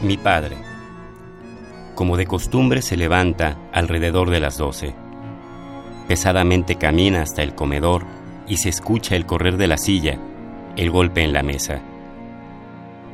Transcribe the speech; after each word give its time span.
Mi 0.00 0.16
padre. 0.16 0.56
Como 1.96 2.16
de 2.16 2.24
costumbre 2.24 2.82
se 2.82 2.96
levanta 2.96 3.58
alrededor 3.72 4.30
de 4.30 4.38
las 4.38 4.56
doce. 4.56 4.94
Pesadamente 6.06 6.76
camina 6.76 7.22
hasta 7.22 7.42
el 7.42 7.56
comedor 7.56 8.04
y 8.46 8.58
se 8.58 8.68
escucha 8.68 9.16
el 9.16 9.26
correr 9.26 9.56
de 9.56 9.66
la 9.66 9.76
silla, 9.76 10.16
el 10.76 10.92
golpe 10.92 11.24
en 11.24 11.32
la 11.32 11.42
mesa. 11.42 11.82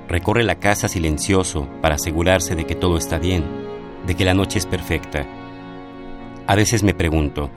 Recorre 0.08 0.44
la 0.44 0.56
casa 0.56 0.86
silencioso 0.88 1.66
para 1.80 1.94
asegurarse 1.94 2.54
de 2.54 2.66
que 2.66 2.74
todo 2.74 2.98
está 2.98 3.18
bien, 3.18 3.44
de 4.06 4.14
que 4.14 4.26
la 4.26 4.34
noche 4.34 4.58
es 4.58 4.66
perfecta. 4.66 5.24
A 6.46 6.54
veces 6.54 6.82
me 6.82 6.92
pregunto, 6.92 7.48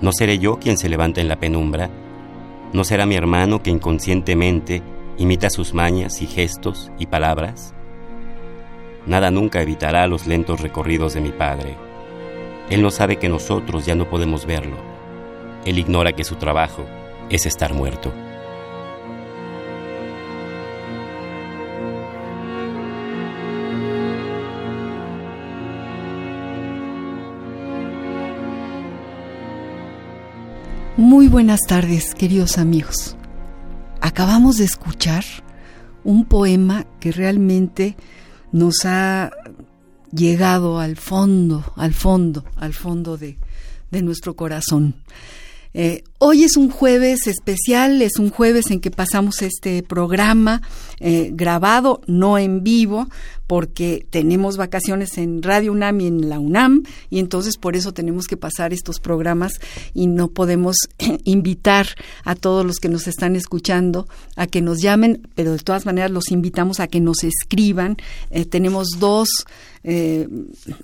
¿no 0.00 0.10
seré 0.12 0.40
yo 0.40 0.58
quien 0.58 0.78
se 0.78 0.88
levanta 0.88 1.20
en 1.20 1.28
la 1.28 1.38
penumbra? 1.38 1.90
¿No 2.72 2.82
será 2.82 3.06
mi 3.06 3.14
hermano 3.14 3.62
que 3.62 3.70
inconscientemente 3.70 4.82
imita 5.16 5.48
sus 5.48 5.74
mañas 5.74 6.20
y 6.22 6.26
gestos 6.26 6.90
y 6.98 7.06
palabras? 7.06 7.72
Nada 9.06 9.30
nunca 9.30 9.60
evitará 9.60 10.06
los 10.06 10.26
lentos 10.26 10.60
recorridos 10.60 11.14
de 11.14 11.20
mi 11.20 11.30
Padre. 11.30 11.76
Él 12.70 12.80
no 12.80 12.90
sabe 12.90 13.16
que 13.16 13.28
nosotros 13.28 13.84
ya 13.84 13.94
no 13.94 14.08
podemos 14.08 14.46
verlo. 14.46 14.76
Él 15.66 15.78
ignora 15.78 16.12
que 16.12 16.24
su 16.24 16.36
trabajo 16.36 16.86
es 17.28 17.44
estar 17.44 17.74
muerto. 17.74 18.12
Muy 30.96 31.28
buenas 31.28 31.60
tardes, 31.68 32.14
queridos 32.14 32.56
amigos. 32.56 33.16
Acabamos 34.00 34.56
de 34.56 34.64
escuchar 34.64 35.24
un 36.04 36.24
poema 36.24 36.86
que 37.00 37.12
realmente 37.12 37.96
nos 38.54 38.84
ha 38.84 39.32
llegado 40.12 40.78
al 40.78 40.96
fondo, 40.96 41.72
al 41.74 41.92
fondo, 41.92 42.44
al 42.54 42.72
fondo 42.72 43.16
de, 43.16 43.36
nuestro 43.90 44.36
corazón. 44.36 44.94
Eh, 45.72 46.04
hoy 46.26 46.42
es 46.42 46.56
un 46.56 46.70
jueves 46.70 47.26
especial, 47.26 48.00
es 48.00 48.18
un 48.18 48.30
jueves 48.30 48.70
en 48.70 48.80
que 48.80 48.90
pasamos 48.90 49.42
este 49.42 49.82
programa 49.82 50.62
eh, 50.98 51.30
grabado, 51.34 52.00
no 52.06 52.38
en 52.38 52.64
vivo, 52.64 53.08
porque 53.46 54.06
tenemos 54.08 54.56
vacaciones 54.56 55.18
en 55.18 55.42
Radio 55.42 55.72
UNAM 55.72 56.00
y 56.00 56.06
en 56.06 56.28
la 56.30 56.38
UNAM, 56.38 56.84
y 57.10 57.18
entonces 57.18 57.58
por 57.58 57.76
eso 57.76 57.92
tenemos 57.92 58.26
que 58.26 58.38
pasar 58.38 58.72
estos 58.72 59.00
programas 59.00 59.60
y 59.92 60.06
no 60.06 60.28
podemos 60.28 60.76
invitar 61.24 61.88
a 62.24 62.34
todos 62.34 62.64
los 62.64 62.76
que 62.76 62.88
nos 62.88 63.06
están 63.06 63.36
escuchando 63.36 64.08
a 64.34 64.46
que 64.46 64.62
nos 64.62 64.80
llamen, 64.80 65.28
pero 65.34 65.52
de 65.52 65.58
todas 65.58 65.84
maneras 65.84 66.10
los 66.10 66.30
invitamos 66.30 66.80
a 66.80 66.86
que 66.86 67.00
nos 67.00 67.22
escriban. 67.22 67.98
Eh, 68.30 68.46
tenemos 68.46 68.88
dos 68.98 69.28
eh, 69.86 70.26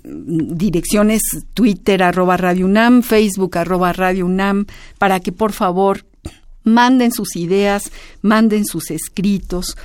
direcciones 0.03 1.23
Twitter 1.55 2.03
arroba 2.03 2.37
Radio 2.37 2.67
UNAM, 2.67 3.01
Facebook 3.01 3.57
arroba 3.57 3.91
Radio 3.93 4.27
UNAM, 4.27 4.67
para 4.99 5.19
que 5.19 5.30
por 5.31 5.53
favor 5.53 6.05
manden 6.63 7.11
sus 7.11 7.35
ideas, 7.35 7.91
manden 8.21 8.65
sus 8.65 8.91
escritos 8.91 9.77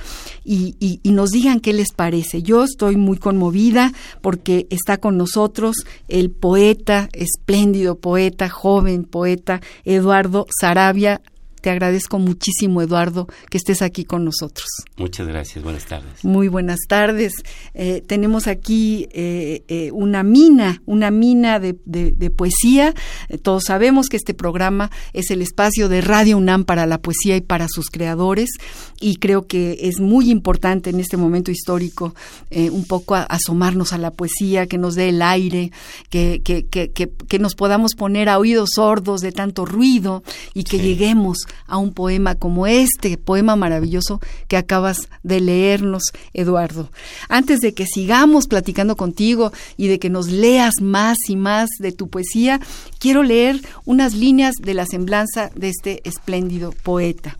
y, 0.43 0.99
nos 1.05 1.31
digan 1.31 1.59
qué 1.59 1.73
les 1.73 1.91
parece. 1.91 2.43
Yo 2.43 2.63
estoy 2.63 2.95
muy 2.95 3.17
conmovida 3.17 3.91
porque 4.21 4.67
está 4.69 4.97
con 4.97 5.17
nosotros 5.17 5.77
el 6.07 6.29
poeta, 6.29 7.09
espléndido 7.13 7.95
poeta, 7.95 8.49
joven 8.49 9.03
poeta, 9.03 9.61
Eduardo 9.83 10.45
Sarabia, 10.59 11.21
te 11.61 11.69
agradezco 11.69 12.19
muchísimo, 12.19 12.81
Eduardo, 12.81 13.27
que 13.49 13.57
estés 13.57 13.81
aquí 13.81 14.05
con 14.05 14.23
nosotros. 14.23 14.67
Muchas 14.97 15.27
gracias, 15.27 15.63
buenas 15.63 15.85
tardes. 15.85 16.23
Muy 16.23 16.47
buenas 16.47 16.79
tardes. 16.87 17.33
Eh, 17.73 18.03
tenemos 18.05 18.47
aquí 18.47 19.07
eh, 19.11 19.63
eh, 19.67 19.91
una 19.91 20.23
mina, 20.23 20.81
una 20.85 21.11
mina 21.11 21.59
de, 21.59 21.73
poesía. 22.35 22.93
todos 23.41 23.63
sabemos 23.65 24.09
que 24.09 24.17
este 24.17 24.33
programa 24.33 24.91
es 25.13 25.31
el 25.31 25.41
espacio 25.41 25.89
de 25.89 26.01
Radio 26.01 26.37
UNAM 26.37 26.65
para 26.65 26.85
la 26.85 26.99
poesía 26.99 27.35
y 27.35 27.41
para 27.41 27.67
sus 27.67 27.89
creadores 27.89 28.49
y 28.99 29.15
creo 29.15 29.47
que 29.47 29.77
es 29.81 29.99
muy 29.99 30.29
importante 30.29 30.89
en 30.89 30.99
este 30.99 31.17
momento 31.17 31.51
histórico 31.51 32.13
un 32.51 32.85
poco 32.85 33.15
asomarnos 33.15 33.93
a 33.93 33.97
la 33.97 34.11
poesía, 34.11 34.67
que 34.67 34.77
nos 34.77 34.95
dé 34.95 35.09
el 35.09 35.21
aire, 35.21 35.71
que, 36.09 36.41
que, 36.43 36.65
que, 36.65 36.91
que, 36.91 37.39
nos 37.39 37.55
podamos 37.55 37.95
poner 37.95 38.29
a 38.29 38.39
oídos 38.39 38.71
sordos 38.75 39.21
de 39.21 39.31
tanto 39.31 39.65
ruido 39.65 40.23
y 40.53 40.63
que 40.63 40.79
lleguemos 40.79 41.46
a 41.65 41.77
un 41.77 41.93
poema 41.93 42.35
como 42.35 42.67
este, 42.67 43.17
poema 43.17 43.55
maravilloso 43.55 44.19
que 44.47 44.57
acabas 44.57 45.09
de 45.23 45.41
leernos, 45.41 46.03
Eduardo. 46.33 46.91
Antes 47.29 47.59
de 47.59 47.73
que 47.73 47.85
sigamos 47.85 48.47
platicando 48.47 48.95
contigo 48.95 49.51
y 49.77 49.87
de 49.87 49.99
que 49.99 50.09
nos 50.09 50.27
leas 50.27 50.75
más 50.81 51.17
y 51.27 51.35
más 51.35 51.69
de 51.79 51.91
tu 51.91 52.09
poesía, 52.09 52.59
quiero 52.99 53.23
leer 53.23 53.61
unas 53.85 54.13
líneas 54.13 54.55
de 54.61 54.73
la 54.73 54.85
semblanza 54.85 55.51
de 55.55 55.69
este 55.69 56.01
espléndido 56.07 56.73
poeta. 56.83 57.37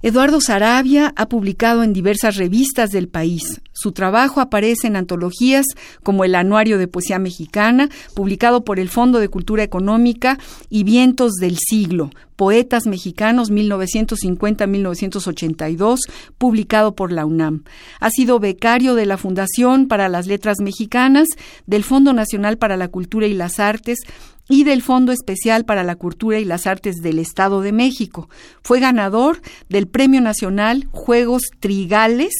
Eduardo 0.00 0.40
Sarabia 0.40 1.12
ha 1.16 1.28
publicado 1.28 1.82
en 1.82 1.92
diversas 1.92 2.36
revistas 2.36 2.90
del 2.90 3.08
país. 3.08 3.60
Su 3.80 3.92
trabajo 3.92 4.40
aparece 4.40 4.88
en 4.88 4.96
antologías 4.96 5.64
como 6.02 6.24
el 6.24 6.34
Anuario 6.34 6.78
de 6.78 6.88
Poesía 6.88 7.20
Mexicana, 7.20 7.88
publicado 8.12 8.64
por 8.64 8.80
el 8.80 8.88
Fondo 8.88 9.20
de 9.20 9.28
Cultura 9.28 9.62
Económica, 9.62 10.36
y 10.68 10.82
Vientos 10.82 11.34
del 11.34 11.58
Siglo, 11.58 12.10
Poetas 12.34 12.86
Mexicanos 12.86 13.52
1950-1982, 13.52 15.98
publicado 16.38 16.96
por 16.96 17.12
la 17.12 17.24
UNAM. 17.24 17.62
Ha 18.00 18.10
sido 18.10 18.40
becario 18.40 18.96
de 18.96 19.06
la 19.06 19.16
Fundación 19.16 19.86
para 19.86 20.08
las 20.08 20.26
Letras 20.26 20.56
Mexicanas, 20.60 21.28
del 21.66 21.84
Fondo 21.84 22.12
Nacional 22.12 22.58
para 22.58 22.76
la 22.76 22.88
Cultura 22.88 23.28
y 23.28 23.34
las 23.34 23.60
Artes, 23.60 24.00
y 24.48 24.64
del 24.64 24.82
Fondo 24.82 25.12
Especial 25.12 25.64
para 25.64 25.84
la 25.84 25.94
Cultura 25.94 26.40
y 26.40 26.44
las 26.44 26.66
Artes 26.66 26.96
del 26.96 27.20
Estado 27.20 27.60
de 27.60 27.70
México. 27.70 28.28
Fue 28.62 28.80
ganador 28.80 29.40
del 29.68 29.86
Premio 29.86 30.20
Nacional 30.20 30.88
Juegos 30.90 31.42
Trigales 31.60 32.34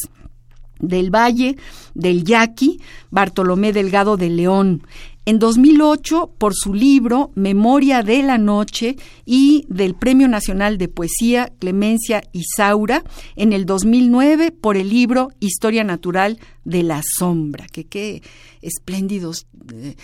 del 0.79 1.13
Valle 1.13 1.57
del 1.93 2.23
Yaqui, 2.23 2.79
Bartolomé 3.11 3.73
Delgado 3.73 4.17
de 4.17 4.29
León. 4.29 4.83
En 5.25 5.37
2008, 5.37 6.31
por 6.39 6.55
su 6.55 6.73
libro 6.73 7.31
Memoria 7.35 8.01
de 8.01 8.23
la 8.23 8.39
Noche 8.39 8.95
y 9.25 9.63
del 9.67 9.93
Premio 9.93 10.27
Nacional 10.27 10.79
de 10.79 10.87
Poesía 10.87 11.53
Clemencia 11.59 12.23
Isaura. 12.31 13.03
En 13.35 13.53
el 13.53 13.67
2009, 13.67 14.51
por 14.51 14.75
el 14.75 14.89
libro 14.89 15.29
Historia 15.39 15.83
Natural 15.83 16.39
de 16.63 16.81
la 16.81 17.03
Sombra. 17.03 17.67
Qué 17.71 18.23
espléndidos 18.61 19.45
eh, 19.71 19.95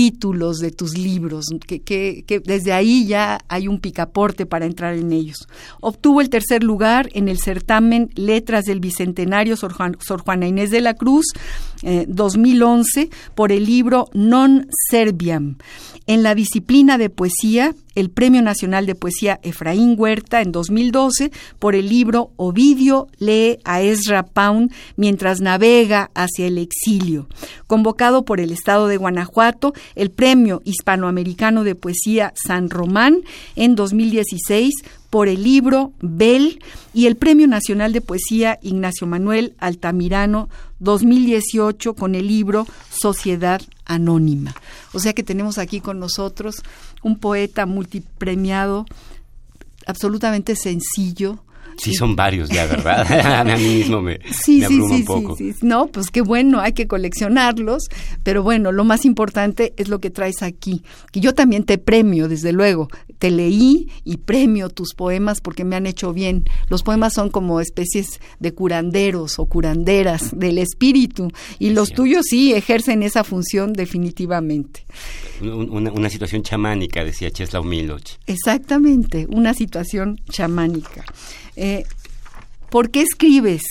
títulos 0.00 0.60
de 0.60 0.70
tus 0.70 0.96
libros, 0.96 1.44
que, 1.66 1.82
que, 1.82 2.40
desde 2.42 2.72
ahí 2.72 3.06
ya 3.06 3.38
hay 3.48 3.68
un 3.68 3.80
picaporte 3.80 4.46
para 4.46 4.64
entrar 4.64 4.94
en 4.94 5.12
ellos. 5.12 5.46
Obtuvo 5.82 6.22
el 6.22 6.30
tercer 6.30 6.64
lugar 6.64 7.10
en 7.12 7.28
el 7.28 7.38
certamen 7.38 8.08
Letras 8.14 8.64
del 8.64 8.80
Bicentenario 8.80 9.58
Sor, 9.58 9.74
Juana 9.74 10.48
Inés 10.48 10.70
de 10.70 10.80
la 10.80 10.94
Cruz 10.94 11.26
2011 11.82 13.00
eh, 13.00 13.10
por 13.34 13.52
el 13.52 13.64
libro 13.64 14.08
Non 14.12 14.66
Serbiam. 14.90 15.56
En 16.06 16.22
la 16.22 16.34
disciplina 16.34 16.98
de 16.98 17.08
poesía, 17.10 17.74
el 17.94 18.10
Premio 18.10 18.42
Nacional 18.42 18.86
de 18.86 18.94
Poesía 18.94 19.38
Efraín 19.42 19.94
Huerta 19.96 20.40
en 20.40 20.52
2012 20.52 21.30
por 21.58 21.74
el 21.74 21.88
libro 21.88 22.32
Ovidio 22.36 23.08
lee 23.18 23.58
a 23.64 23.82
Ezra 23.82 24.24
Pound 24.24 24.72
mientras 24.96 25.40
navega 25.40 26.10
hacia 26.14 26.46
el 26.46 26.58
exilio. 26.58 27.28
Convocado 27.66 28.24
por 28.24 28.40
el 28.40 28.52
Estado 28.52 28.88
de 28.88 28.96
Guanajuato, 28.96 29.72
el 29.94 30.10
Premio 30.10 30.62
Hispanoamericano 30.64 31.64
de 31.64 31.74
Poesía 31.74 32.32
San 32.34 32.70
Román 32.70 33.22
en 33.54 33.74
2016 33.74 34.74
por 35.10 35.28
el 35.28 35.42
libro 35.42 35.92
Bel 36.00 36.62
y 36.94 37.06
el 37.06 37.16
Premio 37.16 37.48
Nacional 37.48 37.92
de 37.92 38.00
Poesía 38.00 38.58
Ignacio 38.62 39.06
Manuel 39.06 39.54
Altamirano 39.58 40.48
2018 40.78 41.94
con 41.94 42.14
el 42.14 42.28
libro 42.28 42.66
Sociedad 42.90 43.60
Anónima. 43.84 44.54
O 44.92 45.00
sea 45.00 45.12
que 45.12 45.24
tenemos 45.24 45.58
aquí 45.58 45.80
con 45.80 45.98
nosotros 45.98 46.62
un 47.02 47.18
poeta 47.18 47.66
multipremiado, 47.66 48.86
absolutamente 49.86 50.54
sencillo, 50.54 51.42
Sí, 51.80 51.94
son 51.94 52.14
varios 52.14 52.48
ya, 52.50 52.66
¿verdad? 52.66 53.06
a 53.50 53.56
mí 53.56 53.62
mismo 53.62 54.02
me, 54.02 54.18
sí, 54.30 54.60
sí, 54.60 54.66
sí, 54.66 54.80
un 54.80 55.04
poco. 55.04 55.36
Sí, 55.36 55.52
sí, 55.52 55.58
no, 55.62 55.86
pues 55.86 56.10
qué 56.10 56.20
bueno, 56.20 56.60
hay 56.60 56.72
que 56.72 56.86
coleccionarlos, 56.86 57.84
pero 58.22 58.42
bueno, 58.42 58.72
lo 58.72 58.84
más 58.84 59.04
importante 59.04 59.72
es 59.76 59.88
lo 59.88 60.00
que 60.00 60.10
traes 60.10 60.42
aquí, 60.42 60.82
que 61.12 61.20
yo 61.20 61.34
también 61.34 61.64
te 61.64 61.78
premio, 61.78 62.28
desde 62.28 62.52
luego, 62.52 62.88
te 63.18 63.30
leí 63.30 63.88
y 64.04 64.16
premio 64.16 64.70
tus 64.70 64.94
poemas 64.94 65.40
porque 65.40 65.64
me 65.64 65.76
han 65.76 65.86
hecho 65.86 66.12
bien. 66.12 66.44
Los 66.68 66.82
poemas 66.82 67.12
son 67.14 67.30
como 67.30 67.60
especies 67.60 68.20
de 68.38 68.52
curanderos 68.52 69.38
o 69.38 69.44
curanderas 69.44 70.30
del 70.36 70.58
espíritu 70.58 71.30
y 71.58 71.70
los 71.70 71.90
tuyos 71.90 72.24
sí 72.28 72.52
ejercen 72.52 73.02
esa 73.02 73.22
función 73.22 73.72
definitivamente. 73.72 74.84
Una, 75.42 75.92
una 75.92 76.10
situación 76.10 76.42
chamánica, 76.42 77.04
decía 77.04 77.30
Cheslaw 77.30 77.62
Miloch. 77.62 78.18
Exactamente, 78.26 79.26
una 79.30 79.54
situación 79.54 80.20
chamánica. 80.30 81.04
Eh, 81.56 81.69
¿Por 82.70 82.90
qué 82.90 83.02
escribes, 83.02 83.62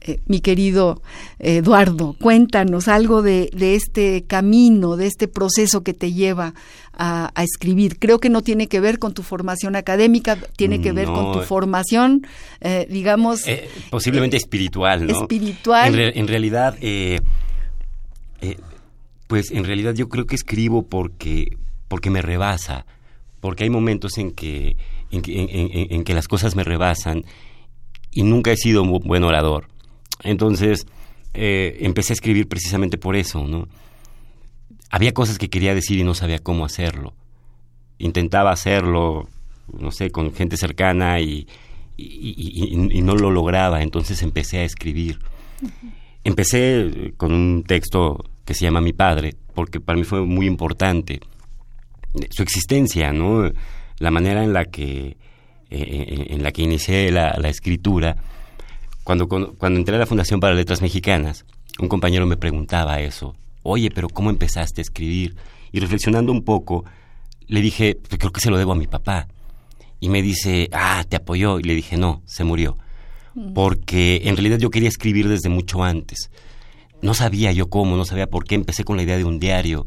eh, 0.00 0.20
mi 0.26 0.40
querido 0.40 1.00
Eduardo? 1.38 2.16
Cuéntanos 2.20 2.88
algo 2.88 3.22
de, 3.22 3.50
este 3.60 4.24
camino, 4.24 4.96
de 4.96 5.06
este 5.06 5.28
proceso 5.28 5.82
que 5.82 5.94
te 5.94 6.12
lleva 6.12 6.54
a, 6.92 7.30
escribir. 7.36 7.98
Creo 7.98 8.18
que 8.18 8.30
no 8.30 8.42
tiene 8.42 8.66
que 8.66 8.80
ver 8.80 8.98
con 8.98 9.14
tu 9.14 9.22
formación 9.22 9.76
académica, 9.76 10.36
tiene 10.56 10.80
que 10.80 10.92
ver 10.92 11.06
con 11.06 11.32
tu 11.32 11.40
formación, 11.42 12.26
eh, 12.60 12.86
digamos... 12.90 13.44
posiblemente 13.90 14.36
espiritual, 14.36 15.06
¿no? 15.06 15.22
Espiritual. 15.22 15.94
En, 15.94 16.26
realidad, 16.26 16.76
pues 19.26 19.50
en 19.50 19.64
realidad 19.64 19.94
yo 19.94 20.08
creo 20.08 20.26
que 20.26 20.34
escribo 20.34 20.82
porque, 20.82 21.56
porque 21.88 22.10
me 22.10 22.22
rebasa, 22.22 22.86
porque 23.40 23.64
hay 23.64 23.70
momentos 23.70 24.18
en 24.18 24.32
que 24.32 24.76
en 25.10 26.04
que, 26.04 26.14
las 26.14 26.28
cosas 26.28 26.56
me 26.56 26.64
rebasan 26.64 27.24
y 28.10 28.22
nunca 28.22 28.52
he 28.52 28.56
sido 28.56 28.82
un 28.82 29.00
buen 29.00 29.24
orador. 29.24 29.68
Entonces, 30.22 30.86
eh, 31.34 31.78
empecé 31.80 32.12
a 32.12 32.14
escribir 32.14 32.48
precisamente 32.48 32.98
por 32.98 33.16
eso, 33.16 33.46
¿no? 33.46 33.68
Había 34.90 35.12
cosas 35.12 35.38
que 35.38 35.50
quería 35.50 35.74
decir 35.74 35.98
y 35.98 36.04
no 36.04 36.14
sabía 36.14 36.38
cómo 36.38 36.64
hacerlo. 36.64 37.12
Intentaba 37.98 38.52
hacerlo, 38.52 39.28
no 39.78 39.90
sé, 39.90 40.10
con 40.10 40.32
gente 40.32 40.56
cercana 40.56 41.20
y, 41.20 41.46
y, 41.96 43.02
no 43.02 43.16
lo 43.16 43.30
lograba, 43.30 43.82
entonces 43.82 44.22
empecé 44.22 44.58
a 44.58 44.64
escribir. 44.64 45.18
Empecé 46.24 47.14
con 47.16 47.32
un 47.32 47.64
texto 47.64 48.24
que 48.44 48.54
se 48.54 48.64
llama 48.64 48.80
Mi 48.80 48.92
Padre, 48.92 49.34
porque 49.54 49.80
para 49.80 49.98
mí 49.98 50.04
fue 50.04 50.24
muy 50.24 50.46
importante 50.46 51.20
su 52.30 52.42
existencia, 52.42 53.12
¿no? 53.12 53.50
La 53.98 54.10
manera 54.10 54.44
en 54.44 54.52
la 54.52 54.64
que, 54.66 55.08
eh, 55.08 55.16
eh, 55.70 56.26
en 56.30 56.42
la 56.42 56.52
que 56.52 56.62
inicié 56.62 57.10
la, 57.10 57.30
escritura, 57.48 58.16
cuando, 59.04 59.28
cuando, 59.28 59.78
entré 59.78 59.96
a 59.96 59.98
la 59.98 60.06
Fundación 60.06 60.40
para 60.40 60.54
Letras 60.54 60.82
Mexicanas, 60.82 61.44
un 61.78 61.88
compañero 61.88 62.26
me 62.26 62.36
preguntaba 62.36 63.00
eso, 63.00 63.34
oye, 63.62 63.90
pero 63.90 64.08
¿cómo 64.08 64.30
empezaste 64.30 64.80
a 64.80 64.82
escribir? 64.82 65.36
Y 65.72 65.80
reflexionando 65.80 66.32
un 66.32 66.42
poco, 66.42 66.84
le 67.48 67.60
dije, 67.60 67.98
pues 68.08 68.18
creo 68.18 68.32
que 68.32 68.40
se 68.40 68.50
lo 68.50 68.58
debo 68.58 68.72
a 68.72 68.76
mi 68.76 68.86
papá. 68.86 69.28
Y 70.00 70.08
me 70.08 70.22
dice, 70.22 70.68
ah, 70.72 71.04
te 71.08 71.16
apoyó. 71.16 71.58
Y 71.58 71.62
le 71.62 71.74
dije, 71.74 71.96
no, 71.96 72.22
se 72.26 72.44
murió. 72.44 72.76
Mm. 73.34 73.52
Porque 73.52 74.22
en 74.24 74.36
realidad 74.36 74.58
yo 74.58 74.70
quería 74.70 74.88
escribir 74.88 75.28
desde 75.28 75.48
mucho 75.48 75.82
antes. 75.82 76.30
No 77.02 77.14
sabía 77.14 77.52
yo 77.52 77.68
cómo, 77.68 77.96
no 77.96 78.04
sabía 78.04 78.26
por 78.26 78.44
qué. 78.44 78.54
Empecé 78.54 78.84
con 78.84 78.96
la 78.96 79.02
idea 79.02 79.16
de 79.16 79.24
un 79.24 79.38
diario 79.38 79.86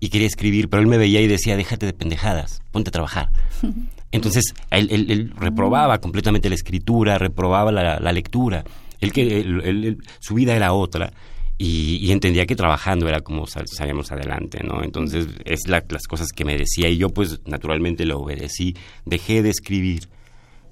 y 0.00 0.08
quería 0.08 0.26
escribir, 0.26 0.68
pero 0.68 0.82
él 0.82 0.88
me 0.88 0.98
veía 0.98 1.20
y 1.20 1.26
decía, 1.26 1.56
déjate 1.56 1.86
de 1.86 1.92
pendejadas, 1.92 2.62
ponte 2.72 2.90
a 2.90 2.92
trabajar. 2.92 3.30
Entonces, 4.12 4.54
él, 4.70 5.32
reprobaba 5.36 5.98
completamente 5.98 6.48
la 6.48 6.54
escritura, 6.54 7.18
reprobaba 7.18 7.72
la, 7.72 8.12
lectura. 8.12 8.64
Él, 9.00 9.12
que, 9.12 9.96
su 10.20 10.34
vida 10.34 10.54
era 10.54 10.72
otra 10.72 11.12
y, 11.58 12.12
entendía 12.12 12.46
que 12.46 12.54
trabajando 12.54 13.08
era 13.08 13.22
como 13.22 13.46
salíamos 13.46 14.12
adelante, 14.12 14.62
¿no? 14.62 14.84
Entonces, 14.84 15.26
es 15.44 15.62
las 15.66 16.06
cosas 16.06 16.28
que 16.28 16.44
me 16.44 16.56
decía 16.56 16.88
y 16.88 16.96
yo 16.96 17.08
pues 17.08 17.40
naturalmente 17.46 18.04
lo 18.04 18.20
obedecí. 18.20 18.76
Dejé 19.04 19.42
de 19.42 19.50
escribir, 19.50 20.08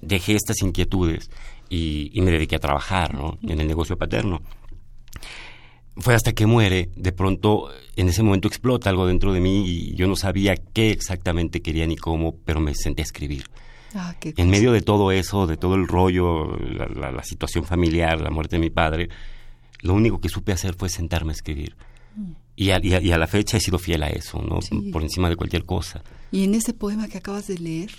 dejé 0.00 0.36
estas 0.36 0.62
inquietudes 0.62 1.28
y, 1.68 2.10
y 2.14 2.20
me 2.20 2.30
dediqué 2.30 2.54
a 2.54 2.60
trabajar, 2.60 3.12
¿no? 3.12 3.38
En 3.42 3.60
el 3.60 3.66
negocio 3.66 3.98
paterno 3.98 4.40
fue 5.96 6.14
hasta 6.14 6.32
que 6.32 6.46
muere, 6.46 6.90
de 6.96 7.12
pronto 7.12 7.70
en 7.96 8.08
ese 8.08 8.22
momento 8.22 8.48
explota 8.48 8.90
algo 8.90 9.06
dentro 9.06 9.32
de 9.32 9.40
mí 9.40 9.66
y 9.66 9.94
yo 9.94 10.06
no 10.06 10.16
sabía 10.16 10.56
qué 10.56 10.90
exactamente 10.90 11.60
quería 11.60 11.86
ni 11.86 11.96
cómo, 11.96 12.34
pero 12.44 12.60
me 12.60 12.74
senté 12.74 13.02
a 13.02 13.04
escribir. 13.04 13.44
Ah, 13.94 14.14
en 14.22 14.48
medio 14.48 14.72
de 14.72 14.80
todo 14.80 15.12
eso, 15.12 15.46
de 15.46 15.58
todo 15.58 15.74
el 15.74 15.86
rollo, 15.86 16.56
la, 16.56 17.22
situación 17.22 17.64
familiar, 17.64 18.22
la 18.22 18.30
muerte 18.30 18.56
de 18.56 18.60
mi 18.60 18.70
padre, 18.70 19.10
lo 19.82 19.92
único 19.92 20.18
que 20.18 20.30
supe 20.30 20.52
hacer 20.52 20.74
fue 20.74 20.88
sentarme 20.88 21.32
a 21.32 21.34
escribir. 21.34 21.76
Mm. 22.16 22.32
Y, 22.56 22.70
a, 22.70 22.80
y, 22.82 23.12
a, 23.12 23.18
la 23.18 23.26
fecha 23.26 23.58
he 23.58 23.60
sido 23.60 23.78
fiel 23.78 24.02
a 24.02 24.08
eso, 24.08 24.40
¿no? 24.40 24.60
Por 24.92 25.02
encima 25.02 25.28
de 25.28 25.36
cualquier 25.36 25.64
cosa. 25.64 26.02
Y 26.30 26.44
en 26.44 26.54
ese 26.54 26.72
poema 26.72 27.08
que 27.08 27.18
acabas 27.18 27.46
de 27.48 27.58
leer, 27.58 27.90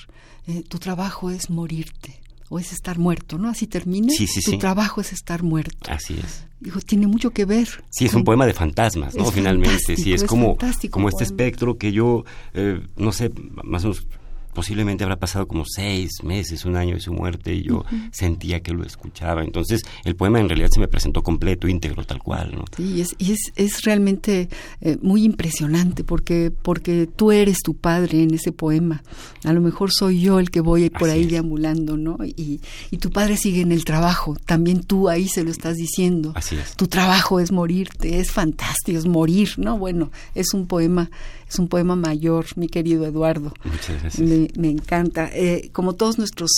eh, 0.48 0.63
tu 0.68 0.80
trabajo 0.80 1.30
es 1.30 1.50
morirte 1.50 2.23
o 2.50 2.60
es 2.60 2.72
estar 2.74 3.00
muerto, 3.00 3.38
¿no? 3.38 3.50
Así 3.50 3.68
termina. 3.68 4.13
Sí, 4.13 4.28
sí, 4.28 4.42
tu 4.42 4.57
trabajo 4.57 5.01
es 5.01 5.13
estar 5.13 5.44
muerto. 5.44 5.92
Así 5.92 6.16
es. 6.24 6.45
Dijo, 6.60 6.80
tiene 6.80 7.07
mucho 7.07 7.31
que 7.31 7.45
ver. 7.45 7.68
Sí, 7.90 8.06
es 8.06 8.13
un 8.13 8.24
poema 8.24 8.45
de 8.45 8.54
fantasmas, 8.54 9.16
¿no? 9.16 9.25
Finalmente, 9.31 9.98
sí, 9.98 10.13
es, 10.13 10.24
como, 10.24 10.57
como 10.92 11.10
este 11.10 11.24
espectro 11.24 11.78
que 11.78 11.92
yo, 11.92 12.24
eh, 12.54 12.81
no 12.95 13.12
sé, 13.12 13.31
más 13.63 13.84
o 13.84 13.90
menos 13.90 14.07
posiblemente 14.53 15.03
habrá 15.03 15.17
pasado 15.19 15.47
como 15.47 15.65
seis 15.65 16.11
meses, 16.23 16.65
un 16.65 16.75
año 16.75 16.95
de 16.95 17.01
su 17.01 17.13
muerte 17.13 17.53
y 17.53 17.63
yo 17.63 17.85
sentía 18.11 18.61
que 18.61 18.73
lo 18.73 18.83
escuchaba. 18.83 19.44
Entonces 19.44 19.81
el 20.03 20.15
poema 20.15 20.39
en 20.39 20.50
realidad 20.50 20.69
se 20.71 20.79
me 20.79 20.88
presentó 20.88 21.23
completo, 21.23 21.67
íntegro, 21.67 22.03
tal 22.03 22.21
cual. 22.21 22.51
¿no? 22.55 22.65
Sí, 22.75 23.01
es, 23.01 23.15
y 23.17 23.31
es, 23.33 23.51
es 23.55 23.83
realmente 23.83 24.50
eh, 24.81 24.97
muy 25.01 25.23
impresionante 25.23 26.03
porque, 26.03 26.51
porque 26.51 27.07
tú 27.07 27.31
eres 27.31 27.59
tu 27.63 27.75
padre 27.75 28.23
en 28.23 28.33
ese 28.33 28.51
poema. 28.51 29.03
A 29.44 29.53
lo 29.53 29.61
mejor 29.61 29.91
soy 29.91 30.21
yo 30.21 30.39
el 30.39 30.51
que 30.51 30.61
voy 30.61 30.89
por 30.89 31.09
ahí 31.09 31.25
deambulando, 31.25 31.97
¿no? 31.97 32.17
Y, 32.23 32.61
y 32.91 32.97
tu 32.97 33.09
padre 33.09 33.38
sigue 33.38 33.61
en 33.61 33.71
el 33.71 33.85
trabajo, 33.85 34.35
también 34.45 34.83
tú 34.83 35.09
ahí 35.09 35.27
se 35.27 35.44
lo 35.44 35.51
estás 35.51 35.75
diciendo. 35.75 36.31
Así 36.35 36.55
es. 36.55 36.75
Tu 36.75 36.88
trabajo 36.88 37.39
es 37.39 37.51
morirte, 37.51 38.19
es 38.19 38.31
fantástico, 38.31 38.97
es 38.97 39.05
morir, 39.05 39.53
¿no? 39.57 39.77
Bueno, 39.77 40.11
es 40.35 40.53
un 40.53 40.67
poema 40.67 41.09
es 41.53 41.59
un 41.59 41.67
poema 41.67 41.95
mayor, 41.95 42.45
mi 42.55 42.67
querido 42.67 43.05
Eduardo. 43.05 43.53
Muchas 43.63 44.01
gracias. 44.01 44.50
Me, 44.57 44.69
encanta. 44.69 45.29
Eh, 45.33 45.69
como 45.71 45.94
todos 45.94 46.17
nuestros 46.17 46.50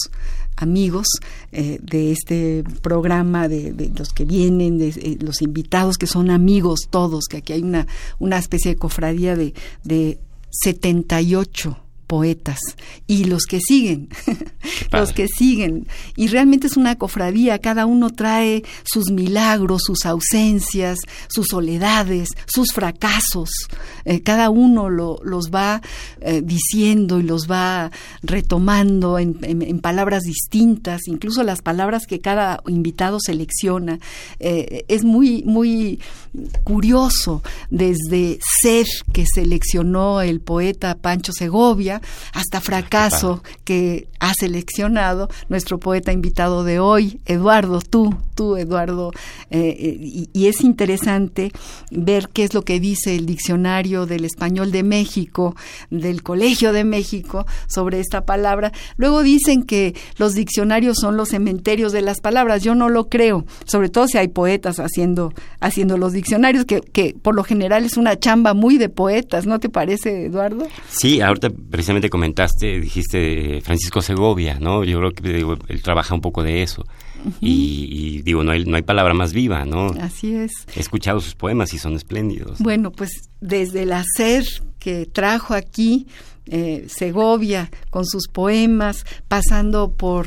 amigos 0.56 1.08
eh, 1.52 1.80
de 1.82 2.14
este 2.14 2.64
programa, 2.82 3.50
de, 3.50 3.92
los 3.98 4.14
que 4.14 4.24
vienen, 4.24 4.78
de 4.78 4.90
eh, 4.90 5.18
los 5.20 5.42
invitados 5.42 5.98
que 5.98 6.08
son 6.08 6.30
amigos 6.30 6.88
todos, 6.90 7.26
que 7.26 7.38
aquí 7.38 7.54
hay 7.54 7.62
una, 7.62 7.88
una 8.20 8.38
especie 8.38 8.72
de 8.72 8.78
cofradía 8.78 9.36
de, 9.36 9.54
de 9.84 10.18
78 10.50 11.78
poetas 12.06 12.60
y 13.08 13.26
los 13.26 13.46
que 13.46 13.60
siguen, 13.60 14.10
los 14.92 15.12
que 15.12 15.28
siguen. 15.28 15.88
Y 16.16 16.28
realmente 16.28 16.68
es 16.68 16.78
una 16.78 16.98
cofradía, 16.98 17.60
cada 17.60 17.86
uno 17.86 18.10
trae 18.10 18.64
sus 18.84 19.12
milagros, 19.12 19.84
sus 19.86 20.06
ausencias, 20.06 21.00
sus 21.28 21.48
soledades, 21.48 22.30
sus 22.46 22.72
fracasos, 22.74 23.50
eh, 24.06 24.22
cada 24.22 24.50
uno 24.50 24.90
los 24.90 25.52
va 25.52 25.82
eh, 26.22 26.42
diciendo 26.44 27.20
y 27.20 27.24
los 27.24 27.50
va 27.50 27.92
retomando 28.22 29.20
en, 29.20 29.36
palabras 29.80 30.24
distintas, 30.24 31.08
incluso 31.08 31.44
las 31.44 31.62
palabras 31.62 32.06
que 32.08 32.22
cada 32.22 32.62
invitado 32.68 33.20
selecciona. 33.20 34.00
Eh, 34.40 34.86
es 34.88 35.04
muy, 35.04 35.44
muy 35.44 36.00
curioso 36.64 37.44
desde 37.70 38.40
Sed, 38.62 38.86
que 39.12 39.26
seleccionó 39.26 40.22
el 40.22 40.42
poeta 40.42 40.96
Pancho 40.96 41.32
Segovia, 41.34 41.95
hasta 42.34 42.62
fracaso 42.62 43.44
que 43.64 44.08
ha 44.20 44.34
seleccionado 44.34 45.30
nuestro 45.50 45.80
poeta 45.80 46.12
invitado 46.12 46.64
de 46.64 46.80
hoy, 46.80 47.20
Eduardo, 47.26 47.82
tú. 47.82 48.16
tú, 48.36 48.58
Eduardo, 48.58 49.12
eh, 49.50 49.76
eh, 49.80 50.28
y, 50.34 50.48
es 50.48 50.62
interesante 50.62 51.52
ver 51.90 52.30
qué 52.32 52.44
es 52.44 52.54
lo 52.54 52.64
que 52.64 52.80
dice 52.80 53.16
el 53.16 53.26
diccionario 53.26 54.06
del 54.06 54.26
español 54.26 54.72
de 54.72 54.84
México, 54.84 55.56
del 55.90 56.22
Colegio 56.22 56.74
de 56.74 56.84
México, 56.84 57.46
sobre 57.68 58.00
esta 58.02 58.26
palabra. 58.26 58.74
Luego 58.98 59.24
dicen 59.24 59.64
que 59.64 59.96
los 60.18 60.34
diccionarios 60.34 60.98
son 61.00 61.18
los 61.18 61.30
cementerios 61.30 61.94
de 61.94 62.02
las 62.02 62.20
palabras. 62.20 62.62
Yo 62.62 62.76
no 62.76 62.90
lo 62.90 63.08
creo, 63.08 63.46
sobre 63.66 63.90
todo 63.90 64.08
si 64.08 64.18
hay 64.18 64.28
poetas 64.28 64.80
haciendo, 64.80 65.34
haciendo 65.62 65.98
los 65.98 66.12
diccionarios, 66.12 66.66
que, 66.66 66.82
que 66.82 67.16
por 67.20 67.36
lo 67.36 67.44
general 67.44 67.86
es 67.86 67.98
una 67.98 68.20
chamba 68.20 68.54
muy 68.54 68.78
de 68.78 68.90
poetas, 68.90 69.46
¿no 69.46 69.60
te 69.60 69.70
parece, 69.70 70.26
Eduardo? 70.26 70.68
Sí, 70.90 71.22
ahorita 71.22 71.50
precisamente 71.86 72.10
comentaste, 72.10 72.80
dijiste 72.80 73.62
Francisco 73.62 74.02
Segovia, 74.02 74.58
¿no? 74.60 74.84
Yo 74.84 74.98
creo 74.98 75.12
que 75.12 75.46
él 75.68 75.84
trabaja 75.84 76.16
un 76.16 76.22
poco 76.22 76.42
de 76.42 76.64
eso 76.64 76.84
y, 77.40 78.24
digo, 78.24 78.44
no 78.44 78.54
hay, 78.54 78.66
no 78.66 78.76
hay 78.76 78.82
palabra 78.82 79.14
más 79.14 79.34
viva, 79.34 79.66
¿no? 79.66 79.94
Así 80.02 80.34
es. 80.34 80.52
He 80.76 80.80
escuchado 80.80 81.22
sus 81.22 81.36
poemas 81.36 81.76
y 81.76 81.78
son 81.78 81.94
espléndidos. 81.94 82.58
Bueno, 82.58 82.92
pues 82.92 83.12
desde 83.40 83.84
el 83.84 83.94
hacer 83.94 84.46
que 84.80 85.06
trajo 85.06 85.54
aquí 85.54 86.08
eh, 86.48 86.88
Segovia 86.88 87.70
con 87.92 88.08
sus 88.08 88.30
poemas, 88.30 89.06
pasando 89.28 89.92
por 89.92 90.26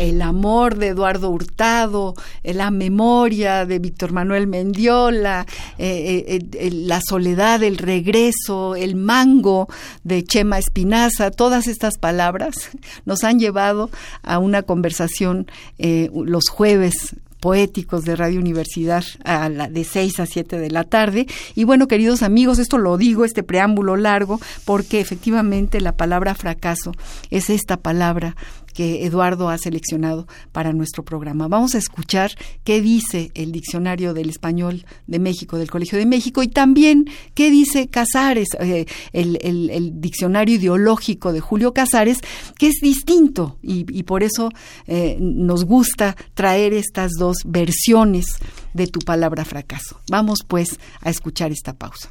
el 0.00 0.22
amor 0.22 0.78
de 0.78 0.88
Eduardo 0.88 1.28
Hurtado, 1.28 2.14
eh, 2.42 2.54
la 2.54 2.70
memoria 2.70 3.66
de 3.66 3.78
Víctor 3.78 4.12
Manuel 4.12 4.46
Mendiola, 4.46 5.46
eh, 5.76 6.40
eh, 6.52 6.70
la 6.72 7.02
soledad, 7.06 7.62
el 7.62 7.76
regreso, 7.76 8.76
el 8.76 8.96
mango 8.96 9.68
de 10.02 10.24
Chema 10.24 10.58
Espinaza, 10.58 11.30
todas 11.30 11.66
estas 11.66 11.98
palabras 11.98 12.70
nos 13.04 13.24
han 13.24 13.38
llevado 13.38 13.90
a 14.22 14.38
una 14.38 14.62
conversación 14.62 15.46
los 15.78 16.48
jueves 16.48 17.14
poéticos 17.40 18.04
de 18.04 18.16
Radio 18.16 18.38
Universidad 18.38 19.02
a 19.24 19.48
la, 19.48 19.68
de 19.68 19.84
6 19.84 20.20
a 20.20 20.26
7 20.26 20.58
de 20.58 20.70
la 20.70 20.84
tarde. 20.84 21.26
Y 21.54 21.64
bueno, 21.64 21.88
queridos 21.88 22.22
amigos, 22.22 22.58
esto 22.58 22.78
lo 22.78 22.96
digo, 22.98 23.24
este 23.24 23.42
preámbulo 23.42 23.96
largo, 23.96 24.40
porque 24.64 25.00
efectivamente 25.00 25.80
la 25.80 25.92
palabra 25.92 26.34
fracaso 26.34 26.92
es 27.30 27.50
esta 27.50 27.78
palabra 27.78 28.36
que 28.74 29.04
Eduardo 29.04 29.48
ha 29.48 29.58
seleccionado 29.58 30.26
para 30.52 30.72
nuestro 30.72 31.04
programa. 31.04 31.48
Vamos 31.48 31.74
a 31.74 31.78
escuchar 31.78 32.32
qué 32.64 32.80
dice 32.80 33.30
el 33.34 33.52
Diccionario 33.52 34.14
del 34.14 34.30
Español 34.30 34.84
de 35.06 35.18
México, 35.18 35.58
del 35.58 35.70
Colegio 35.70 35.98
de 35.98 36.06
México, 36.06 36.42
y 36.42 36.48
también 36.48 37.06
qué 37.34 37.50
dice 37.50 37.88
Casares, 37.88 38.48
eh, 38.60 38.86
el, 39.12 40.00
diccionario 40.00 40.56
ideológico 40.56 41.32
de 41.32 41.40
Julio 41.40 41.74
Casares, 41.74 42.20
que 42.58 42.68
es 42.68 42.76
distinto 42.82 43.58
y, 43.62 44.02
por 44.04 44.22
eso 44.22 44.50
eh, 44.86 45.16
nos 45.20 45.64
gusta 45.64 46.16
traer 46.34 46.72
estas 46.72 47.12
dos 47.12 47.38
versiones 47.44 48.26
de 48.74 48.86
tu 48.86 49.00
palabra 49.00 49.44
fracaso. 49.44 50.00
Vamos 50.10 50.40
pues 50.46 50.78
a 51.00 51.10
escuchar 51.10 51.52
esta 51.52 51.74
pausa. 51.74 52.10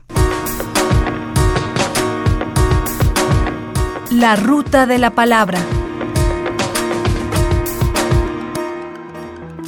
La 4.11 4.35
ruta 4.35 4.85
de 4.85 4.97
la 4.97 5.11
palabra. 5.11 5.59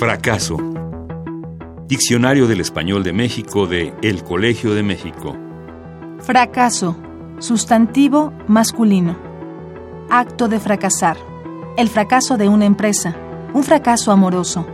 Fracaso. 0.02 0.58
Diccionario 1.86 2.48
del 2.48 2.60
Español 2.60 3.04
de 3.04 3.14
México 3.14 3.68
de 3.68 3.94
El 4.02 4.24
Colegio 4.24 4.74
de 4.74 4.82
México. 4.82 5.38
Fracaso. 6.22 6.98
Sustantivo 7.38 8.34
masculino. 8.48 9.16
Acto 10.10 10.48
de 10.48 10.60
fracasar. 10.60 11.18
El 11.78 11.88
fracaso 11.88 12.38
de 12.38 12.50
una 12.50 12.66
empresa. 12.66 13.16
Un 13.54 13.64
fracaso 13.64 14.12
amoroso. 14.12 14.66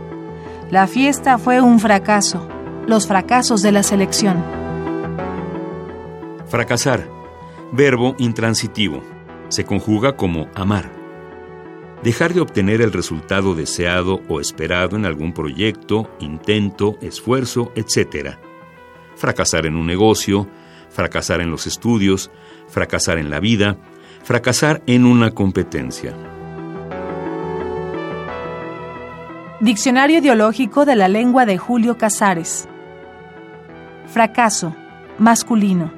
La 0.70 0.86
fiesta 0.86 1.36
fue 1.36 1.60
un 1.60 1.78
fracaso. 1.78 2.48
Los 2.86 3.06
fracasos 3.06 3.60
de 3.60 3.72
la 3.72 3.82
selección. 3.82 4.42
Fracasar. 6.46 7.06
Verbo 7.70 8.14
intransitivo. 8.16 9.02
Se 9.50 9.66
conjuga 9.66 10.16
como 10.16 10.48
amar 10.54 10.97
dejar 12.02 12.34
de 12.34 12.40
obtener 12.40 12.80
el 12.80 12.92
resultado 12.92 13.54
deseado 13.54 14.20
o 14.28 14.40
esperado 14.40 14.96
en 14.96 15.04
algún 15.04 15.32
proyecto, 15.32 16.10
intento, 16.20 16.96
esfuerzo, 17.00 17.72
etc. 17.74 18.36
Fracasar 19.16 19.66
en 19.66 19.76
un 19.76 19.86
negocio, 19.86 20.48
fracasar 20.90 21.40
en 21.40 21.50
los 21.50 21.66
estudios, 21.66 22.30
fracasar 22.68 23.18
en 23.18 23.30
la 23.30 23.40
vida, 23.40 23.76
fracasar 24.22 24.82
en 24.86 25.04
una 25.04 25.32
competencia. 25.32 26.16
Diccionario 29.60 30.18
ideológico 30.18 30.84
de 30.84 30.94
la 30.94 31.08
lengua 31.08 31.44
de 31.44 31.58
Julio 31.58 31.98
Casares. 31.98 32.68
Fracaso, 34.06 34.74
masculino. 35.18 35.92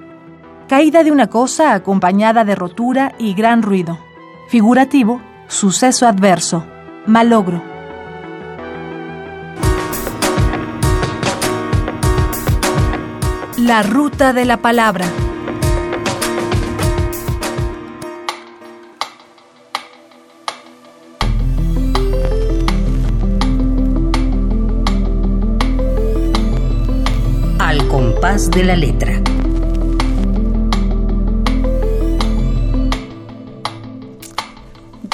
Caída 0.66 1.04
de 1.04 1.12
una 1.12 1.26
cosa 1.26 1.74
acompañada 1.74 2.44
de 2.44 2.54
rotura 2.54 3.12
y 3.18 3.34
gran 3.34 3.60
ruido. 3.62 3.98
Figurativo, 4.48 5.20
Suceso 5.50 6.06
adverso. 6.06 6.64
Malogro. 7.06 7.60
La 13.58 13.82
ruta 13.82 14.32
de 14.32 14.44
la 14.44 14.58
palabra. 14.58 15.06
Al 27.58 27.88
compás 27.88 28.52
de 28.52 28.62
la 28.62 28.76
letra. 28.76 29.20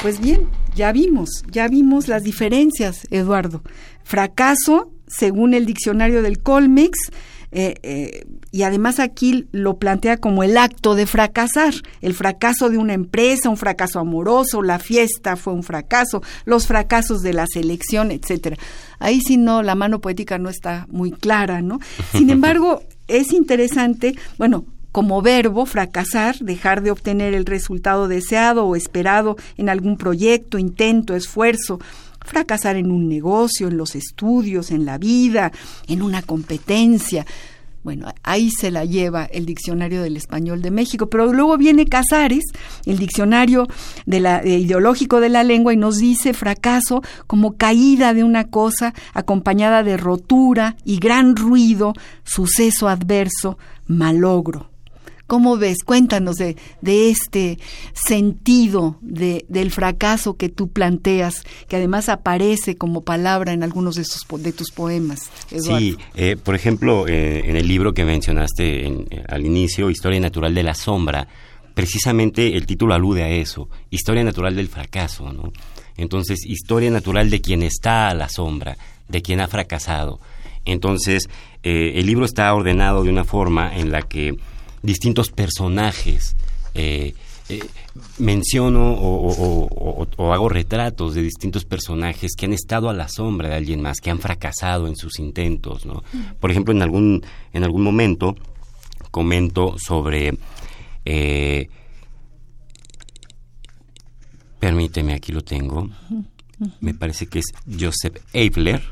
Pues 0.07 0.21
bien, 0.21 0.47
ya 0.73 0.93
vimos, 0.93 1.43
ya 1.51 1.67
vimos 1.67 2.07
las 2.07 2.23
diferencias, 2.23 3.05
Eduardo. 3.11 3.61
Fracaso, 4.05 4.89
según 5.05 5.53
el 5.53 5.65
diccionario 5.65 6.21
del 6.21 6.39
Colmex, 6.39 7.11
eh, 7.51 7.75
eh, 7.83 8.25
y 8.53 8.63
además 8.63 9.01
aquí 9.01 9.49
lo 9.51 9.79
plantea 9.79 10.15
como 10.15 10.43
el 10.43 10.55
acto 10.55 10.95
de 10.95 11.07
fracasar, 11.07 11.73
el 11.99 12.13
fracaso 12.13 12.69
de 12.69 12.77
una 12.77 12.93
empresa, 12.93 13.49
un 13.49 13.57
fracaso 13.57 13.99
amoroso, 13.99 14.61
la 14.61 14.79
fiesta 14.79 15.35
fue 15.35 15.51
un 15.51 15.63
fracaso, 15.63 16.23
los 16.45 16.67
fracasos 16.67 17.19
de 17.21 17.33
la 17.33 17.45
selección, 17.45 18.11
etcétera. 18.11 18.55
Ahí 18.99 19.19
sí 19.19 19.35
no, 19.35 19.61
la 19.61 19.75
mano 19.75 19.99
poética 19.99 20.37
no 20.37 20.47
está 20.47 20.87
muy 20.89 21.11
clara, 21.11 21.61
¿no? 21.61 21.81
Sin 22.13 22.29
embargo, 22.29 22.81
es 23.09 23.33
interesante, 23.33 24.15
bueno, 24.37 24.63
como 24.97 25.21
verbo 25.21 25.67
fracasar, 25.67 26.39
dejar 26.39 26.81
de 26.81 26.89
obtener 26.89 27.35
el 27.35 27.45
resultado 27.45 28.07
deseado 28.07 28.65
o 28.65 28.75
esperado 28.75 29.35
en 29.55 29.69
algún 29.69 29.95
proyecto, 29.95 30.57
intento, 30.57 31.13
esfuerzo, 31.15 31.79
fracasar 32.25 32.77
en 32.77 32.89
un 32.89 33.07
negocio, 33.07 33.67
en 33.67 33.77
los 33.77 33.93
estudios, 33.93 34.71
en 34.71 34.85
la 34.85 34.97
vida, 34.97 35.51
en 35.87 36.01
una 36.01 36.23
competencia. 36.23 37.27
Bueno, 37.83 38.11
ahí 38.23 38.49
se 38.49 38.71
la 38.71 38.85
lleva 38.85 39.25
el 39.25 39.45
diccionario 39.45 40.01
del 40.01 40.17
español 40.17 40.63
de 40.63 40.71
México, 40.71 41.11
pero 41.11 41.31
luego 41.31 41.59
viene 41.59 41.85
Casares, 41.85 42.45
el 42.87 42.97
diccionario 42.97 43.67
la, 44.07 44.43
ideológico 44.43 45.19
de 45.19 45.29
la 45.29 45.43
lengua, 45.43 45.75
y 45.75 45.77
nos 45.77 45.99
dice 45.99 46.33
fracaso 46.33 47.03
como 47.27 47.55
caída 47.55 48.15
de 48.15 48.23
una 48.23 48.45
cosa 48.45 48.95
acompañada 49.13 49.83
de 49.83 49.95
rotura 49.95 50.75
y 50.83 50.97
gran 50.97 51.35
ruido, 51.35 51.93
suceso 52.23 52.89
adverso, 52.89 53.59
malogro. 53.85 54.71
¿Cómo 55.27 55.57
ves? 55.57 55.83
Cuéntanos 55.83 56.37
de, 56.37 56.55
de 56.81 57.09
este 57.09 57.59
sentido 57.93 58.97
de, 59.01 59.45
del 59.49 59.71
fracaso 59.71 60.37
que 60.37 60.47
tú 60.47 60.69
planteas, 60.69 61.43
que 61.67 61.75
además 61.75 62.07
aparece 62.07 62.77
como 62.77 63.01
palabra 63.01 63.51
en 63.51 63.61
algunos 63.61 63.95
de, 63.95 64.05
de 64.39 64.53
tus 64.53 64.71
poemas. 64.71 65.29
Sí, 65.49 65.97
eh, 66.15 66.37
por 66.41 66.55
ejemplo, 66.55 67.07
eh, 67.09 67.43
en 67.45 67.57
el 67.57 67.67
libro 67.67 67.93
que 67.93 68.05
mencionaste 68.05 68.87
eh, 68.87 69.05
al 69.27 69.45
inicio, 69.45 69.89
Historia 69.89 70.21
Natural 70.21 70.55
de 70.55 70.63
la 70.63 70.73
Sombra, 70.73 71.27
precisamente 71.73 72.55
el 72.55 72.65
título 72.65 72.93
alude 72.93 73.23
a 73.23 73.29
eso, 73.29 73.69
Historia 73.89 74.23
Natural 74.23 74.55
del 74.55 74.69
Fracaso, 74.69 75.33
¿no? 75.33 75.51
Entonces, 75.97 76.45
historia 76.45 76.91
natural 76.91 77.31
de 77.31 77.41
quien 77.41 77.63
está 77.63 78.07
a 78.07 78.13
la 78.13 78.29
sombra, 78.29 78.77
de 79.07 79.23
quien 79.23 79.41
ha 79.41 79.47
fracasado. 79.47 80.19
Entonces, 80.63 81.23
el 81.63 82.05
libro 82.05 82.23
está 82.23 82.53
ordenado 82.53 83.03
de 83.03 83.09
una 83.09 83.23
forma 83.23 83.75
en 83.75 83.89
la 83.89 84.03
que 84.03 84.37
distintos 84.87 85.29
personajes. 85.29 86.35
Eh, 86.73 87.13
eh, 87.49 87.59
menciono 88.19 88.93
o, 88.93 90.33
hago 90.33 90.49
retratos 90.49 91.13
de 91.13 91.21
distintos 91.21 91.65
personajes 91.65 92.35
que 92.37 92.45
han 92.45 92.53
estado 92.53 92.89
a 92.89 92.93
la 92.93 93.07
sombra 93.09 93.49
de 93.49 93.55
alguien 93.55 93.81
más, 93.81 93.99
que 93.99 94.09
han 94.09 94.19
fracasado 94.19 94.87
en 94.87 94.95
sus 94.95 95.19
intentos, 95.19 95.85
¿no? 95.85 96.03
Por 96.39 96.51
ejemplo, 96.51 96.73
en 96.73 96.81
algún, 96.81 97.23
en 97.53 97.63
algún 97.63 97.83
momento 97.83 98.35
comento 99.11 99.75
sobre... 99.77 100.37
Eh, 101.05 101.69
permíteme, 104.59 105.13
aquí 105.13 105.31
lo 105.33 105.41
tengo. 105.41 105.89
me 106.79 106.93
parece 106.93 107.27
que 107.27 107.39
es 107.39 107.45
Joseph 107.79 108.19
Eibler, 108.33 108.83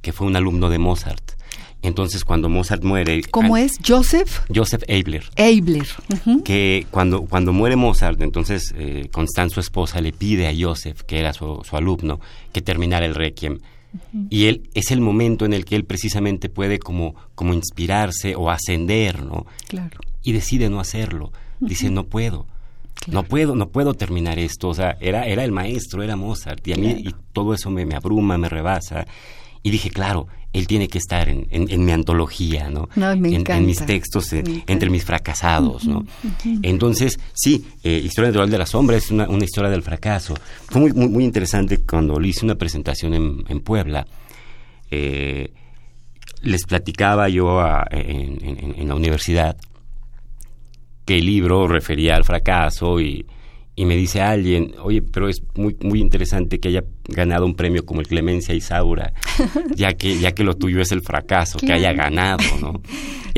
que 0.00 0.12
fue 0.12 0.26
un 0.26 0.36
alumno 0.36 0.70
de 0.70 0.78
Mozart. 0.78 1.34
Entonces, 1.84 2.24
cuando 2.24 2.48
Mozart 2.48 2.82
muere... 2.82 3.20
¿Cómo 3.30 3.58
es? 3.58 3.78
¿Joseph? 3.86 4.40
Joseph 4.52 4.82
Eibler. 4.88 5.24
Eibler. 5.36 5.86
Que 6.42 6.86
cuando, 6.90 7.26
cuando 7.26 7.52
muere 7.52 7.76
Mozart, 7.76 8.22
entonces 8.22 8.74
eh, 8.78 9.10
su 9.50 9.60
esposa, 9.60 10.00
le 10.00 10.12
pide 10.12 10.48
a 10.48 10.54
Joseph, 10.58 11.02
que 11.02 11.18
era 11.18 11.34
su, 11.34 11.62
alumno, 11.72 12.20
que 12.52 12.62
terminara 12.62 13.04
el 13.04 13.14
requiem. 13.14 13.58
Y 14.30 14.46
él 14.46 14.70
es 14.72 14.92
el 14.92 15.02
momento 15.02 15.44
en 15.44 15.52
el 15.52 15.66
que 15.66 15.76
él 15.76 15.84
precisamente 15.84 16.48
puede 16.48 16.78
como, 16.78 17.14
como 17.34 17.52
inspirarse 17.52 18.34
o 18.34 18.50
ascender, 18.50 19.22
¿no? 19.22 19.44
Claro. 19.68 20.00
Y 20.22 20.32
decide 20.32 20.70
no 20.70 20.80
hacerlo. 20.80 21.32
Dice, 21.60 21.90
no 21.90 22.04
puedo. 22.04 22.46
No 23.08 23.24
puedo, 23.24 23.54
no 23.54 23.68
puedo 23.68 23.92
terminar 23.92 24.38
esto. 24.38 24.70
O 24.70 24.74
sea, 24.74 24.96
era, 25.00 25.26
era 25.26 25.44
el 25.44 25.52
maestro, 25.52 26.02
era 26.02 26.16
Mozart. 26.16 26.66
Y 26.66 26.72
a 26.72 26.76
mí 26.76 26.88
y 26.98 27.14
todo 27.34 27.52
eso 27.52 27.70
me, 27.70 27.84
me 27.84 27.94
abruma, 27.94 28.38
me 28.38 28.48
rebasa. 28.48 29.06
Y 29.62 29.70
dije, 29.70 29.90
claro, 29.90 30.28
él 30.54 30.68
tiene 30.68 30.86
que 30.86 30.98
estar 30.98 31.28
en, 31.28 31.48
en, 31.50 31.84
mi 31.84 31.90
antología, 31.90 32.70
¿no? 32.70 32.88
en, 32.94 33.44
en, 33.44 33.66
mis 33.66 33.84
textos, 33.84 34.32
entre 34.32 34.88
mis 34.88 35.04
fracasados, 35.04 35.84
¿no? 35.84 36.06
Entonces, 36.62 37.18
sí, 37.32 37.66
eh, 37.82 38.00
Historia 38.04 38.28
Natural 38.28 38.48
de 38.48 38.58
la 38.58 38.66
Sombra 38.66 38.96
es 38.96 39.10
una, 39.10 39.28
una 39.28 39.44
historia 39.44 39.68
del 39.68 39.82
fracaso. 39.82 40.34
Fue 40.66 40.80
muy, 40.80 40.92
muy, 40.92 41.08
muy, 41.08 41.24
interesante 41.24 41.78
cuando 41.78 42.20
le 42.20 42.28
hice 42.28 42.44
una 42.44 42.54
presentación 42.54 43.14
en, 43.14 43.44
en 43.48 43.60
Puebla. 43.60 44.06
Eh, 44.92 45.52
les 46.42 46.64
platicaba 46.66 47.28
yo 47.28 47.60
en, 47.90 48.86
la 48.86 48.94
universidad 48.94 49.56
que 51.04 51.16
el 51.16 51.26
libro 51.26 51.66
refería 51.66 52.14
al 52.14 52.22
fracaso 52.22 53.00
y, 53.00 53.26
y 53.76 53.84
me 53.86 53.96
dice 53.96 54.20
alguien, 54.20 54.74
oye, 54.82 55.02
pero 55.02 55.28
es 55.28 55.42
muy 55.56 55.76
muy 55.80 56.00
interesante 56.00 56.60
que 56.60 56.68
haya 56.68 56.84
ganado 57.08 57.44
un 57.44 57.54
premio 57.54 57.84
como 57.84 58.00
el 58.00 58.06
Clemencia 58.06 58.54
Isaura, 58.54 59.12
ya 59.74 59.94
que 59.94 60.18
ya 60.18 60.32
que 60.32 60.44
lo 60.44 60.54
tuyo 60.54 60.80
es 60.80 60.92
el 60.92 61.02
fracaso, 61.02 61.58
que 61.58 61.72
haya 61.72 61.92
ganado, 61.92 62.44
¿no? 62.60 62.80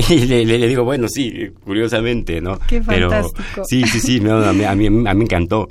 Y 0.09 0.27
le, 0.27 0.67
digo, 0.67 0.83
bueno, 0.83 1.07
sí, 1.09 1.49
curiosamente, 1.63 2.39
¿no? 2.39 2.59
Qué 2.67 2.83
pero 2.85 3.09
fantástico. 3.09 3.63
sí, 3.65 3.81
sí, 3.87 3.99
sí, 3.99 4.21
a, 4.29 4.53
mí, 4.53 4.63
a, 4.63 4.75
mí, 4.75 4.91
me 4.91 5.09
encantó, 5.09 5.67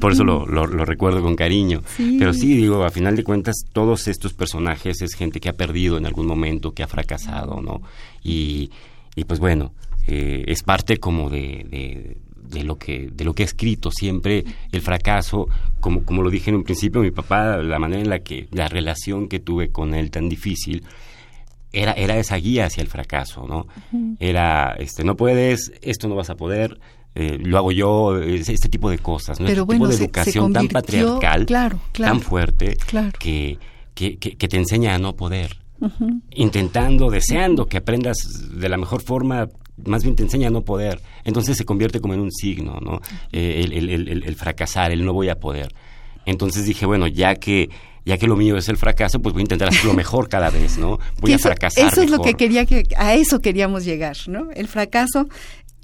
por 0.00 0.12
eso 0.12 0.24
lo, 0.24 0.46
lo, 0.46 0.66
recuerdo 0.86 1.20
con 1.20 1.36
cariño. 1.36 1.82
Pero 2.18 2.32
sí, 2.32 2.56
digo, 2.56 2.82
a 2.82 2.88
final 2.88 3.14
de 3.14 3.22
cuentas, 3.22 3.66
todos 3.70 4.08
estos 4.08 4.32
personajes 4.32 5.02
es 5.02 5.12
gente 5.12 5.38
que 5.38 5.50
ha 5.50 5.52
perdido 5.52 5.98
en 5.98 6.06
algún 6.06 6.26
momento, 6.26 6.72
que 6.72 6.82
ha 6.82 6.88
fracasado, 6.88 7.60
¿no? 7.60 7.82
Y, 8.24 8.70
y 9.16 9.24
pues 9.24 9.38
bueno, 9.38 9.74
eh, 10.06 10.44
es 10.46 10.62
parte 10.62 10.96
como 10.96 11.28
de 11.28 11.66
de 11.70 12.16
lo 12.62 12.78
que 12.78 13.10
de 13.12 13.24
lo 13.24 13.34
que 13.34 13.42
he 13.42 13.46
escrito 13.46 13.90
siempre 13.90 14.44
el 14.70 14.80
fracaso. 14.80 15.48
Como 15.80 16.04
como 16.04 16.22
lo 16.22 16.30
dije 16.30 16.50
en 16.50 16.56
un 16.56 16.64
principio 16.64 17.00
mi 17.00 17.10
papá 17.10 17.56
la 17.56 17.78
manera 17.78 18.02
en 18.02 18.10
la 18.10 18.20
que 18.20 18.48
la 18.52 18.68
relación 18.68 19.28
que 19.28 19.40
tuve 19.40 19.70
con 19.70 19.94
él 19.94 20.10
tan 20.10 20.28
difícil 20.28 20.84
era 21.72 21.92
era 21.92 22.18
esa 22.18 22.36
guía 22.36 22.66
hacia 22.66 22.82
el 22.82 22.88
fracaso 22.88 23.46
no 23.48 23.66
era 24.20 24.76
este 24.78 25.04
no 25.04 25.16
puedes 25.16 25.72
esto 25.80 26.06
no 26.06 26.14
vas 26.14 26.30
a 26.30 26.36
poder 26.36 26.78
eh, 27.14 27.38
lo 27.42 27.58
hago 27.58 27.72
yo 27.72 28.18
este 28.18 28.68
tipo 28.68 28.90
de 28.90 28.98
cosas 28.98 29.40
¿no? 29.40 29.46
Pero 29.46 29.62
este 29.62 29.74
tipo 29.74 29.88
de 29.88 29.96
educación 29.96 30.52
tan 30.52 30.68
patriarcal 30.68 31.46
claro, 31.46 31.80
tan 31.92 32.20
fuerte 32.20 32.76
claro. 32.86 33.18
que, 33.18 33.58
que, 33.94 34.18
que, 34.18 34.48
te 34.48 34.56
enseña 34.56 34.94
a 34.94 34.98
no 34.98 35.14
poder. 35.14 35.58
Intentando 36.30 37.10
deseando 37.10 37.66
que 37.66 37.76
aprendas 37.76 38.16
de 38.54 38.68
la 38.68 38.76
mejor 38.76 39.02
forma 39.02 39.48
más 39.86 40.02
bien 40.02 40.16
te 40.16 40.22
enseña 40.22 40.48
a 40.48 40.50
no 40.50 40.62
poder. 40.62 41.00
Entonces 41.24 41.56
se 41.56 41.64
convierte 41.64 42.00
como 42.00 42.14
en 42.14 42.20
un 42.20 42.32
signo, 42.32 42.78
¿no? 42.80 43.00
Eh, 43.32 43.62
el, 43.64 43.88
el, 43.90 44.22
el, 44.24 44.34
fracasar, 44.36 44.92
el 44.92 45.04
no 45.04 45.12
voy 45.12 45.28
a 45.28 45.38
poder. 45.38 45.72
Entonces 46.26 46.64
dije, 46.64 46.86
bueno, 46.86 47.06
ya 47.06 47.34
que 47.36 47.70
ya 48.04 48.18
que 48.18 48.26
lo 48.26 48.36
mío 48.36 48.56
es 48.56 48.68
el 48.68 48.76
fracaso, 48.76 49.20
pues 49.20 49.32
voy 49.32 49.42
a 49.42 49.44
intentar 49.44 49.68
hacerlo 49.68 49.94
mejor 49.94 50.28
cada 50.28 50.50
vez, 50.50 50.76
¿no? 50.76 50.98
Voy 51.20 51.32
a 51.32 51.38
fracasar. 51.38 51.86
Eso 51.86 52.02
es 52.02 52.10
lo 52.10 52.20
que 52.20 52.34
quería 52.34 52.66
que 52.66 52.84
a 52.96 53.14
eso 53.14 53.40
queríamos 53.40 53.84
llegar, 53.84 54.16
¿no? 54.26 54.50
El 54.54 54.66
fracaso 54.66 55.28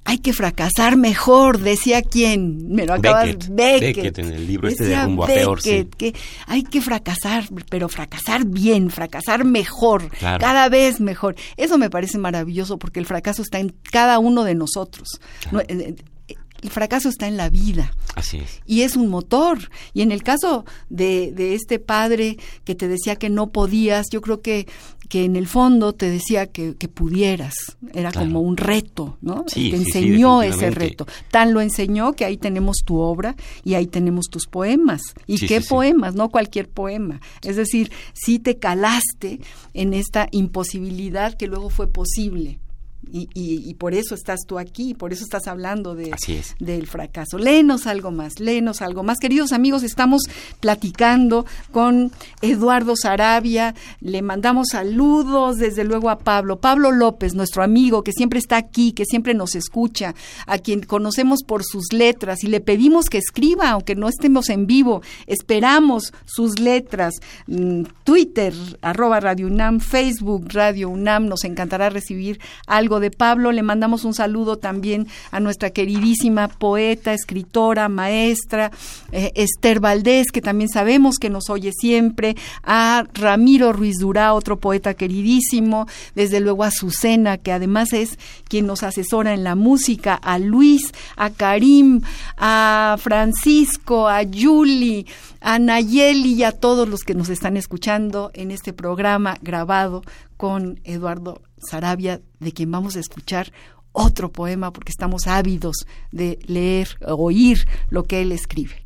hay 0.04 0.18
que 0.18 0.32
fracasar 0.32 0.96
mejor, 0.96 1.60
decía 1.60 2.02
quién, 2.02 2.72
me 2.72 2.86
lo 2.86 2.94
acabas 2.94 3.26
Beckett, 3.26 3.48
Beckett, 3.50 3.96
Beckett 3.96 4.18
en 4.18 4.32
el 4.32 4.46
libro 4.46 4.68
este 4.68 4.84
de 4.84 5.04
Rumbo 5.04 5.24
a 5.24 5.26
Peor, 5.26 5.60
sí. 5.60 5.88
que 5.96 6.14
hay 6.46 6.62
que 6.62 6.80
fracasar, 6.80 7.44
pero 7.68 7.88
fracasar 7.88 8.46
bien, 8.46 8.90
fracasar 8.90 9.44
mejor, 9.44 10.10
cada 10.18 10.68
vez 10.68 11.00
mejor. 11.00 11.36
Eso 11.56 11.76
me 11.76 11.90
parece 11.90 12.18
maravilloso 12.18 12.78
porque 12.78 13.00
el 13.00 13.06
fracaso 13.06 13.42
está 13.42 13.58
en 13.58 13.74
cada 13.90 14.18
uno 14.18 14.44
de 14.44 14.54
nosotros. 14.54 15.20
el 15.52 16.70
fracaso 16.70 17.08
está 17.08 17.28
en 17.28 17.36
la 17.36 17.50
vida. 17.50 17.92
Así 18.14 18.38
es. 18.38 18.60
Y 18.66 18.82
es 18.82 18.96
un 18.96 19.08
motor. 19.08 19.70
Y 19.92 20.02
en 20.02 20.10
el 20.10 20.22
caso 20.22 20.64
de, 20.88 21.32
de 21.32 21.54
este 21.54 21.78
padre 21.78 22.38
que 22.64 22.74
te 22.74 22.88
decía 22.88 23.16
que 23.16 23.30
no 23.30 23.50
podías, 23.50 24.06
yo 24.10 24.20
creo 24.20 24.40
que 24.40 24.66
que 25.08 25.24
en 25.24 25.36
el 25.36 25.46
fondo 25.46 25.94
te 25.94 26.10
decía 26.10 26.46
que, 26.46 26.76
que 26.76 26.88
pudieras, 26.88 27.54
era 27.94 28.12
como 28.12 28.40
un 28.40 28.56
reto, 28.56 29.16
¿no? 29.22 29.44
Sí, 29.46 29.70
te 29.70 29.76
enseñó 29.76 30.42
ese 30.42 30.70
reto. 30.70 31.06
Tan 31.30 31.54
lo 31.54 31.60
enseñó 31.60 32.12
que 32.12 32.24
ahí 32.24 32.36
tenemos 32.36 32.78
tu 32.84 32.98
obra 32.98 33.34
y 33.64 33.74
ahí 33.74 33.86
tenemos 33.86 34.26
tus 34.26 34.46
poemas. 34.46 35.00
¿Y 35.26 35.46
qué 35.46 35.60
poemas? 35.60 36.14
No 36.14 36.28
cualquier 36.28 36.68
poema. 36.68 37.20
Es 37.42 37.56
decir, 37.56 37.90
sí 38.12 38.38
te 38.38 38.58
calaste 38.58 39.40
en 39.72 39.94
esta 39.94 40.28
imposibilidad 40.30 41.34
que 41.34 41.46
luego 41.46 41.70
fue 41.70 41.88
posible. 41.88 42.60
Y, 43.10 43.28
y, 43.34 43.74
por 43.74 43.94
eso 43.94 44.14
estás 44.14 44.40
tú 44.46 44.58
aquí, 44.58 44.94
por 44.94 45.12
eso 45.12 45.24
estás 45.24 45.46
hablando 45.46 45.94
de, 45.94 46.14
del 46.58 46.86
fracaso. 46.86 47.38
Léenos 47.38 47.86
algo 47.86 48.10
más, 48.10 48.38
léenos 48.38 48.82
algo 48.82 49.02
más. 49.02 49.18
Queridos 49.18 49.52
amigos, 49.52 49.82
estamos 49.82 50.22
platicando 50.60 51.46
con 51.72 52.12
Eduardo 52.42 52.94
Sarabia, 52.96 53.74
le 54.00 54.22
mandamos 54.22 54.68
saludos 54.72 55.56
desde 55.56 55.84
luego 55.84 56.10
a 56.10 56.18
Pablo, 56.18 56.60
Pablo 56.60 56.92
López, 56.92 57.34
nuestro 57.34 57.62
amigo 57.62 58.02
que 58.02 58.12
siempre 58.12 58.38
está 58.38 58.56
aquí, 58.56 58.92
que 58.92 59.04
siempre 59.04 59.34
nos 59.34 59.54
escucha, 59.54 60.14
a 60.46 60.58
quien 60.58 60.82
conocemos 60.82 61.42
por 61.46 61.64
sus 61.64 61.92
letras 61.92 62.44
y 62.44 62.48
le 62.48 62.60
pedimos 62.60 63.06
que 63.06 63.18
escriba, 63.18 63.70
aunque 63.70 63.94
no 63.94 64.08
estemos 64.08 64.48
en 64.50 64.66
vivo, 64.66 65.02
esperamos 65.26 66.12
sus 66.26 66.58
letras. 66.58 67.14
Mm, 67.46 67.84
Twitter, 68.04 68.54
arroba 68.82 69.20
Radio 69.20 69.46
UNAM, 69.46 69.80
Facebook, 69.80 70.48
Radio 70.52 70.88
UNAM, 70.90 71.26
nos 71.26 71.44
encantará 71.44 71.90
recibir 71.90 72.40
algo 72.66 72.97
de 73.00 73.10
Pablo. 73.10 73.52
Le 73.52 73.62
mandamos 73.62 74.04
un 74.04 74.14
saludo 74.14 74.56
también 74.56 75.06
a 75.30 75.40
nuestra 75.40 75.70
queridísima 75.70 76.48
poeta, 76.48 77.12
escritora, 77.12 77.88
maestra, 77.88 78.70
eh, 79.12 79.32
Esther 79.34 79.80
Valdés, 79.80 80.30
que 80.32 80.40
también 80.40 80.68
sabemos 80.68 81.16
que 81.18 81.30
nos 81.30 81.50
oye 81.50 81.72
siempre, 81.72 82.36
a 82.62 83.04
Ramiro 83.14 83.72
Ruiz 83.72 83.98
Durá, 83.98 84.34
otro 84.34 84.58
poeta 84.58 84.94
queridísimo, 84.94 85.86
desde 86.14 86.40
luego 86.40 86.64
a 86.64 86.70
Susena, 86.70 87.38
que 87.38 87.52
además 87.52 87.92
es 87.92 88.18
quien 88.48 88.66
nos 88.66 88.82
asesora 88.82 89.34
en 89.34 89.44
la 89.44 89.54
música, 89.54 90.14
a 90.14 90.38
Luis, 90.38 90.92
a 91.16 91.30
Karim, 91.30 92.02
a 92.36 92.96
Francisco, 92.98 94.08
a 94.08 94.22
Yuli, 94.22 95.06
a 95.40 95.58
Nayeli 95.58 96.34
y 96.34 96.42
a 96.42 96.52
todos 96.52 96.88
los 96.88 97.02
que 97.02 97.14
nos 97.14 97.28
están 97.28 97.56
escuchando 97.56 98.30
en 98.34 98.50
este 98.50 98.72
programa 98.72 99.38
grabado 99.42 100.02
con 100.36 100.80
Eduardo 100.84 101.40
Sarabia, 101.62 102.20
de 102.40 102.52
quien 102.52 102.70
vamos 102.70 102.96
a 102.96 103.00
escuchar 103.00 103.52
otro 103.92 104.30
poema 104.30 104.72
porque 104.72 104.92
estamos 104.92 105.26
ávidos 105.26 105.86
de 106.12 106.38
leer, 106.46 106.88
oír 107.06 107.66
lo 107.90 108.04
que 108.04 108.22
él 108.22 108.32
escribe. 108.32 108.84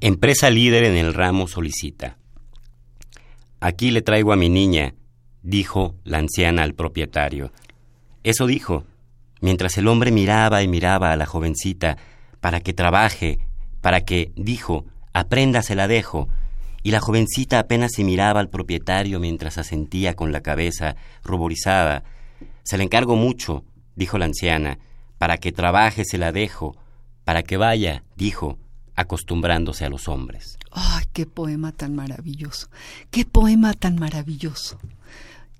Empresa 0.00 0.50
líder 0.50 0.84
en 0.84 0.96
el 0.96 1.14
ramo 1.14 1.48
solicita. 1.48 2.18
Aquí 3.60 3.90
le 3.90 4.02
traigo 4.02 4.32
a 4.32 4.36
mi 4.36 4.48
niña, 4.48 4.94
dijo 5.42 5.96
la 6.04 6.18
anciana 6.18 6.62
al 6.62 6.74
propietario. 6.74 7.52
Eso 8.22 8.46
dijo, 8.46 8.84
mientras 9.40 9.76
el 9.78 9.88
hombre 9.88 10.12
miraba 10.12 10.62
y 10.62 10.68
miraba 10.68 11.12
a 11.12 11.16
la 11.16 11.26
jovencita 11.26 11.96
para 12.40 12.60
que 12.60 12.72
trabaje, 12.72 13.40
para 13.80 14.02
que, 14.02 14.32
dijo, 14.36 14.84
aprenda 15.12 15.62
se 15.62 15.74
la 15.74 15.88
dejo, 15.88 16.28
y 16.82 16.90
la 16.90 17.00
jovencita 17.00 17.58
apenas 17.58 17.92
se 17.94 18.04
miraba 18.04 18.40
al 18.40 18.48
propietario 18.48 19.20
mientras 19.20 19.58
asentía 19.58 20.14
con 20.14 20.32
la 20.32 20.40
cabeza 20.40 20.96
ruborizada. 21.24 22.04
Se 22.62 22.78
la 22.78 22.84
encargo 22.84 23.16
mucho, 23.16 23.64
dijo 23.96 24.18
la 24.18 24.26
anciana, 24.26 24.78
para 25.18 25.38
que 25.38 25.52
trabaje 25.52 26.04
se 26.04 26.18
la 26.18 26.32
dejo, 26.32 26.76
para 27.24 27.42
que 27.42 27.56
vaya, 27.56 28.04
dijo, 28.16 28.58
acostumbrándose 28.94 29.84
a 29.84 29.90
los 29.90 30.08
hombres. 30.08 30.58
¡Ay, 30.72 31.04
qué 31.12 31.26
poema 31.26 31.72
tan 31.72 31.94
maravilloso! 31.94 32.68
¡Qué 33.10 33.24
poema 33.24 33.72
tan 33.74 33.96
maravilloso! 33.96 34.78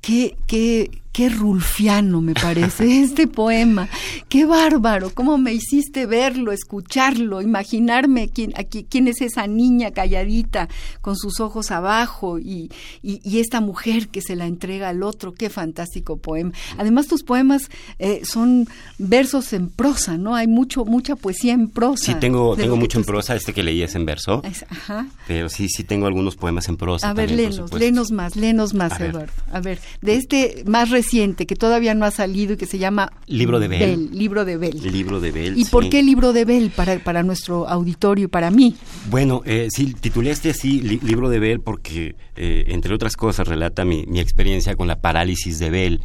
Qué, 0.00 0.36
qué, 0.46 0.90
qué 1.18 1.28
rulfiano 1.30 2.20
me 2.20 2.32
parece 2.32 3.00
este 3.02 3.26
poema. 3.26 3.88
Qué 4.28 4.46
bárbaro, 4.46 5.10
cómo 5.12 5.36
me 5.36 5.52
hiciste 5.52 6.06
verlo, 6.06 6.52
escucharlo, 6.52 7.42
imaginarme 7.42 8.28
quién, 8.28 8.52
aquí, 8.56 8.86
quién 8.88 9.08
es 9.08 9.20
esa 9.20 9.48
niña 9.48 9.90
calladita 9.90 10.68
con 11.00 11.16
sus 11.16 11.40
ojos 11.40 11.72
abajo 11.72 12.38
y, 12.38 12.70
y, 13.02 13.40
esta 13.40 13.60
mujer 13.60 14.10
que 14.10 14.20
se 14.20 14.36
la 14.36 14.46
entrega 14.46 14.90
al 14.90 15.02
otro. 15.02 15.34
Qué 15.34 15.50
fantástico 15.50 16.18
poema. 16.18 16.52
Además, 16.76 17.08
tus 17.08 17.24
poemas 17.24 17.68
eh, 17.98 18.20
son 18.24 18.68
versos 18.98 19.52
en 19.52 19.70
prosa, 19.70 20.18
¿no? 20.18 20.36
Hay 20.36 20.46
mucho, 20.46 20.84
mucha 20.84 21.16
poesía 21.16 21.52
en 21.52 21.68
prosa. 21.68 22.12
Sí, 22.12 22.14
tengo, 22.14 22.54
tengo 22.54 22.76
mucho 22.76 22.96
en 22.96 23.04
prosa, 23.04 23.34
este 23.34 23.52
que 23.52 23.64
leí 23.64 23.82
es 23.82 23.96
en 23.96 24.06
verso. 24.06 24.40
Ajá. 24.68 25.08
Pero 25.26 25.48
sí, 25.48 25.68
sí 25.68 25.82
tengo 25.82 26.06
algunos 26.06 26.36
poemas 26.36 26.68
en 26.68 26.76
prosa. 26.76 27.10
A 27.10 27.12
ver, 27.12 27.32
léenos, 27.32 27.72
léenos 27.72 28.12
más, 28.12 28.36
léenos 28.36 28.72
más, 28.72 29.00
Eduardo. 29.00 29.32
A 29.50 29.58
ver, 29.58 29.80
de 30.00 30.14
este 30.14 30.64
más 30.66 30.90
reciente, 30.90 31.46
que 31.46 31.56
todavía 31.56 31.94
no 31.94 32.04
ha 32.04 32.10
salido 32.10 32.54
y 32.54 32.56
que 32.56 32.66
se 32.66 32.78
llama... 32.78 33.12
Libro 33.26 33.60
de 33.60 33.68
Bell. 33.68 34.10
libro 34.12 34.44
de 34.44 34.56
Bell. 34.56 34.92
Libro 34.92 35.20
de 35.20 35.32
Bell, 35.32 35.58
¿Y 35.58 35.64
por 35.66 35.88
qué 35.88 36.02
Libro 36.02 36.32
de 36.32 36.44
Bell 36.44 36.70
para, 36.70 36.98
para 36.98 37.22
nuestro 37.22 37.68
auditorio 37.68 38.26
y 38.26 38.28
para 38.28 38.50
mí? 38.50 38.76
Bueno, 39.10 39.42
eh, 39.44 39.68
sí, 39.70 39.94
titulé 39.94 40.30
este 40.30 40.50
así, 40.50 40.80
Libro 40.80 41.28
de 41.28 41.38
Bell, 41.38 41.60
porque, 41.60 42.14
eh, 42.36 42.64
entre 42.68 42.94
otras 42.94 43.16
cosas, 43.16 43.48
relata 43.48 43.84
mi, 43.84 44.06
mi, 44.06 44.20
experiencia 44.20 44.74
con 44.76 44.88
la 44.88 45.00
parálisis 45.00 45.58
de 45.58 45.70
Bell. 45.70 46.00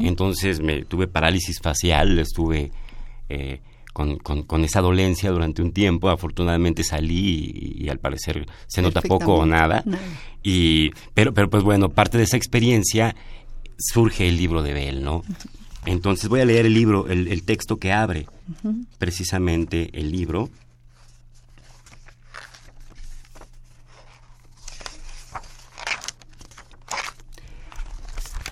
Entonces, 0.00 0.60
me 0.60 0.84
tuve 0.84 1.06
parálisis 1.06 1.60
facial, 1.60 2.18
estuve... 2.18 2.70
Eh, 3.28 3.60
con, 3.96 4.18
con, 4.18 4.62
esa 4.62 4.82
dolencia 4.82 5.30
durante 5.30 5.62
un 5.62 5.72
tiempo. 5.72 6.10
Afortunadamente 6.10 6.84
salí 6.84 7.78
y, 7.78 7.88
al 7.88 7.98
parecer 7.98 8.46
se 8.66 8.82
nota 8.82 9.00
poco 9.00 9.36
o 9.36 9.46
nada. 9.46 9.82
Y, 10.42 10.90
pero, 11.14 11.32
pero 11.32 11.48
pues 11.48 11.62
bueno, 11.62 11.88
parte 11.88 12.18
de 12.18 12.24
esa 12.24 12.36
experiencia 12.36 13.16
surge 13.78 14.28
el 14.28 14.36
libro 14.36 14.62
de 14.62 14.74
Bell, 14.74 15.02
¿no? 15.02 15.22
Entonces 15.86 16.28
voy 16.28 16.40
a 16.40 16.44
leer 16.44 16.66
el 16.66 16.74
libro, 16.74 17.08
el, 17.08 17.42
texto 17.44 17.78
que 17.78 17.90
abre 17.90 18.26
precisamente 18.98 19.88
el 19.94 20.12
libro. 20.12 20.50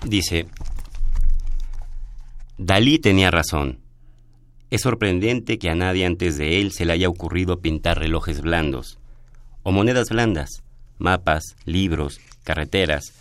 Dice, 0.03 0.47
Dalí 2.57 2.97
tenía 2.97 3.29
razón. 3.29 3.84
Es 4.71 4.81
sorprendente 4.81 5.57
que 5.59 5.69
a 5.69 5.75
nadie 5.75 6.05
antes 6.05 6.37
de 6.37 6.59
él 6.59 6.71
se 6.71 6.85
le 6.85 6.93
haya 6.93 7.09
ocurrido 7.09 7.59
pintar 7.59 7.99
relojes 7.99 8.41
blandos, 8.41 8.97
o 9.63 9.71
monedas 9.71 10.09
blandas, 10.09 10.63
mapas, 10.97 11.55
libros, 11.65 12.19
carreteras, 12.43 13.13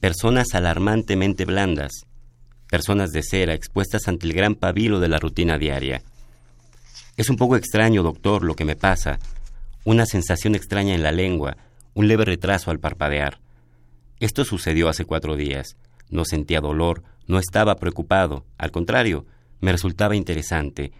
personas 0.00 0.54
alarmantemente 0.54 1.44
blandas, 1.44 2.06
personas 2.68 3.10
de 3.10 3.22
cera 3.22 3.54
expuestas 3.54 4.08
ante 4.08 4.26
el 4.26 4.32
gran 4.32 4.54
pabilo 4.54 5.00
de 5.00 5.08
la 5.08 5.18
rutina 5.18 5.58
diaria. 5.58 6.02
Es 7.16 7.30
un 7.30 7.36
poco 7.36 7.56
extraño, 7.56 8.02
doctor, 8.02 8.42
lo 8.42 8.54
que 8.54 8.64
me 8.64 8.76
pasa, 8.76 9.18
una 9.84 10.06
sensación 10.06 10.54
extraña 10.54 10.94
en 10.94 11.02
la 11.02 11.12
lengua, 11.12 11.56
un 11.94 12.08
leve 12.08 12.24
retraso 12.24 12.70
al 12.70 12.80
parpadear. 12.80 13.40
Esto 14.20 14.44
sucedió 14.44 14.88
hace 14.88 15.04
cuatro 15.04 15.36
días. 15.36 15.76
No 16.08 16.24
sentía 16.24 16.60
dolor, 16.60 17.02
no 17.26 17.38
estaba 17.38 17.76
preocupado, 17.76 18.44
al 18.58 18.70
contrario, 18.70 19.26
me 19.62 19.72
resultaba 19.72 20.14
interesante, 20.14 20.92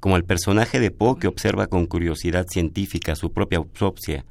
como 0.00 0.16
el 0.16 0.24
personaje 0.24 0.80
de 0.80 0.90
Poe 0.90 1.18
que 1.18 1.26
observa 1.28 1.66
con 1.66 1.84
curiosidad 1.84 2.46
científica 2.48 3.14
su 3.14 3.32
propia 3.32 3.58
autopsia 3.58 4.24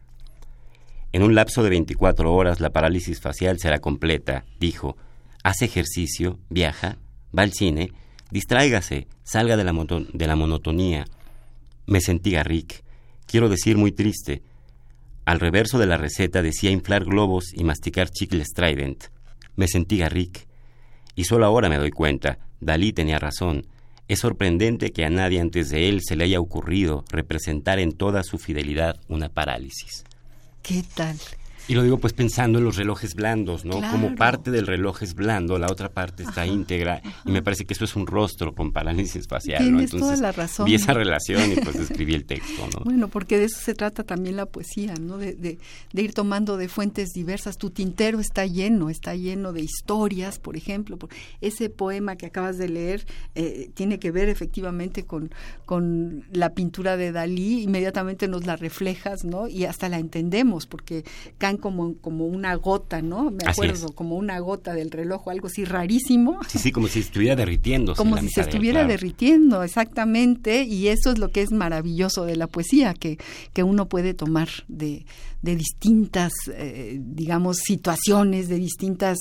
en 1.15 1.23
un 1.23 1.33
lapso 1.33 1.63
de 1.63 1.69
24 1.69 2.33
horas 2.33 2.59
la 2.59 2.71
parálisis 2.71 3.21
facial 3.21 3.57
será 3.57 3.79
completa, 3.79 4.43
dijo. 4.59 4.97
Hace 5.43 5.63
ejercicio, 5.63 6.39
viaja, 6.49 6.97
va 7.31 7.43
al 7.43 7.53
cine, 7.53 7.93
distráigase, 8.31 9.07
salga 9.23 9.55
de 9.55 9.63
la, 9.63 9.71
de 10.11 10.27
la 10.27 10.35
monotonía. 10.35 11.05
Me 11.85 12.01
sentí 12.01 12.31
Garrick, 12.31 12.83
quiero 13.27 13.47
decir 13.47 13.77
muy 13.77 13.93
triste. 13.93 14.43
Al 15.23 15.39
reverso 15.39 15.79
de 15.79 15.85
la 15.85 15.95
receta 15.95 16.41
decía 16.41 16.69
inflar 16.69 17.05
globos 17.05 17.53
y 17.53 17.63
masticar 17.63 18.09
chicles 18.09 18.49
Trident. 18.53 19.05
Me 19.55 19.69
sentí 19.69 19.99
Garrick. 19.99 20.49
Y 21.15 21.23
solo 21.23 21.45
ahora 21.45 21.69
me 21.69 21.77
doy 21.77 21.91
cuenta, 21.91 22.39
Dalí 22.59 22.93
tenía 22.93 23.19
razón. 23.19 23.65
Es 24.07 24.19
sorprendente 24.19 24.91
que 24.91 25.05
a 25.05 25.09
nadie 25.09 25.39
antes 25.39 25.69
de 25.69 25.89
él 25.89 26.01
se 26.03 26.15
le 26.15 26.25
haya 26.25 26.39
ocurrido 26.39 27.05
representar 27.09 27.79
en 27.79 27.91
toda 27.91 28.23
su 28.23 28.37
fidelidad 28.37 28.99
una 29.07 29.29
parálisis. 29.29 30.03
¿Qué 30.61 30.83
tal? 30.95 31.17
Y 31.67 31.73
lo 31.73 31.83
digo 31.83 31.97
pues 31.97 32.13
pensando 32.13 32.59
en 32.59 32.65
los 32.65 32.75
relojes 32.75 33.15
blandos, 33.15 33.65
¿no? 33.65 33.81
Como 33.91 34.15
parte 34.15 34.51
del 34.51 34.67
reloj 34.67 35.01
es 35.01 35.15
blando, 35.15 35.57
la 35.57 35.67
otra 35.67 35.89
parte 35.89 36.23
está 36.23 36.45
íntegra 36.45 37.01
y 37.25 37.31
me 37.31 37.41
parece 37.41 37.65
que 37.65 37.73
eso 37.73 37.85
es 37.85 37.95
un 37.95 38.05
rostro 38.05 38.53
con 38.53 38.71
parálisis 38.71 39.27
facial, 39.27 39.63
Tienes 39.63 39.91
toda 39.91 40.15
la 40.17 40.31
razón. 40.31 40.65
Vi 40.65 40.75
esa 40.75 40.93
relación 40.93 41.51
y 41.51 41.55
pues 41.55 41.75
escribí 41.75 42.13
el 42.13 42.25
texto, 42.25 42.67
¿no? 42.73 42.83
Bueno, 42.83 43.07
porque 43.07 43.39
de 43.39 43.45
eso 43.45 43.59
se 43.59 43.73
trata 43.73 44.03
también 44.03 44.35
la 44.35 44.45
poesía, 44.45 44.93
¿no? 44.99 45.17
De, 45.17 45.33
de, 45.33 45.57
ir 46.01 46.13
tomando 46.13 46.57
de 46.57 46.67
fuentes 46.67 47.09
diversas. 47.13 47.57
Tu 47.57 47.71
tintero 47.71 48.19
está 48.19 48.45
lleno, 48.45 48.89
está 48.89 49.15
lleno 49.15 49.51
de 49.51 49.61
historias, 49.61 50.39
por 50.39 50.57
ejemplo. 50.57 50.97
Ese 51.41 51.69
poema 51.69 52.15
que 52.15 52.27
acabas 52.27 52.57
de 52.57 52.69
leer 52.69 53.05
eh, 53.33 53.71
tiene 53.73 53.99
que 53.99 54.11
ver 54.11 54.29
efectivamente 54.29 55.03
con, 55.03 55.31
con 55.65 56.25
la 56.31 56.53
pintura 56.53 56.97
de 56.97 57.11
Dalí, 57.11 57.63
inmediatamente 57.63 58.27
nos 58.27 58.45
la 58.45 58.55
reflejas, 58.55 59.23
¿no? 59.23 59.47
Y 59.47 59.65
hasta 59.65 59.89
la 59.89 59.97
entendemos, 59.97 60.67
porque 60.67 61.03
como, 61.57 61.95
como 61.95 62.25
una 62.25 62.55
gota, 62.55 63.01
¿no? 63.01 63.31
Me 63.31 63.43
acuerdo, 63.45 63.93
como 63.93 64.15
una 64.15 64.39
gota 64.39 64.73
del 64.73 64.91
reloj 64.91 65.27
o 65.27 65.29
algo 65.29 65.47
así 65.47 65.65
rarísimo. 65.65 66.39
Sí, 66.47 66.59
sí, 66.59 66.71
como 66.71 66.87
si 66.87 66.99
estuviera 66.99 67.35
derritiendo. 67.35 67.95
Como 67.95 68.17
si 68.17 68.29
se 68.29 68.41
estuviera 68.41 68.85
derritiendo, 68.85 69.63
exactamente. 69.63 70.63
Y 70.63 70.87
eso 70.87 71.11
es 71.11 71.19
lo 71.19 71.29
que 71.29 71.41
es 71.41 71.51
maravilloso 71.51 72.25
de 72.25 72.35
la 72.35 72.47
poesía, 72.47 72.93
que, 72.93 73.17
que 73.53 73.63
uno 73.63 73.87
puede 73.87 74.13
tomar 74.13 74.49
de, 74.67 75.05
de 75.45 75.55
distintas, 75.55 76.33
eh, 76.53 76.99
digamos, 76.99 77.57
situaciones, 77.57 78.49
de 78.49 78.57
distintas 78.57 79.17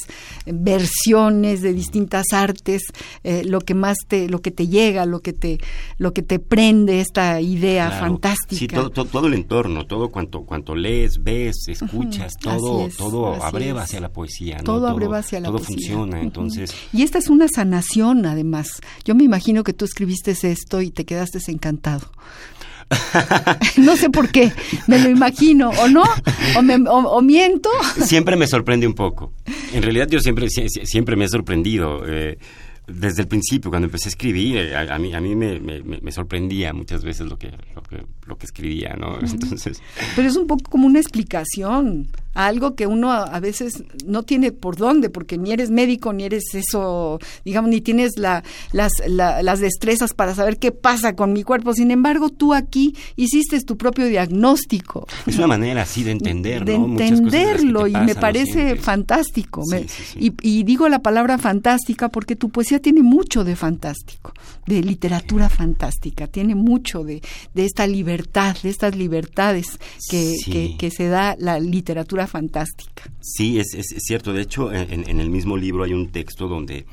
versiones, 0.47 1.63
de 1.63 1.73
distintas 1.73 2.33
artes, 2.33 2.83
eh, 3.23 3.45
lo 3.45 3.61
que 3.61 3.75
más 3.75 3.99
te, 4.09 4.29
lo 4.29 4.41
que 4.41 4.51
te 4.51 4.67
llega, 4.67 5.07
lo 5.07 5.21
que 5.21 5.33
te, 5.33 5.61
lo 5.99 6.13
que 6.13 6.23
te 6.23 6.41
prende 6.41 7.01
esta 7.01 7.41
idea 7.41 7.91
fantástica. 7.91 8.59
Sí, 8.59 8.67
todo, 8.67 8.91
todo, 8.91 9.27
el 9.29 9.35
entorno, 9.35 9.87
todo 9.87 10.09
cuanto, 10.09 10.45
cuanto 10.45 10.75
lees, 10.75 11.23
ves, 11.23 11.69
escuchas, 11.69 12.35
todo, 12.41 12.89
todo 12.99 13.43
abreva 13.43 13.83
hacia 13.83 14.01
la 14.01 14.13
poesía. 14.13 14.57
Todo, 14.57 14.79
todo 14.79 14.89
abreva 14.89 15.19
hacia 15.19 15.39
la 15.39 15.49
todo 15.49 15.59
poesía. 15.59 15.77
funciona, 15.77 16.21
entonces. 16.21 16.75
Y 16.93 17.03
esta 17.03 17.19
es 17.19 17.29
una 17.29 17.47
sanación, 17.49 18.27
además. 18.27 18.81
Yo 19.05 19.15
me 19.15 19.23
imagino 19.23 19.63
que 19.63 19.73
tú 19.73 19.85
escribiste 19.85 20.33
esto 20.43 20.81
y 20.81 20.91
te 20.91 21.05
quedaste 21.05 21.39
encantado. 21.49 22.11
no 23.77 23.97
sé 23.97 24.11
por 24.11 24.31
qué, 24.31 24.53
me 24.87 24.99
lo 24.99 25.09
imagino, 25.09 25.71
o 25.71 25.89
no, 25.89 26.05
o, 26.91 27.23
miento. 27.23 27.71
Siempre 28.05 28.37
me 28.37 28.47
sorprende 28.47 28.87
un 28.87 28.95
poco. 28.95 29.33
En 29.73 29.83
realidad 29.83 30.09
yo 30.09 30.21
siempre, 30.21 30.49
siempre 30.49 31.17
me 31.17 31.25
he 31.25 31.29
sorprendido. 31.29 32.03
Eh, 32.07 32.39
desde 32.87 33.23
el 33.23 33.29
principio, 33.29 33.71
cuando 33.71 33.87
empecé 33.87 34.09
a 34.09 34.11
escribir, 34.11 34.59
eh, 34.59 34.77
a, 34.77 34.99
mí, 34.99 35.15
a 35.15 35.21
mí 35.21 35.35
me, 35.35 35.59
me, 35.59 36.13
sorprendía 36.13 36.73
muchas 36.75 37.03
veces 37.03 37.27
lo 37.27 37.39
que, 37.39 37.51
lo 37.75 37.83
que, 37.83 38.05
lo 38.27 38.37
que 38.37 38.45
escribía, 38.45 38.95
¿no? 38.99 39.19
Entonces... 39.23 39.81
Pero 40.15 40.29
es 40.29 40.37
un 40.37 40.47
poco 40.47 40.71
como 40.71 40.87
una 40.87 41.01
explicación 41.01 42.09
algo 42.35 42.75
que 42.75 42.87
uno 42.87 43.13
a, 43.13 43.41
veces 43.41 43.85
no 44.05 44.23
tiene 44.23 44.53
por 44.53 44.77
dónde, 44.77 45.11
porque 45.11 45.39
ni 45.39 45.53
eres 45.53 45.71
médico, 45.71 46.13
ni 46.13 46.25
eres 46.25 46.55
eso, 46.55 47.19
digamos, 47.45 47.71
ni 47.71 47.81
tienes 47.81 48.19
la, 48.19 48.43
las, 48.73 48.93
las 49.07 49.61
destrezas 49.61 50.15
para 50.15 50.35
saber 50.35 50.59
qué 50.59 50.73
pasa 50.73 51.15
con 51.15 51.33
mi 51.33 51.43
cuerpo. 51.43 51.73
Sin 51.73 51.91
embargo, 51.91 52.31
tú 52.31 52.55
aquí 52.55 52.95
hiciste 53.17 53.61
tu 53.63 53.77
propio 53.77 54.07
diagnóstico. 54.07 55.07
Es 55.27 55.37
una 55.37 55.47
manera 55.47 55.83
así 55.83 56.03
de 56.03 56.13
entender, 56.13 56.65
De 56.65 56.75
entenderlo 56.75 57.87
y 57.87 57.93
me 57.93 58.15
parece 58.15 58.77
fantástico. 58.77 59.63
Y, 60.17 60.33
y 60.43 60.65
digo 60.65 60.89
la 60.89 61.01
palabra 61.01 61.39
fantástica 61.39 62.09
porque 62.09 62.37
tu 62.37 62.51
poesía 62.51 62.81
tiene 62.81 63.03
mucho 63.03 63.45
de 63.45 63.57
fantástico, 63.57 64.33
de 64.67 64.83
literatura 64.83 65.49
fantástica, 65.49 66.27
tiene 66.27 66.55
mucho 66.55 67.05
de, 67.05 67.23
de 67.55 67.65
esta 67.65 67.87
libertad, 67.87 68.57
de 68.63 68.71
estas 68.71 68.97
libertades 68.97 69.79
que, 70.11 70.35
que, 70.45 70.77
que 70.77 70.91
se 70.91 71.09
da 71.09 71.37
la 71.39 71.61
literatura 71.61 72.24
fantástica. 72.27 73.11
Sí, 73.21 73.59
es, 73.59 73.75
es, 73.75 73.87
cierto. 73.99 74.33
De 74.33 74.43
hecho, 74.43 74.73
en, 74.73 75.21
el 75.21 75.31
mismo 75.31 75.57
libro 75.57 75.85
hay 75.85 75.93
un 75.93 76.11
texto 76.11 76.49
donde, 76.49 76.87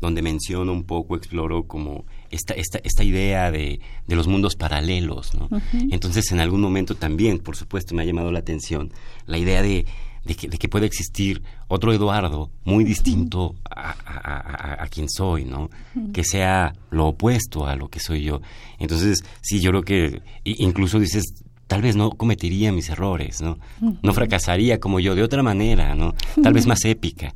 donde 0.00 0.22
menciono 0.22 0.72
un 0.72 0.84
poco, 0.84 1.16
exploro 1.16 1.64
como 1.64 2.04
esta, 2.30 2.54
esta, 2.54 2.78
esta 2.82 3.04
idea 3.04 3.50
de, 3.50 3.80
de 4.06 4.16
los 4.16 4.26
mundos 4.26 4.56
paralelos. 4.56 5.34
¿no? 5.34 5.48
Entonces, 5.90 6.30
en 6.32 6.40
algún 6.40 6.60
momento 6.60 6.94
también, 6.94 7.38
por 7.38 7.56
supuesto, 7.56 7.94
me 7.94 8.02
ha 8.02 8.06
llamado 8.06 8.32
la 8.32 8.40
atención 8.40 8.92
la 9.26 9.38
idea 9.38 9.62
de, 9.62 9.86
de 10.24 10.34
que, 10.34 10.48
de 10.48 10.58
que 10.58 10.68
puede 10.68 10.86
existir 10.86 11.42
otro 11.68 11.92
Eduardo 11.92 12.50
muy 12.64 12.84
distinto 12.84 13.54
a, 13.70 13.90
a, 13.90 14.82
a, 14.82 14.88
quien 14.88 15.08
soy, 15.08 15.44
¿no? 15.44 15.70
Que 16.12 16.24
sea 16.24 16.74
lo 16.90 17.08
opuesto 17.08 17.66
a 17.66 17.76
lo 17.76 17.88
que 17.88 18.00
soy 18.00 18.22
yo. 18.22 18.40
Entonces, 18.78 19.24
sí, 19.40 19.60
yo 19.60 19.70
creo 19.70 19.82
que 19.82 20.22
incluso 20.44 20.98
dices 20.98 21.24
tal 21.70 21.82
vez 21.82 21.94
no 21.94 22.10
cometería 22.10 22.72
mis 22.72 22.90
errores, 22.90 23.40
¿no? 23.40 23.56
No 24.02 24.12
fracasaría 24.12 24.80
como 24.80 24.98
yo, 24.98 25.14
de 25.14 25.22
otra 25.22 25.40
manera, 25.44 25.94
¿no? 25.94 26.16
Tal 26.42 26.52
vez 26.52 26.66
más 26.66 26.84
épica. 26.84 27.32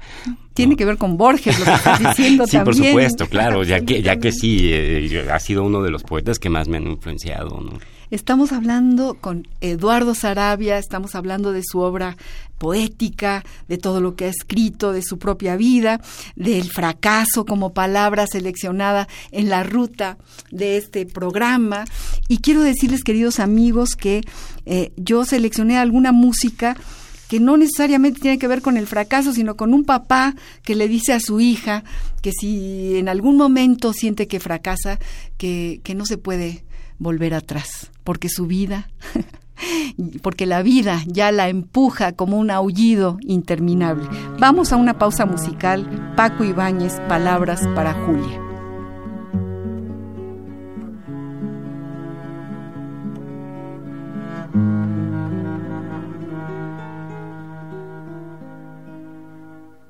Tiene 0.55 0.75
que 0.75 0.85
ver 0.85 0.99
con 0.99 1.17
Borges, 1.17 1.57
lo 1.57 1.65
que 1.65 1.73
estás 1.73 1.99
diciendo 2.17 2.45
sí, 2.45 2.57
también. 2.57 2.65
por 2.65 2.75
supuesto, 2.75 3.29
claro, 3.29 3.63
ya 3.63 3.83
que, 3.83 4.03
ya 4.03 4.17
que 4.17 4.33
sí, 4.33 4.71
eh, 4.73 5.29
ha 5.33 5.39
sido 5.39 5.63
uno 5.63 5.83
de 5.83 5.91
los 5.93 6.03
poetas 6.03 6.41
que 6.41 6.51
más 6.51 6.67
me 6.67 6.79
han 6.79 6.89
influenciado, 6.89 7.61
¿no? 7.61 7.79
Estamos 8.11 8.53
hablando 8.53 9.15
con 9.15 9.49
Eduardo 9.61 10.15
Sarabia, 10.15 10.79
estamos 10.79 11.15
hablando 11.15 11.53
de 11.53 11.63
su 11.65 11.79
obra 11.79 12.17
poética, 12.59 13.45
de 13.67 13.79
todo 13.79 14.01
lo 14.01 14.15
que 14.15 14.27
ha 14.27 14.29
escrito, 14.29 14.93
de 14.93 15.03
su 15.03 15.19
propia 15.19 15.57
vida, 15.57 16.01
del 16.37 16.71
fracaso 16.71 17.45
como 17.45 17.73
palabra 17.73 18.27
seleccionada 18.27 19.09
en 19.33 19.49
la 19.49 19.63
ruta 19.65 20.19
de 20.51 20.77
este 20.77 21.07
programa. 21.07 21.85
Y 22.29 22.39
quiero 22.39 22.63
decirles, 22.63 23.05
queridos 23.05 23.41
amigos, 23.41 23.97
que 23.97 24.23
eh, 24.67 24.93
yo 24.97 25.25
seleccioné 25.25 25.79
alguna 25.79 26.13
música 26.13 26.77
que 27.29 27.41
no 27.41 27.57
necesariamente 27.57 28.21
tiene 28.21 28.39
que 28.39 28.49
ver 28.49 28.61
con 28.61 28.77
el 28.77 28.87
fracaso, 28.87 29.33
sino 29.33 29.57
con 29.57 29.73
un 29.73 29.85
papá 29.85 30.35
que 30.63 30.75
le 30.75 30.89
dice 30.89 31.15
a 31.15 31.21
su 31.21 31.41
hija 31.41 31.85
que 32.23 32.33
si 32.39 32.97
en 32.97 33.09
algún 33.09 33.37
momento 33.37 33.93
siente 33.93 34.29
que 34.29 34.41
fracasa, 34.41 34.99
que, 35.37 35.81
que 35.83 35.95
no 35.95 36.07
se 36.07 36.19
puede 36.19 36.64
volver 36.99 37.35
atrás, 37.35 37.91
porque 38.05 38.29
su 38.29 38.47
vida, 38.47 38.89
porque 40.23 40.47
la 40.47 40.63
vida 40.63 41.03
ya 41.07 41.33
la 41.33 41.49
empuja 41.49 42.13
como 42.13 42.39
un 42.39 42.51
aullido 42.51 43.19
interminable. 43.21 44.07
Vamos 44.39 44.73
a 44.73 44.77
una 44.77 44.99
pausa 44.99 45.27
musical. 45.27 46.13
Paco 46.17 46.45
Ibáñez, 46.45 47.01
Palabras 47.09 47.67
para 47.75 47.95
Julia. 47.95 48.41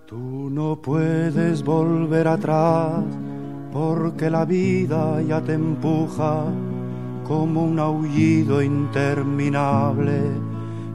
Tú 0.07 0.51
no 0.51 0.81
puedes 0.81 1.62
volver 1.62 2.29
atrás 2.29 3.03
porque 3.73 4.31
la 4.31 4.45
vida 4.45 5.21
ya 5.23 5.40
te 5.40 5.55
empuja 5.55 6.45
como 7.24 7.64
un 7.64 7.78
aullido 7.78 8.62
interminable, 8.62 10.20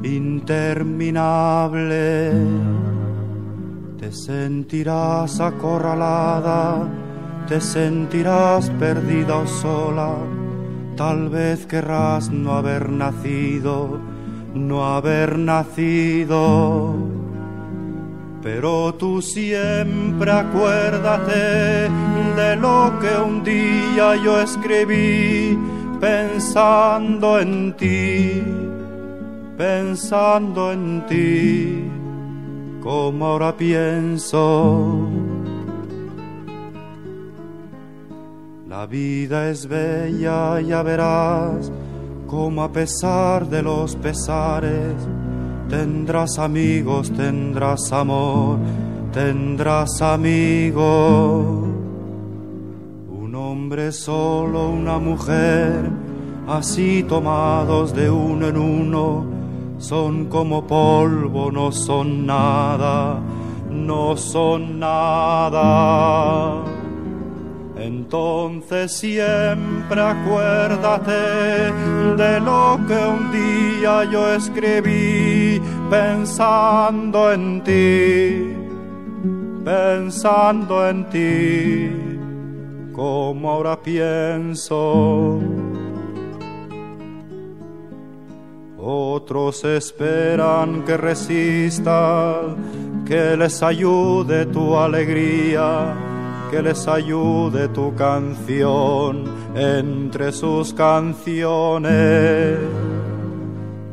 interminable. 0.03 2.31
Te 3.99 4.11
sentirás 4.11 5.39
acorralada, 5.39 6.87
te 7.47 7.59
sentirás 7.59 8.69
perdida 8.71 9.37
o 9.37 9.47
sola, 9.47 10.15
tal 10.95 11.29
vez 11.29 11.65
querrás 11.65 12.29
no 12.29 12.53
haber 12.53 12.89
nacido, 12.89 13.99
no 14.53 14.85
haber 14.85 15.37
nacido. 15.37 16.95
Pero 18.41 18.93
tú 18.93 19.21
siempre 19.21 20.31
acuérdate 20.31 21.89
de 22.37 22.55
lo 22.55 22.93
que 23.01 23.17
un 23.17 23.43
día 23.43 24.15
yo 24.23 24.39
escribí 24.39 25.57
pensando 25.99 27.39
en 27.39 27.73
ti, 27.73 28.41
pensando 29.57 30.71
en 30.71 31.05
ti, 31.07 31.83
como 32.81 33.25
ahora 33.25 33.55
pienso. 33.55 35.07
La 38.67 38.85
vida 38.85 39.49
es 39.49 39.67
bella, 39.67 40.61
ya 40.61 40.81
verás, 40.83 41.71
como 42.27 42.63
a 42.63 42.71
pesar 42.71 43.47
de 43.47 43.61
los 43.61 43.95
pesares, 43.97 44.95
tendrás 45.67 46.39
amigos, 46.39 47.11
tendrás 47.11 47.91
amor, 47.91 48.57
tendrás 49.11 50.01
amigos 50.01 51.68
hombre 53.79 53.91
solo, 53.93 54.69
una 54.69 54.99
mujer, 54.99 55.89
así 56.47 57.03
tomados 57.07 57.93
de 57.93 58.09
uno 58.09 58.47
en 58.49 58.57
uno, 58.57 59.25
son 59.77 60.25
como 60.25 60.67
polvo, 60.67 61.49
no 61.49 61.71
son 61.71 62.25
nada, 62.25 63.21
no 63.69 64.17
son 64.17 64.79
nada. 64.79 66.61
Entonces 67.77 68.91
siempre 68.91 70.01
acuérdate 70.01 71.71
de 72.17 72.39
lo 72.41 72.77
que 72.85 72.97
un 72.97 73.31
día 73.31 74.03
yo 74.11 74.33
escribí 74.33 75.61
pensando 75.89 77.31
en 77.31 77.63
ti, 77.63 78.53
pensando 79.63 80.89
en 80.89 81.09
ti 81.09 82.08
como 82.99 83.49
ahora 83.49 83.81
pienso. 83.81 85.39
Otros 88.77 89.63
esperan 89.63 90.83
que 90.83 90.97
resista, 90.97 92.41
que 93.05 93.37
les 93.37 93.63
ayude 93.63 94.47
tu 94.47 94.75
alegría, 94.75 95.93
que 96.51 96.61
les 96.61 96.85
ayude 96.89 97.69
tu 97.69 97.95
canción 97.95 99.23
entre 99.55 100.33
sus 100.33 100.73
canciones. 100.73 102.59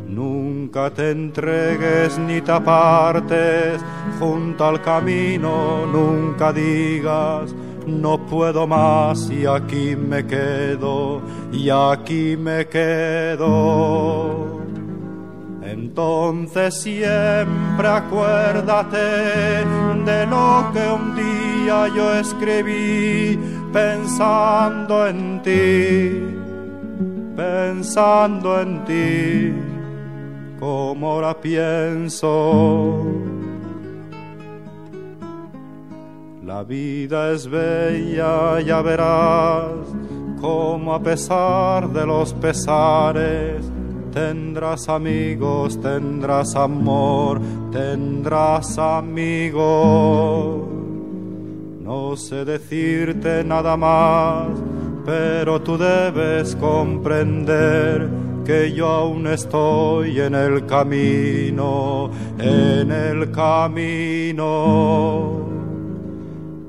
Nunca 0.08 0.90
te 0.90 1.12
entregues 1.12 2.18
ni 2.18 2.40
te 2.40 2.50
apartes 2.50 3.80
junto 4.18 4.64
al 4.64 4.82
camino, 4.82 5.86
nunca 5.86 6.52
digas 6.52 7.54
no 7.86 8.18
puedo 8.26 8.66
más 8.66 9.30
y 9.30 9.46
aquí 9.46 9.94
me 9.96 10.26
quedo, 10.26 11.22
y 11.52 11.70
aquí 11.70 12.36
me 12.36 12.66
quedo. 12.66 14.56
Entonces 15.62 16.74
siempre 16.74 17.88
acuérdate 17.88 18.96
de 20.04 20.26
lo 20.26 20.70
que 20.72 20.88
un 20.88 21.14
día 21.16 21.88
yo 21.94 22.14
escribí 22.14 23.38
pensando 23.72 25.06
en 25.06 25.42
ti, 25.42 26.22
pensando 27.36 28.60
en 28.60 28.84
ti, 28.84 29.54
como 30.58 31.12
ahora 31.12 31.40
pienso. 31.40 33.35
La 36.56 36.64
vida 36.64 37.32
es 37.32 37.50
bella, 37.50 38.62
ya 38.62 38.80
verás, 38.80 39.74
como 40.40 40.94
a 40.94 41.02
pesar 41.02 41.90
de 41.90 42.06
los 42.06 42.32
pesares, 42.32 43.70
tendrás 44.10 44.88
amigos, 44.88 45.78
tendrás 45.82 46.56
amor, 46.56 47.42
tendrás 47.70 48.78
amigos. 48.78 50.66
No 51.82 52.16
sé 52.16 52.46
decirte 52.46 53.44
nada 53.44 53.76
más, 53.76 54.46
pero 55.04 55.60
tú 55.60 55.76
debes 55.76 56.56
comprender 56.56 58.08
que 58.46 58.72
yo 58.72 58.88
aún 58.88 59.26
estoy 59.26 60.20
en 60.20 60.34
el 60.34 60.64
camino, 60.64 62.10
en 62.38 62.90
el 62.90 63.30
camino 63.30 65.55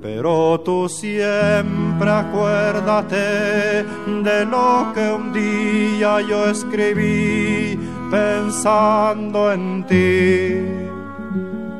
pero 0.08 0.58
tú 0.62 0.88
siempre 0.88 2.10
acuérdate 2.10 3.84
de 4.24 4.46
lo 4.46 4.94
que 4.94 5.12
un 5.12 5.34
día 5.34 6.22
yo 6.22 6.50
escribí 6.50 7.78
pensando 8.10 9.52
en 9.52 9.86
ti, 9.86 10.56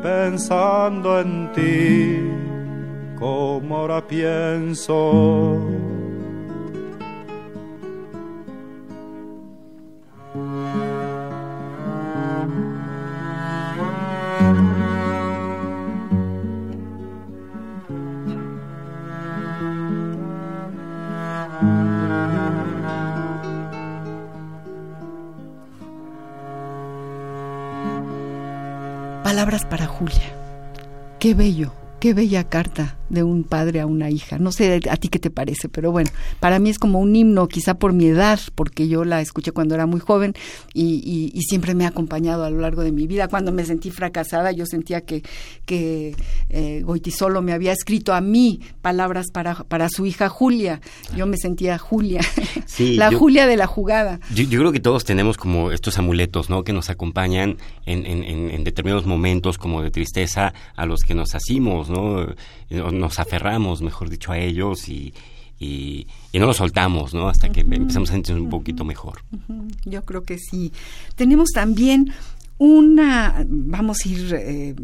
pensando 0.04 1.22
en 1.22 1.50
ti, 1.54 2.20
como 3.18 3.78
ahora 3.78 4.06
pienso. 4.06 5.97
Para 29.66 29.88
Julia. 29.88 30.34
Qué 31.20 31.34
bello, 31.34 31.72
qué 32.00 32.14
bella 32.14 32.44
carta 32.44 32.98
de 33.10 33.24
un 33.24 33.44
padre 33.44 33.80
a 33.80 33.86
una 33.86 34.10
hija. 34.10 34.38
No 34.38 34.52
sé 34.52 34.82
a 34.90 34.98
ti 34.98 35.08
qué 35.08 35.20
te 35.20 35.30
parece, 35.30 35.70
pero 35.70 35.92
bueno, 35.92 36.10
para 36.40 36.60
mí 36.60 36.70
es 36.70 36.80
como 36.80 37.00
un 37.00 37.16
himno, 37.16 37.48
quizá 37.48 37.76
por 37.76 37.94
mi 37.94 38.06
edad, 38.06 38.40
porque 38.56 38.88
yo 38.88 39.06
la 39.06 39.22
escuché 39.22 39.52
cuando 39.52 39.76
era 39.76 39.86
muy 39.86 40.00
joven 40.00 40.34
y, 40.74 41.34
siempre 41.48 41.76
me 41.76 41.86
ha 41.86 41.90
acompañado 41.90 42.44
a 42.44 42.50
lo 42.50 42.60
largo 42.60 42.84
de 42.84 42.92
mi 42.92 43.08
vida. 43.08 43.30
Cuando 43.30 43.54
me 43.54 43.64
sentí 43.64 43.90
fracasada, 43.90 44.52
yo 44.52 44.66
sentía 44.66 45.02
que, 45.02 45.24
que 45.66 46.14
eh, 46.50 46.82
Goitisolo 46.84 47.42
me 47.42 47.54
había 47.54 47.72
escrito 47.72 48.14
a 48.14 48.20
mí 48.20 48.60
palabras 48.82 49.28
para, 49.32 49.56
para 49.56 49.88
su 49.88 50.06
hija 50.06 50.28
Julia. 50.28 50.82
Yo 51.16 51.26
me 51.26 51.38
sentía 51.38 51.78
Julia, 51.78 52.20
la 52.80 53.12
Julia 53.14 53.48
de 53.48 53.56
la 53.56 53.66
jugada. 53.68 54.20
Yo, 54.34 54.46
creo 54.48 54.72
que 54.74 54.82
todos 54.82 55.06
tenemos 55.06 55.38
como 55.38 55.72
estos 55.72 55.98
amuletos, 55.98 56.50
¿no? 56.50 56.64
Que 56.64 56.74
nos 56.74 56.90
acompañan 56.90 57.58
en, 57.86 58.06
en, 58.06 58.24
en 58.26 58.64
determinados 58.66 59.06
momentos 59.06 59.58
como 59.58 59.82
de 59.82 59.92
tristeza 59.92 60.54
a 60.76 60.86
los 60.86 61.02
que 61.02 61.16
nos 61.16 61.34
¿no? 61.90 62.28
nos 62.70 63.20
aferramos, 63.20 63.82
mejor 63.82 64.10
dicho, 64.10 64.32
a 64.32 64.38
ellos 64.38 64.90
y, 64.90 65.14
y, 65.60 66.08
no 66.34 66.46
los 66.46 66.58
soltamos, 66.58 67.14
¿no? 67.14 67.30
Hasta 67.30 67.50
que 67.50 67.62
empezamos 67.62 68.10
a 68.10 68.14
sentirnos 68.14 68.44
un 68.44 68.50
poquito 68.50 68.86
mejor. 68.86 69.22
Yo 69.86 70.04
creo 70.04 70.24
que 70.24 70.38
sí. 70.38 70.72
Tenemos 71.16 71.50
también 71.50 72.14
una, 72.60 73.46
vamos 73.48 74.06
a 74.06 74.10
ir 74.10 74.36
eh, 74.36 74.76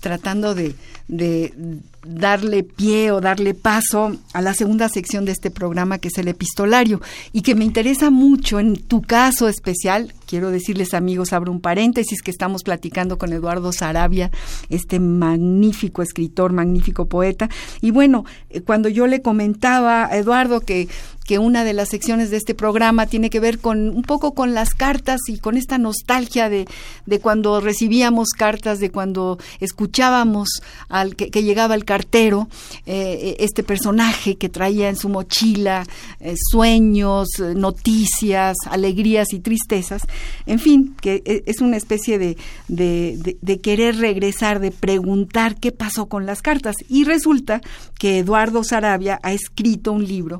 tratando 0.00 0.54
de, 0.54 0.74
de 1.08 1.52
darle 2.04 2.62
pie 2.62 3.10
o 3.10 3.20
darle 3.20 3.54
paso 3.54 4.16
a 4.32 4.40
la 4.40 4.54
segunda 4.54 4.88
sección 4.88 5.24
de 5.24 5.32
este 5.32 5.50
programa 5.50 5.98
que 5.98 6.08
es 6.08 6.18
el 6.18 6.28
epistolario 6.28 7.00
y 7.32 7.42
que 7.42 7.54
me 7.54 7.64
interesa 7.64 8.10
mucho 8.10 8.58
en 8.58 8.76
tu 8.76 9.02
caso 9.02 9.48
especial. 9.48 10.14
Quiero 10.26 10.50
decirles 10.50 10.94
amigos, 10.94 11.32
abro 11.32 11.52
un 11.52 11.60
paréntesis 11.60 12.22
que 12.22 12.30
estamos 12.30 12.62
platicando 12.62 13.18
con 13.18 13.32
Eduardo 13.32 13.72
Sarabia, 13.72 14.30
este 14.68 15.00
magnífico 15.00 16.02
escritor, 16.02 16.52
magnífico 16.52 17.06
poeta. 17.06 17.50
Y 17.80 17.90
bueno, 17.90 18.24
eh, 18.48 18.60
cuando 18.60 18.88
yo 18.88 19.06
le 19.06 19.22
comentaba 19.22 20.06
a 20.06 20.16
Eduardo 20.16 20.60
que 20.60 20.88
que 21.30 21.38
una 21.38 21.62
de 21.62 21.74
las 21.74 21.90
secciones 21.90 22.32
de 22.32 22.38
este 22.38 22.56
programa 22.56 23.06
tiene 23.06 23.30
que 23.30 23.38
ver 23.38 23.60
con 23.60 23.90
un 23.90 24.02
poco 24.02 24.34
con 24.34 24.52
las 24.52 24.74
cartas 24.74 25.20
y 25.28 25.38
con 25.38 25.56
esta 25.56 25.78
nostalgia 25.78 26.48
de, 26.48 26.66
de 27.06 27.20
cuando 27.20 27.60
recibíamos 27.60 28.30
cartas, 28.30 28.80
de 28.80 28.90
cuando 28.90 29.38
escuchábamos 29.60 30.48
al 30.88 31.14
que, 31.14 31.30
llegaba 31.40 31.76
el 31.76 31.84
cartero, 31.90 32.48
eh, 32.86 33.34
este 33.40 33.64
personaje 33.64 34.36
que 34.36 34.48
traía 34.48 34.88
en 34.88 34.94
su 34.94 35.08
mochila 35.08 35.84
eh, 36.20 36.36
sueños, 36.36 37.26
noticias, 37.56 38.56
alegrías 38.70 39.32
y 39.32 39.40
tristezas, 39.40 40.02
en 40.46 40.60
fin, 40.60 40.94
que 41.02 41.42
es 41.46 41.60
una 41.60 41.76
especie 41.76 42.16
de, 42.20 42.36
de, 42.68 43.36
de 43.40 43.58
querer 43.58 43.96
regresar, 43.96 44.60
de 44.60 44.70
preguntar 44.70 45.56
qué 45.58 45.72
pasó 45.72 46.06
con 46.06 46.26
las 46.26 46.42
cartas. 46.42 46.76
Y 46.88 47.02
resulta 47.02 47.60
que 47.98 48.18
Eduardo 48.18 48.62
Sarabia 48.62 49.18
ha 49.24 49.32
escrito 49.32 49.90
un 49.90 50.06
libro 50.06 50.38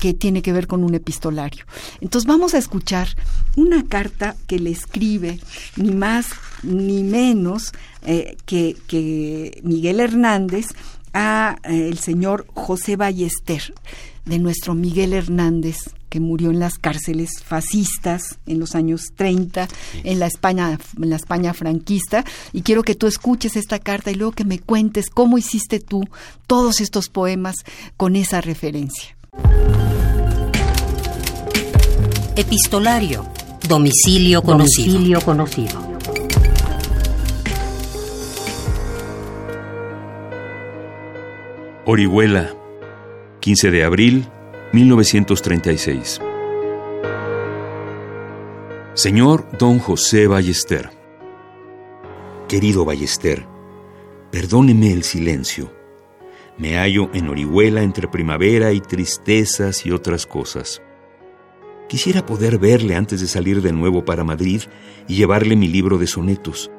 que 0.00 0.14
tiene 0.14 0.40
que 0.40 0.52
ver 0.52 0.68
con 0.68 0.84
un 0.84 0.94
epistolario. 0.94 1.64
Entonces 2.00 2.28
vamos 2.28 2.54
a 2.54 2.58
escuchar 2.58 3.08
una 3.56 3.84
carta 3.88 4.36
que 4.46 4.60
le 4.60 4.70
escribe 4.70 5.40
ni 5.74 5.90
más 5.90 6.28
ni 6.62 7.02
menos 7.02 7.72
eh, 8.02 8.36
que, 8.46 9.60
Miguel 9.62 10.00
Hernández 10.00 10.66
a 11.12 11.56
eh, 11.64 11.88
el 11.88 11.98
señor 11.98 12.46
José 12.54 12.96
Ballester, 12.96 13.74
de 14.24 14.38
nuestro 14.38 14.74
Miguel 14.74 15.12
Hernández, 15.12 15.76
que 16.08 16.20
murió 16.20 16.50
en 16.50 16.58
las 16.58 16.78
cárceles 16.78 17.30
fascistas 17.42 18.38
en 18.46 18.60
los 18.60 18.74
años 18.74 19.12
30, 19.16 19.66
en 20.04 20.18
la 20.18 20.26
España, 20.26 20.78
en 21.00 21.10
la 21.10 21.16
España 21.16 21.54
franquista, 21.54 22.24
y 22.52 22.62
quiero 22.62 22.82
que 22.82 22.94
tú 22.94 23.06
escuches 23.06 23.56
esta 23.56 23.78
carta 23.78 24.10
y 24.10 24.14
luego 24.14 24.32
que 24.32 24.44
me 24.44 24.58
cuentes 24.58 25.08
cómo 25.08 25.38
hiciste 25.38 25.80
tú 25.80 26.04
todos 26.46 26.80
estos 26.80 27.08
poemas 27.08 27.56
con 27.96 28.14
esa 28.14 28.40
referencia. 28.40 29.16
Epistolario. 32.36 33.26
Domicilio 33.68 34.42
conocido. 34.42 34.92
Domicilio 34.92 35.20
conocido. 35.20 35.91
Orihuela, 41.84 42.54
15 43.40 43.72
de 43.72 43.82
abril 43.82 44.28
1936. 44.72 46.20
Señor 48.94 49.48
Don 49.58 49.80
José 49.80 50.28
Ballester. 50.28 50.90
Querido 52.48 52.84
Ballester, 52.84 53.46
perdóneme 54.30 54.92
el 54.92 55.02
silencio. 55.02 55.72
Me 56.56 56.76
hallo 56.76 57.10
en 57.14 57.28
Orihuela 57.28 57.82
entre 57.82 58.06
primavera 58.06 58.72
y 58.72 58.80
tristezas 58.80 59.84
y 59.84 59.90
otras 59.90 60.24
cosas. 60.24 60.80
Quisiera 61.88 62.24
poder 62.24 62.60
verle 62.60 62.94
antes 62.94 63.20
de 63.20 63.26
salir 63.26 63.60
de 63.60 63.72
nuevo 63.72 64.04
para 64.04 64.22
Madrid 64.22 64.62
y 65.08 65.16
llevarle 65.16 65.56
mi 65.56 65.66
libro 65.66 65.98
de 65.98 66.06
sonetos. 66.06 66.70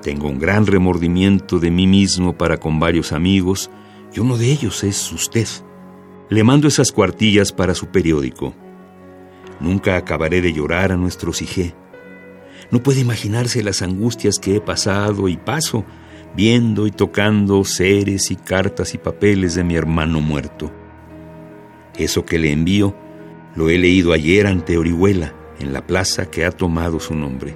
Tengo 0.00 0.28
un 0.28 0.38
gran 0.38 0.68
remordimiento 0.68 1.58
de 1.58 1.72
mí 1.72 1.88
mismo 1.88 2.38
para 2.38 2.58
con 2.58 2.78
varios 2.78 3.10
amigos 3.10 3.68
y 4.14 4.20
uno 4.20 4.36
de 4.36 4.50
ellos 4.50 4.84
es 4.84 5.12
usted. 5.12 5.46
Le 6.28 6.44
mando 6.44 6.68
esas 6.68 6.92
cuartillas 6.92 7.52
para 7.52 7.74
su 7.74 7.86
periódico. 7.88 8.54
Nunca 9.60 9.96
acabaré 9.96 10.40
de 10.40 10.52
llorar 10.52 10.92
a 10.92 10.96
nuestro 10.96 11.32
Sige. 11.32 11.74
No 12.70 12.82
puede 12.82 13.00
imaginarse 13.00 13.62
las 13.62 13.82
angustias 13.82 14.38
que 14.38 14.56
he 14.56 14.60
pasado 14.60 15.28
y 15.28 15.36
paso 15.36 15.84
viendo 16.34 16.86
y 16.86 16.90
tocando 16.90 17.64
seres 17.64 18.30
y 18.30 18.36
cartas 18.36 18.94
y 18.94 18.98
papeles 18.98 19.54
de 19.54 19.64
mi 19.64 19.76
hermano 19.76 20.20
muerto. 20.20 20.72
Eso 21.96 22.24
que 22.24 22.38
le 22.38 22.52
envío 22.52 22.94
lo 23.54 23.68
he 23.68 23.76
leído 23.76 24.12
ayer 24.12 24.46
ante 24.46 24.78
Orihuela, 24.78 25.34
en 25.60 25.72
la 25.72 25.86
plaza 25.86 26.30
que 26.30 26.44
ha 26.44 26.50
tomado 26.50 26.98
su 27.00 27.14
nombre. 27.14 27.54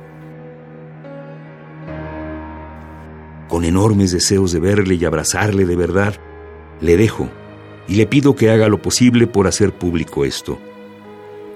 Con 3.49 3.65
enormes 3.65 4.13
deseos 4.13 4.53
de 4.53 4.61
verle 4.61 4.97
y 4.97 5.05
abrazarle 5.05 5.65
de 5.65 5.77
verdad, 5.77 6.15
le 6.81 6.97
dejo 6.97 7.29
y 7.89 7.95
le 7.95 8.07
pido 8.07 8.35
que 8.35 8.51
haga 8.51 8.69
lo 8.69 8.83
posible 8.83 9.27
por 9.27 9.47
hacer 9.47 9.73
público 9.73 10.25
esto. 10.25 10.59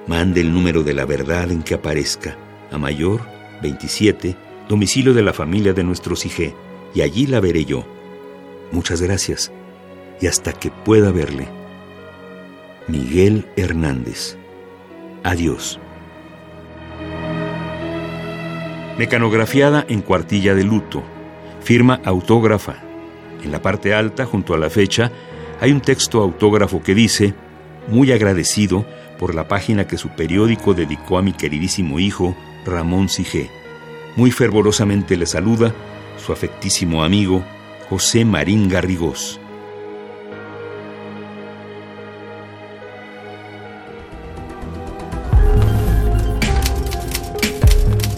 Mande 0.07 0.41
el 0.41 0.53
número 0.53 0.83
de 0.83 0.95
la 0.95 1.05
verdad 1.05 1.51
en 1.51 1.63
que 1.63 1.75
aparezca, 1.75 2.37
a 2.71 2.79
Mayor 2.79 3.21
27, 3.63 4.37
domicilio 4.69 5.13
de 5.13 5.23
la 5.23 5.33
familia 5.33 5.73
de 5.73 5.85
nuestro 5.85 6.17
Sige, 6.17 6.55
y 6.95 7.03
allí 7.03 7.27
la 7.27 7.41
veré 7.41 7.65
yo. 7.65 7.85
Muchas 8.73 9.03
gracias, 9.03 9.53
y 10.21 10.27
hasta 10.27 10.53
que 10.53 10.71
pueda 10.71 11.13
verle. 11.13 11.49
Miguel 12.89 13.47
Hernández. 13.57 14.37
Adiós. 15.23 15.79
Mecanografiada 18.99 19.85
en 19.89 20.03
cuartilla 20.03 20.55
de 20.55 20.65
luto. 20.65 21.03
Firma 21.63 22.01
autógrafa. 22.05 22.90
En 23.43 23.53
la 23.53 23.63
parte 23.63 23.95
alta, 23.95 24.27
junto 24.27 24.55
a 24.55 24.59
la 24.59 24.71
fecha, 24.71 25.11
hay 25.61 25.73
un 25.73 25.81
texto 25.81 26.23
autógrafo 26.23 26.83
que 26.83 26.95
dice, 26.95 27.35
muy 27.89 28.13
agradecido 28.13 28.85
por 29.19 29.35
la 29.35 29.49
página 29.49 29.87
que 29.87 29.99
su 29.99 30.09
periódico 30.11 30.75
dedicó 30.75 31.19
a 31.19 31.23
mi 31.23 31.33
queridísimo 31.33 31.99
hijo, 31.99 32.37
Ramón 32.65 33.09
Sige. 33.09 33.51
Muy 34.17 34.31
fervorosamente 34.31 35.17
le 35.17 35.27
saluda 35.27 35.75
su 36.25 36.33
afectísimo 36.33 37.05
amigo, 37.05 37.43
José 37.89 38.25
Marín 38.25 38.69
Garrigós. 38.69 39.41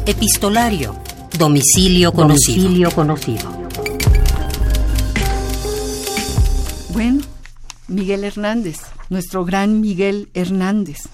Epistolario. 0.05 0.97
Domicilio 1.39 2.13
conocido. 2.13 2.63
Domicilio 2.63 2.91
conocido. 2.91 3.62
Bueno, 6.93 7.23
Miguel 7.89 8.23
Hernández, 8.23 8.81
nuestro 9.09 9.47
gran 9.47 9.81
Miguel 9.81 10.29
Hernández, 10.35 11.09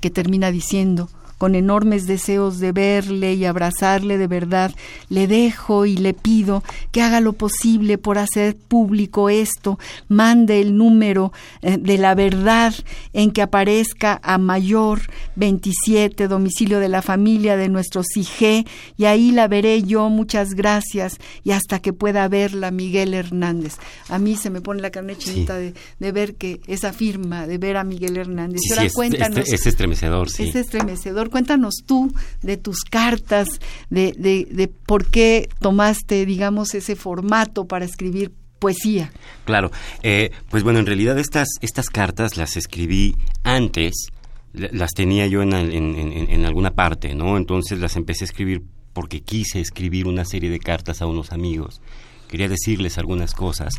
que 0.00 0.08
termina 0.08 0.52
diciendo, 0.52 1.08
con 1.38 1.54
enormes 1.54 2.06
deseos 2.06 2.58
de 2.58 2.72
verle 2.72 3.34
y 3.34 3.44
abrazarle 3.44 4.18
de 4.18 4.26
verdad, 4.26 4.74
le 5.08 5.26
dejo 5.26 5.86
y 5.86 5.96
le 5.96 6.14
pido 6.14 6.62
que 6.92 7.02
haga 7.02 7.20
lo 7.20 7.34
posible 7.34 7.98
por 7.98 8.18
hacer 8.18 8.56
público 8.56 9.28
esto, 9.28 9.78
mande 10.08 10.60
el 10.60 10.76
número 10.76 11.32
eh, 11.62 11.78
de 11.78 11.98
la 11.98 12.14
verdad 12.14 12.74
en 13.12 13.30
que 13.30 13.42
aparezca 13.42 14.20
a 14.22 14.38
mayor 14.38 15.00
27, 15.36 16.28
domicilio 16.28 16.80
de 16.80 16.88
la 16.88 17.02
familia 17.02 17.56
de 17.56 17.68
nuestro 17.68 18.02
CIG, 18.02 18.66
y 18.96 19.04
ahí 19.04 19.30
la 19.30 19.48
veré 19.48 19.82
yo, 19.82 20.08
muchas 20.08 20.54
gracias, 20.54 21.18
y 21.44 21.52
hasta 21.52 21.80
que 21.80 21.92
pueda 21.92 22.28
verla 22.28 22.70
Miguel 22.70 23.14
Hernández. 23.14 23.76
A 24.08 24.18
mí 24.18 24.36
se 24.36 24.50
me 24.50 24.60
pone 24.60 24.82
la 24.82 24.90
carne 24.90 25.16
chinita 25.16 25.56
de, 25.56 25.74
ver 26.12 26.34
que 26.34 26.60
esa 26.66 26.92
firma, 26.92 27.46
de 27.46 27.58
ver 27.58 27.76
a 27.76 27.84
Miguel 27.84 28.16
Hernández. 28.16 28.60
Sí, 28.62 28.90
cuéntanos. 28.94 29.48
Es, 29.48 29.66
estremecedor, 29.66 30.30
sí. 30.30 30.48
Es 30.48 30.56
estremecedor 30.56 31.25
cuéntanos 31.30 31.82
tú 31.84 32.12
de 32.42 32.56
tus 32.56 32.84
cartas, 32.84 33.48
de, 33.90 34.12
de, 34.12 34.46
de 34.50 34.68
por 34.68 35.06
qué 35.06 35.48
tomaste, 35.60 36.26
digamos, 36.26 36.74
ese 36.74 36.96
formato 36.96 37.66
para 37.66 37.84
escribir 37.84 38.32
poesía. 38.58 39.12
Claro, 39.44 39.70
eh, 40.02 40.30
pues 40.50 40.62
bueno, 40.62 40.78
en 40.78 40.86
realidad 40.86 41.18
estas, 41.18 41.48
estas 41.60 41.88
cartas 41.90 42.36
las 42.36 42.56
escribí 42.56 43.16
antes, 43.44 44.08
las 44.52 44.92
tenía 44.92 45.26
yo 45.26 45.42
en, 45.42 45.52
en, 45.52 46.44
alguna 46.46 46.70
parte, 46.70 47.14
¿no? 47.14 47.36
Entonces 47.36 47.78
las 47.78 47.96
empecé 47.96 48.24
a 48.24 48.26
escribir 48.26 48.62
porque 48.94 49.20
quise 49.20 49.60
escribir 49.60 50.06
una 50.06 50.24
serie 50.24 50.48
de 50.48 50.58
cartas 50.58 51.02
a 51.02 51.06
unos 51.06 51.32
amigos. 51.32 51.82
Quería 52.28 52.48
decirles 52.48 52.96
algunas 52.96 53.34
cosas. 53.34 53.74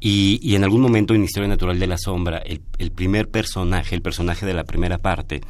Y, 0.00 0.40
y 0.42 0.54
en 0.54 0.64
algún 0.64 0.80
momento 0.80 1.14
en 1.14 1.24
Historia 1.24 1.48
Natural 1.48 1.78
de 1.78 1.86
la 1.86 1.98
Sombra, 1.98 2.38
el, 2.38 2.62
el 2.78 2.90
primer 2.90 3.28
personaje, 3.28 3.94
el 3.94 4.00
personaje 4.00 4.46
de 4.46 4.54
la 4.54 4.64
primera 4.64 4.98
parte, 4.98 5.42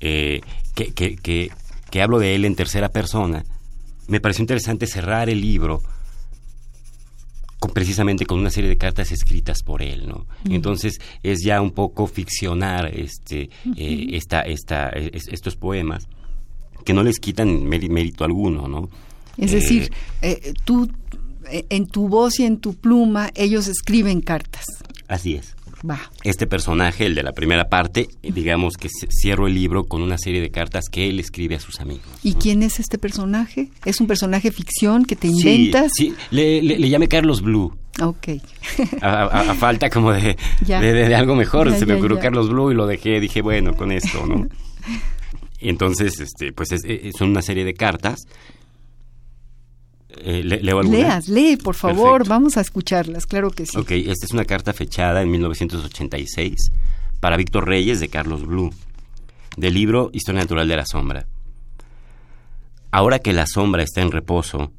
eh, 0.00 0.40
que, 0.74 0.92
que, 0.92 1.16
que, 1.16 1.50
que 1.90 2.02
hablo 2.02 2.18
de 2.18 2.34
él 2.34 2.44
en 2.44 2.54
tercera 2.54 2.88
persona, 2.88 3.44
me 4.06 4.20
pareció 4.20 4.42
interesante 4.42 4.86
cerrar 4.86 5.28
el 5.28 5.40
libro 5.40 5.82
precisamente 7.74 8.24
con 8.24 8.38
una 8.38 8.50
serie 8.50 8.70
de 8.70 8.76
cartas 8.76 9.10
escritas 9.10 9.62
por 9.62 9.82
él, 9.82 10.06
¿no? 10.06 10.26
Entonces 10.48 11.00
es 11.22 11.42
ya 11.42 11.60
un 11.60 11.72
poco 11.72 12.06
ficcionar 12.06 12.86
este, 12.86 13.50
eh, 13.76 14.06
esta, 14.12 14.42
esta, 14.42 14.90
estos 14.90 15.56
poemas 15.56 16.08
que 16.84 16.94
no 16.94 17.02
les 17.02 17.18
quitan 17.18 17.64
mérito 17.64 18.24
alguno, 18.24 18.68
¿no? 18.68 18.88
Es 19.36 19.52
decir, 19.52 19.92
eh, 20.22 20.40
eh, 20.42 20.52
tú 20.64 20.90
en 21.50 21.86
tu 21.86 22.08
voz 22.08 22.38
y 22.40 22.44
en 22.44 22.58
tu 22.58 22.74
pluma 22.74 23.30
ellos 23.34 23.66
escriben 23.66 24.20
cartas. 24.20 24.64
Así 25.08 25.34
es. 25.34 25.56
Este 26.24 26.46
personaje, 26.46 27.06
el 27.06 27.14
de 27.14 27.22
la 27.22 27.32
primera 27.32 27.68
parte, 27.68 28.08
digamos 28.22 28.76
que 28.76 28.88
cierro 28.88 29.46
el 29.46 29.54
libro 29.54 29.84
con 29.84 30.02
una 30.02 30.18
serie 30.18 30.40
de 30.40 30.50
cartas 30.50 30.86
que 30.90 31.08
él 31.08 31.20
escribe 31.20 31.54
a 31.54 31.60
sus 31.60 31.80
amigos. 31.80 32.06
¿Y 32.22 32.34
quién 32.34 32.62
es 32.62 32.80
este 32.80 32.98
personaje? 32.98 33.70
¿Es 33.84 34.00
un 34.00 34.06
personaje 34.06 34.50
ficción 34.50 35.04
que 35.04 35.16
te 35.16 35.28
inventas? 35.28 35.92
Sí, 35.94 36.14
le, 36.30 36.62
le, 36.62 36.88
llamé 36.88 37.08
Carlos 37.08 37.42
Blue. 37.42 37.76
Ok. 38.00 38.28
a, 39.02 39.54
falta 39.54 39.90
como 39.90 40.12
de, 40.12 40.36
de, 40.60 41.14
algo 41.14 41.34
mejor, 41.34 41.72
se 41.76 41.86
me 41.86 41.94
ocurrió 41.94 42.18
Carlos 42.18 42.48
Blue 42.48 42.70
y 42.70 42.74
lo 42.74 42.86
dejé, 42.86 43.20
dije, 43.20 43.42
bueno, 43.42 43.74
con 43.74 43.92
esto, 43.92 44.26
¿no? 44.26 44.46
Entonces, 45.60 46.20
este, 46.20 46.52
pues 46.52 46.72
es, 46.72 46.82
son 47.16 47.30
una 47.30 47.42
serie 47.42 47.64
de 47.64 47.74
cartas 47.74 48.26
eh, 50.22 50.42
¿Leo 50.44 50.78
alguna? 50.78 50.98
Leas, 50.98 51.28
lee, 51.28 51.56
por 51.56 51.74
favor, 51.74 52.26
vamos 52.26 52.56
a 52.56 52.60
escucharlas, 52.60 53.26
claro 53.26 53.50
que 53.50 53.66
sí. 53.66 53.76
Ok, 53.76 53.90
esta 53.90 54.26
es 54.26 54.32
una 54.32 54.44
carta 54.44 54.72
fechada 54.72 55.22
en 55.22 55.30
1986 55.30 56.54
para 57.20 57.36
Víctor 57.36 57.66
Reyes 57.66 58.00
de 58.00 58.08
Carlos 58.08 58.46
Blue, 58.46 58.70
del 59.56 59.74
libro 59.74 60.10
Historia 60.12 60.42
Natural 60.42 60.68
de 60.68 60.76
la 60.76 60.86
Sombra. 60.86 61.26
Ahora 62.90 63.18
que 63.18 63.32
la 63.32 63.46
sombra 63.46 63.82
está 63.82 64.00
en 64.00 64.12
reposo, 64.12 64.72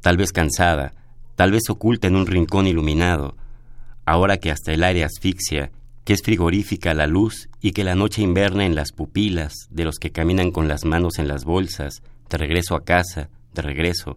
tal 0.00 0.16
vez 0.16 0.30
cansada, 0.30 0.92
tal 1.36 1.50
vez 1.50 1.62
oculta 1.68 2.06
en 2.06 2.16
un 2.16 2.26
rincón 2.26 2.66
iluminado, 2.66 3.36
ahora 4.04 4.36
que 4.36 4.50
hasta 4.50 4.72
el 4.72 4.84
aire 4.84 5.04
asfixia, 5.04 5.72
que 6.04 6.12
es 6.12 6.22
frigorífica 6.22 6.94
la 6.94 7.06
luz 7.06 7.48
y 7.60 7.72
que 7.72 7.82
la 7.82 7.94
noche 7.94 8.22
inverna 8.22 8.66
en 8.66 8.74
las 8.74 8.92
pupilas 8.92 9.54
de 9.70 9.84
los 9.84 9.98
que 9.98 10.12
caminan 10.12 10.50
con 10.50 10.68
las 10.68 10.84
manos 10.84 11.18
en 11.18 11.28
las 11.28 11.44
bolsas, 11.44 12.02
de 12.28 12.38
regreso 12.38 12.76
a 12.76 12.84
casa, 12.84 13.30
de 13.54 13.62
regreso, 13.62 14.16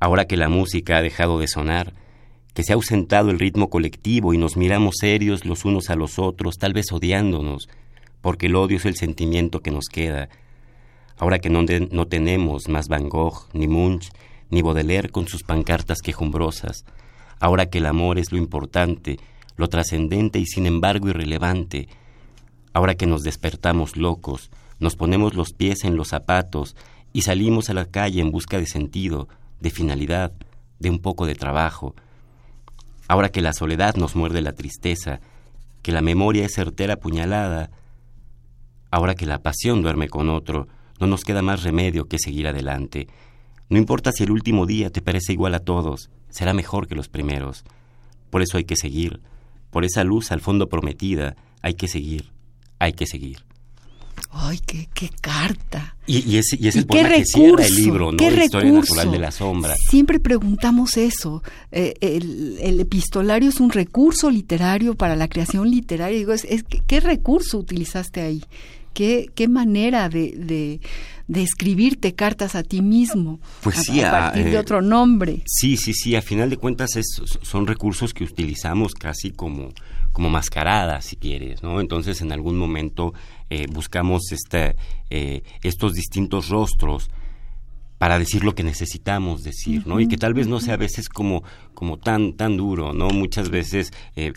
ahora 0.00 0.26
que 0.26 0.36
la 0.36 0.48
música 0.48 0.98
ha 0.98 1.02
dejado 1.02 1.38
de 1.38 1.48
sonar, 1.48 1.94
que 2.54 2.62
se 2.62 2.72
ha 2.72 2.76
ausentado 2.76 3.30
el 3.30 3.38
ritmo 3.38 3.68
colectivo 3.68 4.32
y 4.32 4.38
nos 4.38 4.56
miramos 4.56 4.96
serios 5.00 5.44
los 5.44 5.64
unos 5.64 5.90
a 5.90 5.96
los 5.96 6.18
otros, 6.18 6.56
tal 6.58 6.72
vez 6.72 6.90
odiándonos, 6.90 7.68
porque 8.20 8.46
el 8.46 8.56
odio 8.56 8.78
es 8.78 8.86
el 8.86 8.96
sentimiento 8.96 9.60
que 9.60 9.70
nos 9.70 9.88
queda, 9.88 10.28
ahora 11.18 11.38
que 11.38 11.50
no, 11.50 11.64
no 11.90 12.06
tenemos 12.06 12.68
más 12.68 12.88
Van 12.88 13.08
Gogh, 13.08 13.48
ni 13.52 13.68
Munch, 13.68 14.10
ni 14.50 14.62
Baudelaire 14.62 15.10
con 15.10 15.28
sus 15.28 15.42
pancartas 15.42 16.00
quejumbrosas, 16.02 16.84
ahora 17.40 17.66
que 17.66 17.78
el 17.78 17.86
amor 17.86 18.18
es 18.18 18.32
lo 18.32 18.38
importante, 18.38 19.18
lo 19.56 19.68
trascendente 19.68 20.38
y 20.38 20.46
sin 20.46 20.66
embargo 20.66 21.08
irrelevante, 21.08 21.88
ahora 22.72 22.94
que 22.94 23.06
nos 23.06 23.22
despertamos 23.22 23.96
locos, 23.96 24.50
nos 24.78 24.96
ponemos 24.96 25.34
los 25.34 25.52
pies 25.52 25.84
en 25.84 25.96
los 25.96 26.08
zapatos 26.08 26.76
y 27.12 27.22
salimos 27.22 27.70
a 27.70 27.74
la 27.74 27.86
calle 27.86 28.20
en 28.20 28.30
busca 28.30 28.58
de 28.58 28.66
sentido, 28.66 29.28
de 29.60 29.70
finalidad, 29.70 30.32
de 30.78 30.90
un 30.90 31.00
poco 31.00 31.26
de 31.26 31.34
trabajo. 31.34 31.94
Ahora 33.08 33.30
que 33.30 33.40
la 33.40 33.52
soledad 33.52 33.96
nos 33.96 34.16
muerde 34.16 34.40
la 34.40 34.52
tristeza, 34.52 35.20
que 35.82 35.92
la 35.92 36.02
memoria 36.02 36.44
es 36.44 36.54
certera 36.54 36.96
puñalada, 36.96 37.70
ahora 38.90 39.14
que 39.14 39.26
la 39.26 39.42
pasión 39.42 39.82
duerme 39.82 40.08
con 40.08 40.28
otro, 40.28 40.68
no 40.98 41.06
nos 41.06 41.22
queda 41.22 41.42
más 41.42 41.62
remedio 41.62 42.06
que 42.06 42.18
seguir 42.18 42.48
adelante. 42.48 43.06
No 43.68 43.78
importa 43.78 44.12
si 44.12 44.24
el 44.24 44.30
último 44.30 44.66
día 44.66 44.90
te 44.90 45.02
parece 45.02 45.32
igual 45.32 45.54
a 45.54 45.60
todos, 45.60 46.10
será 46.28 46.54
mejor 46.54 46.86
que 46.86 46.94
los 46.94 47.08
primeros. 47.08 47.64
Por 48.30 48.42
eso 48.42 48.58
hay 48.58 48.64
que 48.64 48.76
seguir, 48.76 49.20
por 49.70 49.84
esa 49.84 50.04
luz 50.04 50.32
al 50.32 50.40
fondo 50.40 50.68
prometida, 50.68 51.36
hay 51.62 51.74
que 51.74 51.88
seguir, 51.88 52.32
hay 52.78 52.92
que 52.92 53.06
seguir. 53.06 53.45
¡Ay, 54.30 54.60
qué, 54.64 54.88
qué 54.92 55.10
carta! 55.20 55.96
Y, 56.06 56.36
es, 56.36 56.52
y 56.58 56.68
es 56.68 56.76
el 56.76 56.86
poema 56.86 57.08
que 57.08 57.24
cierra 57.24 57.64
el 57.64 57.74
libro, 57.74 58.12
¿no? 58.12 58.18
la 58.18 58.44
historia 58.44 58.72
natural 58.72 59.10
de 59.10 59.18
la 59.18 59.30
sombra. 59.32 59.74
Siempre 59.90 60.20
preguntamos 60.20 60.96
eso. 60.96 61.42
Eh, 61.72 61.94
el, 62.00 62.78
epistolario 62.80 63.48
es 63.48 63.60
un 63.60 63.70
recurso 63.70 64.30
literario 64.30 64.94
para 64.94 65.16
la 65.16 65.28
creación 65.28 65.70
literaria. 65.70 66.18
Digo, 66.18 66.32
es, 66.32 66.46
¿qué 66.86 67.00
recurso 67.00 67.58
utilizaste 67.58 68.20
ahí? 68.20 68.44
¿Qué, 68.94 69.30
qué 69.34 69.48
manera 69.48 70.08
de, 70.08 70.80
de, 71.26 71.42
escribirte 71.42 72.14
cartas 72.14 72.54
a 72.54 72.62
ti 72.62 72.80
mismo? 72.82 73.40
Pues 73.62 73.76
sí, 73.76 74.00
a, 74.00 74.10
partir 74.10 74.44
de 74.44 74.52
eh, 74.52 74.58
otro 74.58 74.80
nombre. 74.80 75.42
Sí, 75.44 75.76
sí, 75.76 75.92
sí. 75.92 76.14
A 76.14 76.22
final 76.22 76.48
de 76.48 76.56
cuentas 76.56 76.96
es, 76.96 77.20
son 77.42 77.66
recursos 77.66 78.14
que 78.14 78.24
utilizamos 78.24 78.94
casi 78.94 79.32
como 79.32 79.72
como 80.16 80.30
mascarada, 80.30 81.02
si 81.02 81.16
quieres, 81.16 81.62
¿no? 81.62 81.78
Entonces, 81.78 82.22
en 82.22 82.32
algún 82.32 82.56
momento 82.56 83.12
eh, 83.50 83.66
buscamos 83.70 84.32
este, 84.32 84.76
eh, 85.10 85.42
estos 85.62 85.94
distintos 85.94 86.48
rostros 86.48 87.10
para 87.98 88.18
decir 88.18 88.44
lo 88.44 88.54
que 88.54 88.62
necesitamos 88.62 89.42
decir, 89.42 89.86
¿no? 89.86 90.00
Y 90.00 90.08
que 90.08 90.18
tal 90.18 90.34
vez 90.34 90.48
no 90.48 90.60
sea 90.60 90.74
a 90.74 90.78
veces 90.78 91.08
como, 91.08 91.42
como 91.74 91.96
tan, 91.96 92.34
tan 92.34 92.56
duro, 92.56 92.92
¿no? 92.92 93.08
Muchas 93.08 93.48
veces 93.48 93.92
eh, 94.16 94.32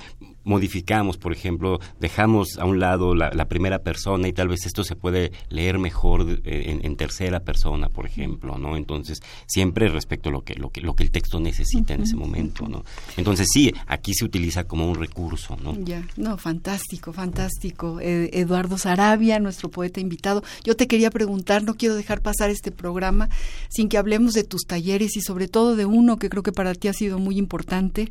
modificamos, 0.49 1.17
por 1.17 1.31
ejemplo, 1.31 1.79
dejamos 1.99 2.57
a 2.57 2.65
un 2.65 2.79
lado 2.79 3.13
la, 3.13 3.47
primera 3.47 3.79
persona 3.79 4.27
y 4.27 4.33
tal 4.33 4.47
vez 4.47 4.65
esto 4.65 4.83
se 4.83 4.95
puede 4.95 5.31
leer 5.49 5.77
mejor 5.77 6.41
en, 6.43 6.95
tercera 6.95 7.39
persona, 7.41 7.89
por 7.89 8.07
ejemplo, 8.07 8.57
¿no? 8.57 8.75
Entonces, 8.75 9.21
siempre 9.45 9.89
respecto 9.89 10.29
a 10.29 10.31
lo 10.31 10.41
que, 10.41 10.55
lo 10.55 10.71
que, 10.71 10.81
lo 10.81 10.95
que 10.95 11.03
el 11.03 11.11
texto 11.11 11.39
necesita 11.39 11.93
en 11.93 12.01
ese 12.01 12.15
momento, 12.15 12.67
¿no? 12.67 12.83
Entonces, 13.15 13.47
sí, 13.51 13.71
aquí 13.85 14.13
se 14.15 14.25
utiliza 14.25 14.63
como 14.63 14.89
un 14.89 14.95
recurso, 14.95 15.55
¿no? 15.63 15.77
Ya, 15.83 16.03
no, 16.17 16.37
fantástico, 16.37 17.13
fantástico. 17.13 17.99
Eduardo 18.01 18.77
Sarabia, 18.79 19.39
nuestro 19.39 19.69
poeta 19.69 19.99
invitado. 19.99 20.43
Yo 20.63 20.75
te 20.75 20.87
quería 20.87 21.11
preguntar, 21.11 21.63
no 21.63 21.75
quiero 21.75 21.95
dejar 21.95 22.21
pasar 22.21 22.49
este 22.49 22.71
programa 22.71 23.29
sin 23.69 23.87
que 23.87 23.99
hablemos 23.99 24.33
de 24.33 24.43
tus 24.43 24.63
talleres 24.63 25.15
y 25.15 25.21
sobre 25.21 25.47
todo 25.47 25.75
de 25.75 25.85
uno 25.85 26.17
que 26.17 26.29
creo 26.29 26.41
que 26.41 26.51
para 26.51 26.73
ti 26.73 26.87
ha 26.87 26.93
sido 26.93 27.19
muy 27.19 27.37
importante 27.37 28.07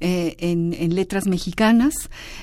eh, 0.00 0.36
en 0.38 0.94
letras 0.94 1.26
mexicanas 1.26 1.73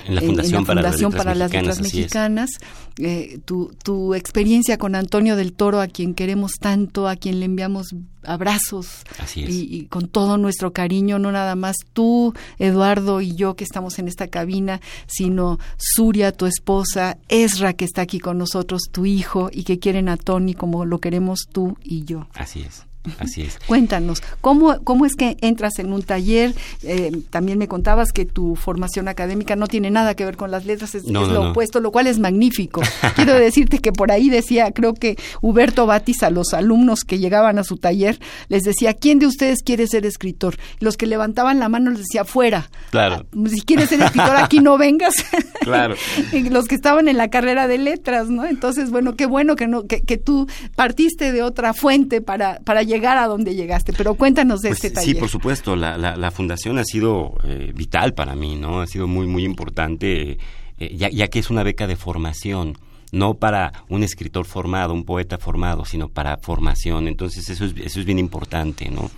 en 0.06 0.14
la 0.14 0.20
Fundación, 0.20 0.64
para, 0.64 1.34
las 1.34 1.52
Letras 1.52 1.80
Mexicanas, 1.80 2.50
eh, 2.98 3.38
tu, 3.44 3.74
tu 3.82 4.14
experiencia 4.14 4.78
con 4.78 4.94
Antonio 4.94 5.36
del 5.36 5.52
Toro, 5.52 5.80
a 5.80 5.88
quien 5.88 6.14
queremos 6.14 6.52
tanto, 6.60 7.08
a 7.08 7.16
quien 7.16 7.40
le 7.40 7.46
enviamos 7.46 7.94
abrazos 8.24 9.04
y, 9.34 9.86
con 9.86 10.08
todo 10.08 10.38
nuestro 10.38 10.72
cariño, 10.72 11.18
no 11.18 11.32
nada 11.32 11.54
más 11.54 11.76
tú, 11.92 12.34
Eduardo 12.58 13.20
y 13.20 13.34
yo 13.34 13.54
que 13.54 13.64
estamos 13.64 13.98
en 13.98 14.08
esta 14.08 14.28
cabina, 14.28 14.80
sino 15.06 15.58
Suria, 15.76 16.32
tu 16.32 16.46
esposa, 16.46 17.18
Ezra 17.28 17.72
que 17.72 17.84
está 17.84 18.02
aquí 18.02 18.18
con 18.18 18.38
nosotros, 18.38 18.82
tu 18.90 19.06
hijo 19.06 19.50
y 19.52 19.64
que 19.64 19.78
quieren 19.78 20.08
a 20.08 20.16
Tony 20.16 20.54
como 20.54 20.84
lo 20.84 20.98
queremos 20.98 21.40
tú 21.50 21.76
y 21.82 22.04
yo. 22.04 22.28
Así 22.34 22.62
es. 22.62 22.86
Así 23.18 23.42
es. 23.42 23.58
Cuéntanos, 23.66 24.22
¿cómo, 24.40 24.78
¿cómo 24.84 25.06
es 25.06 25.16
que 25.16 25.36
entras 25.40 25.78
en 25.80 25.92
un 25.92 26.02
taller? 26.02 26.54
Eh, 26.84 27.10
también 27.30 27.58
me 27.58 27.66
contabas 27.66 28.12
que 28.12 28.24
tu 28.24 28.54
formación 28.54 29.08
académica 29.08 29.56
no 29.56 29.66
tiene 29.66 29.90
nada 29.90 30.14
que 30.14 30.24
ver 30.24 30.36
con 30.36 30.52
las 30.52 30.66
letras, 30.66 30.94
es, 30.94 31.04
lo 31.08 31.50
opuesto, 31.50 31.80
lo 31.80 31.90
cual 31.90 32.06
es 32.06 32.20
magnífico. 32.20 32.80
Quiero 33.16 33.34
decirte 33.34 33.80
que 33.80 33.92
por 33.92 34.12
ahí 34.12 34.30
decía, 34.30 34.70
creo 34.70 34.94
que 34.94 35.18
Huberto 35.40 35.86
Batis 35.86 36.22
a 36.22 36.30
los 36.30 36.54
alumnos 36.54 37.00
que 37.00 37.18
llegaban 37.18 37.58
a 37.58 37.64
su 37.64 37.76
taller 37.76 38.20
les 38.48 38.62
decía, 38.62 38.94
¿quién 38.94 39.18
de 39.18 39.26
ustedes 39.26 39.62
quiere 39.64 39.88
ser 39.88 40.06
escritor? 40.06 40.56
Los 40.78 40.96
que 40.96 41.06
levantaban 41.06 41.58
la 41.58 41.68
mano 41.68 41.90
les 41.90 42.00
decía, 42.00 42.24
fuera. 42.24 42.70
Claro. 42.90 43.26
Ah, 43.26 43.48
si 43.48 43.62
quieres 43.62 43.88
ser 43.88 44.00
escritor, 44.00 44.36
aquí 44.36 44.60
no 44.60 44.78
vengas. 44.78 45.14
Claro. 45.62 45.94
los 46.50 46.66
que 46.66 46.74
estaban 46.74 47.06
en 47.06 47.16
la 47.16 47.28
carrera 47.28 47.68
de 47.68 47.78
letras, 47.78 48.28
¿no? 48.28 48.44
Entonces, 48.44 48.90
bueno, 48.90 49.14
qué 49.14 49.26
bueno 49.26 49.54
que, 49.54 49.68
no, 49.68 49.86
que, 49.86 50.00
que 50.00 50.16
tú 50.16 50.48
partiste 50.74 51.30
de 51.30 51.42
otra 51.44 51.72
fuente 51.72 52.20
para, 52.20 52.58
para 52.64 52.82
llegar 52.82 52.91
a 52.96 53.26
donde 53.26 53.54
llegaste, 53.54 53.92
pero 53.92 54.14
cuéntanos 54.14 54.60
de 54.60 54.70
pues 54.70 54.84
este 54.84 54.90
taller. 54.94 55.14
Sí, 55.14 55.20
por 55.20 55.28
supuesto, 55.28 55.76
la, 55.76 55.96
la, 55.96 56.30
fundación 56.30 56.78
ha 56.78 56.84
sido 56.84 57.34
eh, 57.44 57.72
vital 57.74 58.14
para 58.14 58.34
mí, 58.34 58.56
¿no? 58.56 58.80
Ha 58.80 58.86
sido 58.86 59.06
muy, 59.06 59.26
muy 59.26 59.44
importante, 59.44 60.38
eh, 60.78 60.96
ya, 60.96 61.08
ya 61.10 61.28
que 61.28 61.38
es 61.38 61.50
una 61.50 61.62
beca 61.62 61.86
de 61.86 61.96
formación 61.96 62.78
no 63.12 63.34
para 63.34 63.84
un 63.88 64.02
escritor 64.02 64.46
formado, 64.46 64.94
un 64.94 65.04
poeta 65.04 65.38
formado, 65.38 65.84
sino 65.84 66.08
para 66.08 66.38
formación. 66.38 67.08
Entonces 67.08 67.48
eso 67.50 67.66
es, 67.66 67.74
eso 67.76 68.00
es 68.00 68.06
bien 68.06 68.18
importante, 68.18 68.88
¿no? 68.88 69.10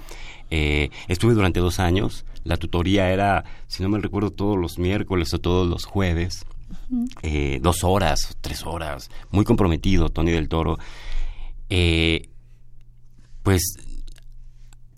Eh, 0.50 0.90
estuve 1.08 1.34
durante 1.34 1.60
dos 1.60 1.78
años. 1.78 2.26
La 2.42 2.56
tutoría 2.56 3.10
era, 3.10 3.44
si 3.68 3.82
no 3.82 3.88
me 3.88 3.98
recuerdo, 3.98 4.30
todos 4.30 4.58
los 4.58 4.78
miércoles 4.78 5.32
o 5.32 5.38
todos 5.38 5.66
los 5.66 5.84
jueves. 5.84 6.44
Eh, 7.22 7.60
dos 7.62 7.84
horas, 7.84 8.36
tres 8.40 8.66
horas. 8.66 9.10
Muy 9.30 9.44
comprometido, 9.44 10.10
Tony 10.10 10.32
del 10.32 10.48
Toro. 10.48 10.78
Eh, 11.70 12.28
pues 13.45 13.62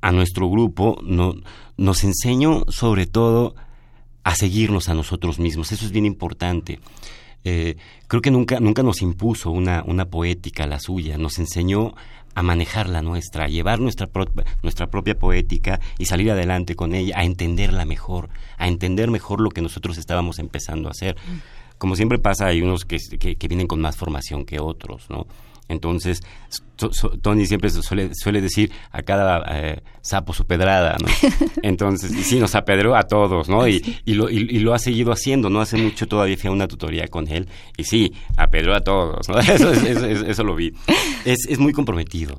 a 0.01 0.13
nuestro 0.13 0.49
grupo 0.49 0.99
no, 1.03 1.35
nos 1.77 2.05
enseñó 2.05 2.65
sobre 2.69 3.07
todo 3.07 3.55
a 4.25 4.35
seguirnos 4.35 4.89
a 4.89 4.95
nosotros 4.95 5.39
mismos. 5.39 5.73
Eso 5.73 5.85
es 5.85 5.91
bien 5.93 6.07
importante. 6.07 6.79
Eh, 7.45 7.77
creo 8.07 8.23
que 8.23 8.31
nunca, 8.31 8.61
nunca 8.61 8.83
nos 8.83 9.03
impuso 9.03 9.51
una, 9.51 9.83
una 9.85 10.07
poética, 10.07 10.67
la 10.67 10.81
suya, 10.81 11.19
nos 11.19 11.39
enseñó 11.39 11.95
a 12.35 12.43
manejar 12.43 12.89
la 12.89 13.03
nuestra, 13.03 13.45
a 13.45 13.49
llevar 13.49 13.81
nuestra, 13.81 14.09
nuestra 14.63 14.87
propia 14.89 15.19
poética 15.19 15.81
y 15.99 16.07
salir 16.07 16.31
adelante 16.31 16.77
con 16.77 16.95
ella, 16.95 17.15
a 17.19 17.25
entenderla 17.25 17.85
mejor, 17.85 18.29
a 18.59 18.69
entender 18.69 19.11
mejor 19.11 19.41
lo 19.41 19.51
que 19.51 19.63
nosotros 19.63 19.99
estábamos 19.99 20.39
empezando 20.39 20.89
a 20.89 20.93
hacer. 20.93 21.17
Mm. 21.17 21.79
Como 21.79 21.97
siempre 21.97 22.19
pasa, 22.19 22.47
hay 22.47 22.63
unos 22.63 22.85
que, 22.85 22.99
que 22.99 23.49
vienen 23.49 23.67
con 23.67 23.81
más 23.81 23.97
formación 23.97 24.45
que 24.45 24.61
otros, 24.61 25.09
¿no? 25.11 25.27
Entonces, 25.69 26.23
Tony 27.23 27.47
siempre 27.47 27.71
suele, 27.71 28.15
suele 28.15 28.41
decir 28.41 28.71
a 28.93 29.03
cada 29.03 29.45
eh, 29.49 29.83
sapo 30.01 30.33
su 30.33 30.47
pedrada, 30.47 30.97
¿no? 31.01 31.09
Entonces, 31.63 32.13
y 32.13 32.23
sí, 32.23 32.39
nos 32.39 32.55
apedreó 32.55 32.95
a 32.95 33.05
todos, 33.05 33.49
¿no? 33.49 33.67
Y, 33.67 33.83
y, 34.05 34.15
lo, 34.15 34.31
y, 34.31 34.59
lo 34.61 34.75
ha 34.75 34.79
seguido 34.79 35.13
haciendo, 35.13 35.51
no 35.51 35.61
hace 35.61 35.77
mucho 35.77 36.07
todavía 36.07 36.37
fui 36.37 36.49
a 36.49 36.53
una 36.53 36.69
tutoría 36.69 37.09
con 37.09 37.27
él, 37.29 37.49
y 37.77 37.85
sí, 37.85 38.13
apedreó 38.37 38.77
a 38.77 38.81
todos, 38.81 39.29
¿no? 39.29 39.39
Eso, 39.57 39.73
eso, 39.73 40.45
lo 40.45 40.55
vi. 40.55 40.73
Es, 41.25 41.47
es 41.49 41.59
muy 41.59 41.73
comprometido. 41.73 42.37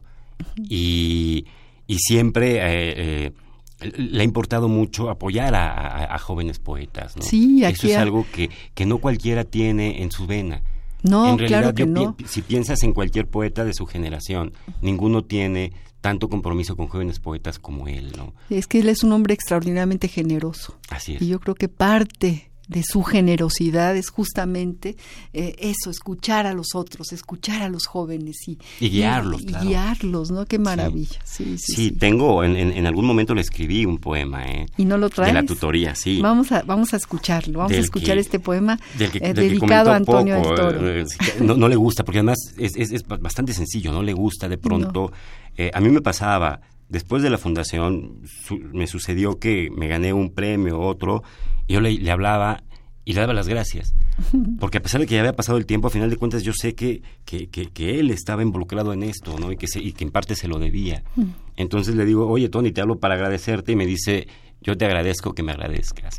Y, 0.57 1.45
y 1.87 1.97
siempre... 1.99 2.57
Eh, 2.57 2.93
eh, 3.25 3.31
le 3.79 4.21
ha 4.21 4.23
importado 4.23 4.67
mucho 4.67 5.07
apoyar 5.11 5.53
a, 5.53 6.17
jóvenes 6.17 6.57
poetas, 6.57 7.15
¿no? 7.15 7.21
Sí, 7.21 7.63
Eso 7.63 7.85
es 7.85 7.95
algo 7.95 8.25
que, 8.33 8.49
que 8.73 8.87
no 8.87 8.97
cualquiera 8.97 9.43
tiene 9.43 10.01
en 10.01 10.09
su 10.11 10.25
vena. 10.25 10.63
No, 11.03 11.37
claro 11.37 11.73
que 11.73 11.85
no. 11.85 12.15
Si 12.25 12.41
piensas 12.41 12.83
en 12.83 12.93
cualquier 12.93 13.27
poeta 13.27 13.63
de 13.63 13.73
su 13.73 13.85
generación, 13.85 14.53
ninguno 14.81 15.23
tiene 15.23 15.73
tanto 16.01 16.29
compromiso 16.29 16.75
con 16.75 16.87
jóvenes 16.87 17.19
poetas 17.19 17.59
como 17.59 17.87
él, 17.87 18.13
¿no? 18.15 18.33
Es 18.49 18.67
que 18.67 18.79
él 18.79 18.89
es 18.89 19.03
un 19.03 19.11
hombre 19.11 19.33
extraordinariamente 19.33 20.07
generoso. 20.07 20.77
Así 20.89 21.15
es. 21.15 21.21
Y 21.21 21.27
yo 21.27 21.39
creo 21.39 21.55
que 21.55 21.67
parte 21.69 22.49
de 22.67 22.83
su 22.83 23.03
generosidad 23.03 23.95
es 23.95 24.09
justamente 24.09 24.97
eh, 25.33 25.55
eso, 25.59 25.89
escuchar 25.89 26.45
a 26.47 26.53
los 26.53 26.75
otros, 26.75 27.13
escuchar 27.13 27.61
a 27.61 27.69
los 27.69 27.85
jóvenes 27.85 28.47
y, 28.47 28.57
guiarlos. 28.79 29.41
Y, 29.41 29.53
guiarlos, 29.53 30.31
¿no? 30.31 30.45
Qué 30.45 30.59
maravilla. 30.59 31.19
Sí, 31.23 31.57
sí, 31.57 31.75
sí, 31.75 31.91
tengo, 31.91 32.43
en, 32.43 32.57
en, 32.57 32.85
algún 32.85 33.05
momento 33.05 33.33
le 33.33 33.41
escribí 33.41 33.85
un 33.85 33.99
poema, 33.99 34.45
¿eh? 34.45 34.65
¿Y 34.77 34.85
no 34.85 34.97
lo 34.97 35.09
traes? 35.09 35.33
De 35.33 35.41
la 35.41 35.45
tutoría, 35.45 35.95
sí. 35.95 36.19
Vamos 36.21 36.51
a, 36.51 36.63
vamos 36.63 36.93
a 36.93 36.97
escucharlo, 36.97 37.59
vamos 37.59 37.73
a 37.73 37.79
escuchar 37.79 38.17
este 38.17 38.39
poema 38.39 38.79
eh, 38.99 39.33
dedicado 39.33 39.91
a 39.91 39.95
Antonio 39.95 40.35
del 40.35 40.43
Toro. 40.43 40.89
Eh, 40.89 41.05
no, 41.39 41.67
le 41.67 41.75
gusta, 41.75 42.03
porque 42.03 42.19
además 42.19 42.53
es, 42.57 42.75
es, 42.75 43.07
bastante 43.07 43.53
sencillo, 43.53 43.91
no 43.91 44.03
le 44.03 44.13
gusta 44.13 44.49
de 44.49 44.57
pronto. 44.57 45.11
a 45.73 45.79
mí 45.79 45.89
me 45.89 46.01
pasaba, 46.01 46.59
después 46.89 47.23
de 47.23 47.29
la 47.29 47.37
fundación, 47.37 48.23
me 48.73 48.87
sucedió 48.87 49.39
que 49.39 49.69
me 49.75 49.87
gané 49.87 50.11
un 50.11 50.33
premio, 50.33 50.79
otro, 50.79 51.23
yo 51.67 51.81
le, 51.81 52.09
hablaba 52.11 52.63
y 53.05 53.13
le 53.13 53.21
daba 53.21 53.33
las 53.33 53.47
gracias. 53.47 53.93
Porque 54.59 54.79
a 54.79 54.81
pesar 54.81 55.01
de 55.01 55.07
que 55.07 55.15
ya 55.15 55.21
había 55.21 55.35
pasado 55.35 55.57
el 55.57 55.65
tiempo, 55.65 55.87
a 55.87 55.91
final 55.91 56.09
de 56.09 56.17
cuentas 56.17 56.43
yo 56.43 56.53
sé 56.53 56.75
que, 56.75 57.01
que, 57.25 57.47
que, 57.47 57.99
él 57.99 58.11
estaba 58.11 58.41
involucrado 58.41 58.93
en 58.93 59.03
esto, 59.03 59.37
¿no? 59.39 59.51
Y 59.51 59.57
que, 59.57 59.67
y 59.75 59.93
que 59.93 60.03
en 60.03 60.11
parte 60.11 60.35
se 60.35 60.47
lo 60.47 60.59
debía. 60.59 61.03
Entonces 61.55 61.95
le 61.95 62.05
digo, 62.05 62.27
oye, 62.27 62.49
Tony, 62.49 62.71
te 62.71 62.81
hablo 62.81 62.99
para 62.99 63.15
agradecerte. 63.15 63.73
Y 63.73 63.75
me 63.75 63.85
dice, 63.85 64.27
yo 64.61 64.77
te 64.77 64.85
agradezco 64.85 65.33
que 65.33 65.43
me 65.43 65.51
agradezcas. 65.51 66.17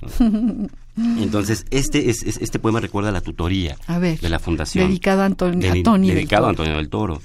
Entonces, 0.96 1.66
este, 1.70 2.10
es, 2.10 2.22
este 2.24 2.58
poema 2.58 2.80
recuerda 2.80 3.10
la 3.12 3.20
tutoría 3.20 3.76
de 3.88 4.28
la 4.28 4.38
fundación. 4.38 4.88
Dedicado 4.88 5.22
a, 5.22 5.26
Antonio, 5.26 5.70
a 5.70 5.82
Tony 5.82 6.10
Dedicado 6.10 6.46
a 6.46 6.50
Antonio 6.50 6.76
del 6.76 6.88
Toro. 6.88 7.20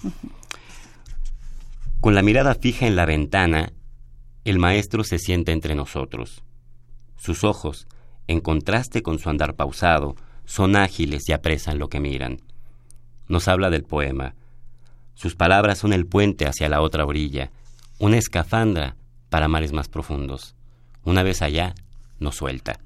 Con 1.99 2.15
la 2.15 2.21
mirada 2.21 2.55
fija 2.55 2.85
en 2.85 2.95
la 2.95 3.05
ventana, 3.05 3.71
el 4.43 4.59
maestro 4.59 5.03
se 5.03 5.19
sienta 5.19 5.51
entre 5.51 5.75
nosotros. 5.75 6.43
Sus 7.15 7.43
ojos, 7.43 7.87
en 8.27 8.39
contraste 8.39 9.01
con 9.01 9.19
su 9.19 9.29
andar 9.29 9.55
pausado, 9.55 10.15
son 10.45 10.75
ágiles 10.75 11.27
y 11.27 11.33
apresan 11.33 11.79
lo 11.79 11.89
que 11.89 11.99
miran. 11.99 12.41
Nos 13.27 13.47
habla 13.47 13.69
del 13.69 13.83
poema. 13.83 14.35
Sus 15.15 15.35
palabras 15.35 15.79
son 15.79 15.93
el 15.93 16.05
puente 16.05 16.45
hacia 16.45 16.69
la 16.69 16.81
otra 16.81 17.05
orilla, 17.05 17.51
una 17.99 18.17
escafandra 18.17 18.95
para 19.29 19.47
mares 19.47 19.73
más 19.73 19.87
profundos. 19.87 20.55
Una 21.03 21.23
vez 21.23 21.41
allá, 21.41 21.75
nos 22.19 22.35
suelta. 22.35 22.79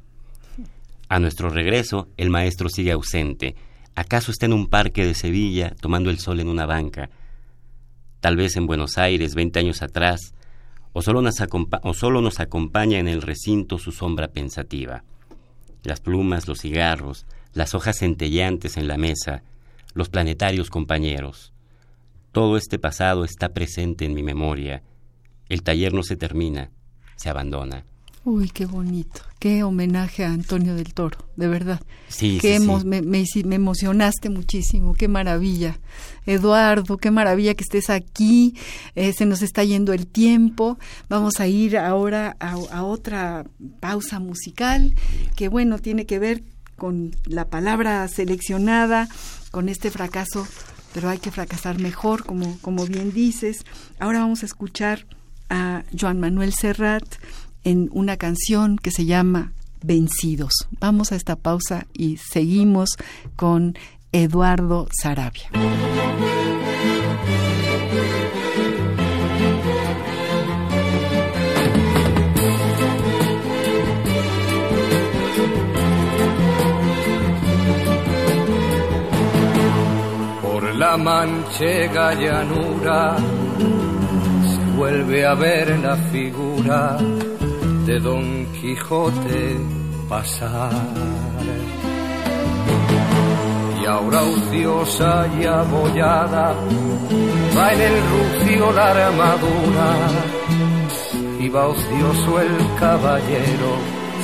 A 1.09 1.19
nuestro 1.19 1.49
regreso, 1.49 2.09
el 2.17 2.29
maestro 2.29 2.69
sigue 2.69 2.91
ausente. 2.91 3.55
¿Acaso 3.95 4.31
está 4.31 4.45
en 4.45 4.53
un 4.53 4.67
parque 4.67 5.05
de 5.05 5.13
Sevilla 5.13 5.73
tomando 5.79 6.09
el 6.09 6.19
sol 6.19 6.39
en 6.39 6.49
una 6.49 6.65
banca? 6.65 7.09
Tal 8.19 8.35
vez 8.35 8.55
en 8.57 8.67
Buenos 8.67 8.97
Aires, 8.97 9.35
veinte 9.35 9.59
años 9.59 9.81
atrás, 9.81 10.33
o 10.93 11.01
solo, 11.01 11.21
nos 11.21 11.35
o 11.83 11.93
solo 11.93 12.21
nos 12.21 12.39
acompaña 12.39 12.99
en 12.99 13.07
el 13.07 13.21
recinto 13.21 13.77
su 13.77 13.91
sombra 13.91 14.27
pensativa 14.27 15.03
las 15.87 16.01
plumas, 16.01 16.49
los 16.49 16.59
cigarros, 16.59 17.25
las 17.53 17.73
hojas 17.73 17.99
centelleantes 17.99 18.75
en 18.75 18.89
la 18.89 18.97
mesa, 18.97 19.41
los 19.93 20.09
planetarios 20.09 20.69
compañeros. 20.69 21.53
Todo 22.33 22.57
este 22.57 22.77
pasado 22.77 23.23
está 23.23 23.53
presente 23.53 24.03
en 24.03 24.13
mi 24.13 24.21
memoria. 24.21 24.83
El 25.47 25.63
taller 25.63 25.93
no 25.93 26.03
se 26.03 26.17
termina, 26.17 26.71
se 27.15 27.29
abandona. 27.29 27.85
Uy, 28.27 28.49
qué 28.49 28.65
bonito. 28.65 29.21
Qué 29.39 29.63
homenaje 29.63 30.25
a 30.25 30.33
Antonio 30.33 30.75
del 30.75 30.93
Toro, 30.93 31.17
de 31.37 31.47
verdad. 31.47 31.79
Sí, 32.09 32.39
sí, 32.41 32.59
Me, 32.83 33.01
me, 33.01 33.55
emocionaste 33.55 34.29
muchísimo. 34.29 34.95
Qué 34.95 35.07
maravilla. 35.07 35.79
Eduardo, 36.25 36.97
qué 36.97 37.09
maravilla 37.09 37.53
que 37.53 37.63
estés 37.63 37.89
aquí. 37.89 38.53
Eh, 38.95 39.13
se 39.13 39.25
nos 39.25 39.41
está 39.41 39.63
yendo 39.63 39.93
el 39.93 40.07
tiempo. 40.07 40.77
Vamos 41.07 41.39
a 41.39 41.47
ir 41.47 41.77
ahora 41.77 42.35
a, 42.41 42.55
a 42.69 42.83
otra 42.83 43.45
pausa 43.79 44.19
musical 44.19 44.93
que, 45.37 45.47
bueno, 45.47 45.79
tiene 45.79 46.05
que 46.05 46.19
ver 46.19 46.43
con 46.75 47.15
la 47.23 47.47
palabra 47.47 48.05
seleccionada, 48.09 49.07
con 49.51 49.69
este 49.69 49.89
fracaso, 49.89 50.45
pero 50.93 51.07
hay 51.07 51.19
que 51.19 51.31
fracasar 51.31 51.79
mejor, 51.79 52.25
como, 52.25 52.59
como 52.59 52.85
bien 52.87 53.13
dices. 53.13 53.59
Ahora 53.99 54.19
vamos 54.19 54.43
a 54.43 54.47
escuchar 54.47 55.05
a 55.49 55.85
Joan 55.97 56.19
Manuel 56.19 56.53
Serrat 56.53 57.05
en 57.67 57.89
una 57.91 58.15
canción 58.15 58.77
que 58.77 58.91
se 58.91 59.03
llama 59.03 59.51
Vencidos. 59.83 60.53
Vamos 60.79 61.11
a 61.11 61.17
esta 61.17 61.35
pausa 61.35 61.85
y 61.91 62.15
seguimos 62.15 62.91
con 63.35 63.77
Eduardo 64.13 64.87
Sarabia. 64.89 65.49
Por 80.41 80.73
la 80.75 80.95
manchega 80.95 82.13
llanura 82.13 83.17
se 83.19 84.77
vuelve 84.77 85.25
a 85.25 85.33
ver 85.33 85.77
la 85.79 85.97
figura 85.97 86.97
de 87.87 88.01
Don 88.01 88.45
Quijote 88.51 89.55
pasar. 90.09 90.71
Y 93.81 93.85
ahora 93.85 94.23
ociosa 94.23 95.25
y 95.39 95.45
abollada 95.45 96.53
va 97.55 97.73
en 97.73 97.81
el 97.89 97.95
rucio 98.11 98.71
la 98.73 98.91
armadura 98.91 99.89
y 101.39 101.47
va 101.47 101.67
ocioso 101.67 102.41
el 102.41 102.57
caballero 102.77 103.71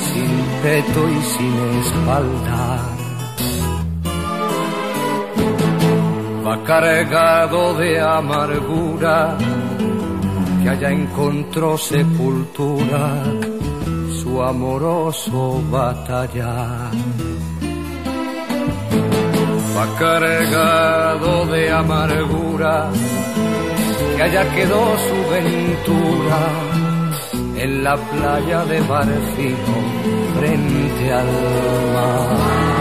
sin 0.08 0.32
peto 0.62 1.08
y 1.08 1.22
sin 1.32 1.54
espalda. 1.80 2.60
Va 6.46 6.62
cargado 6.64 7.74
de 7.78 7.98
amargura 7.98 9.38
que 10.62 10.68
allá 10.68 10.90
encontró 10.90 11.78
sepultura 11.78 13.53
amoroso 14.42 15.62
batallar. 15.70 16.90
Va 19.76 19.86
cargado 19.98 21.46
de 21.46 21.72
amargura, 21.72 22.90
que 24.16 24.22
allá 24.22 24.44
quedó 24.54 24.84
su 25.06 25.18
ventura 25.30 26.40
en 27.56 27.84
la 27.84 27.96
playa 27.96 28.64
de 28.66 28.80
Barcino 28.82 29.76
frente 30.36 31.12
al 31.12 31.32
mar. 31.94 32.74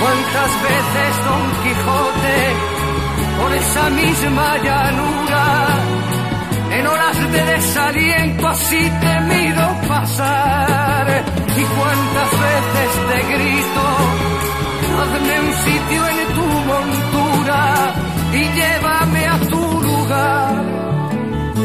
¿Cuántas 0.00 0.50
veces 0.68 1.10
Don 1.26 1.44
Quijote 1.62 2.38
por 3.38 3.52
esa 3.54 3.90
misma 3.90 4.56
llanura 4.58 5.89
En 6.70 6.86
horas 6.86 7.32
de 7.32 7.44
desaliento 7.44 8.46
así 8.48 8.90
te 9.00 9.20
miro 9.32 9.66
pasar. 9.88 11.24
Y 11.56 11.64
cuántas 11.76 12.30
veces 12.46 12.90
te 13.08 13.18
grito, 13.34 13.84
hazme 15.00 15.40
un 15.40 15.52
sitio 15.66 16.08
en 16.08 16.20
tu 16.36 16.46
montura 16.70 17.60
y 18.32 18.42
llévame 18.58 19.26
a 19.26 19.38
tu 19.52 19.80
lugar. 19.88 20.64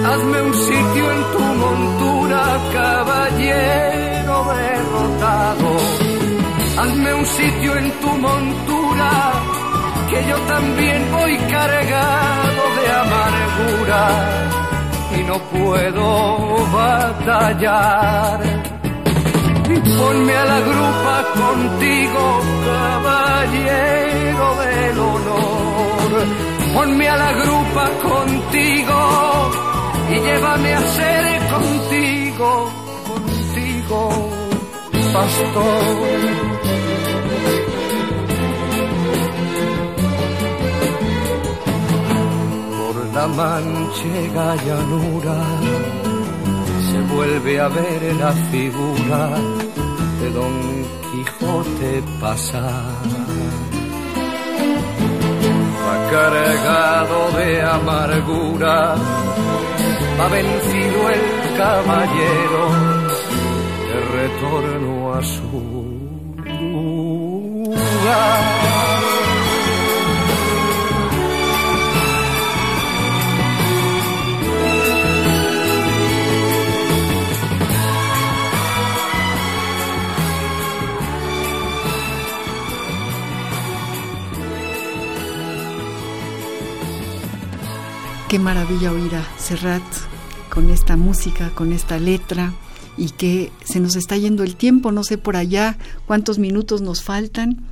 Hazme 0.10 0.42
un 0.42 0.54
sitio 0.54 1.12
en 1.12 1.22
tu 1.34 1.44
montura, 1.64 2.42
caballero 2.74 4.36
derrotado. 4.56 5.70
Hazme 6.82 7.14
un 7.14 7.26
sitio 7.26 7.78
en 7.78 7.92
tu 8.02 8.10
montura, 8.10 9.12
que 10.10 10.30
yo 10.30 10.38
también 10.54 11.12
voy 11.12 11.38
cargado 11.38 12.64
de 12.78 12.92
amargura 13.04 14.56
y 15.18 15.24
no 15.24 15.40
puedo 15.40 16.58
batallar. 16.72 18.40
Ponme 19.98 20.36
a 20.36 20.46
la 20.46 20.60
grupa 20.60 21.16
contigo, 21.42 22.42
caballero 22.66 24.56
del 24.64 25.00
honor. 25.00 26.10
Ponme 26.74 27.10
a 27.10 27.18
la 27.18 27.32
grupa 27.34 27.90
contigo 28.04 29.52
y 30.10 30.20
llévame 30.20 30.74
a 30.74 30.82
ser 30.82 31.48
contigo, 31.50 32.72
contigo, 33.08 34.10
pastor. 35.14 36.36
La 43.16 43.28
manchega 43.28 44.56
llanura 44.66 45.38
se 46.88 47.00
vuelve 47.14 47.62
a 47.62 47.68
ver 47.70 48.02
la 48.16 48.32
figura 48.52 49.22
de 50.20 50.28
Don 50.32 50.56
Quijote 51.06 52.04
pasar. 52.20 52.84
Va 55.84 55.96
cargado 56.12 57.20
de 57.38 57.50
amargura, 57.62 58.96
va 60.20 60.28
vencido 60.28 61.00
el 61.16 61.24
caballero 61.58 62.64
de 63.88 63.98
retorno 64.18 65.14
a 65.14 65.24
su 65.24 65.58
lugar. 67.64 68.26
Qué 88.30 88.40
maravilla 88.40 88.92
oír 88.92 89.14
a 89.16 89.24
Serrat 89.38 89.84
con 90.50 90.72
esta 90.72 90.96
música, 90.96 91.52
con 91.52 91.72
esta 91.72 92.00
letra 92.00 92.54
y 92.98 93.12
que 93.12 93.52
se 93.64 93.80
nos 93.80 93.96
está 93.96 94.18
yendo 94.18 94.44
el 94.44 94.56
tiempo, 94.56 94.92
no 94.92 95.04
sé 95.04 95.20
por 95.20 95.36
allá 95.36 95.78
cuántos 96.08 96.40
minutos 96.40 96.82
nos 96.82 97.04
faltan 97.04 97.68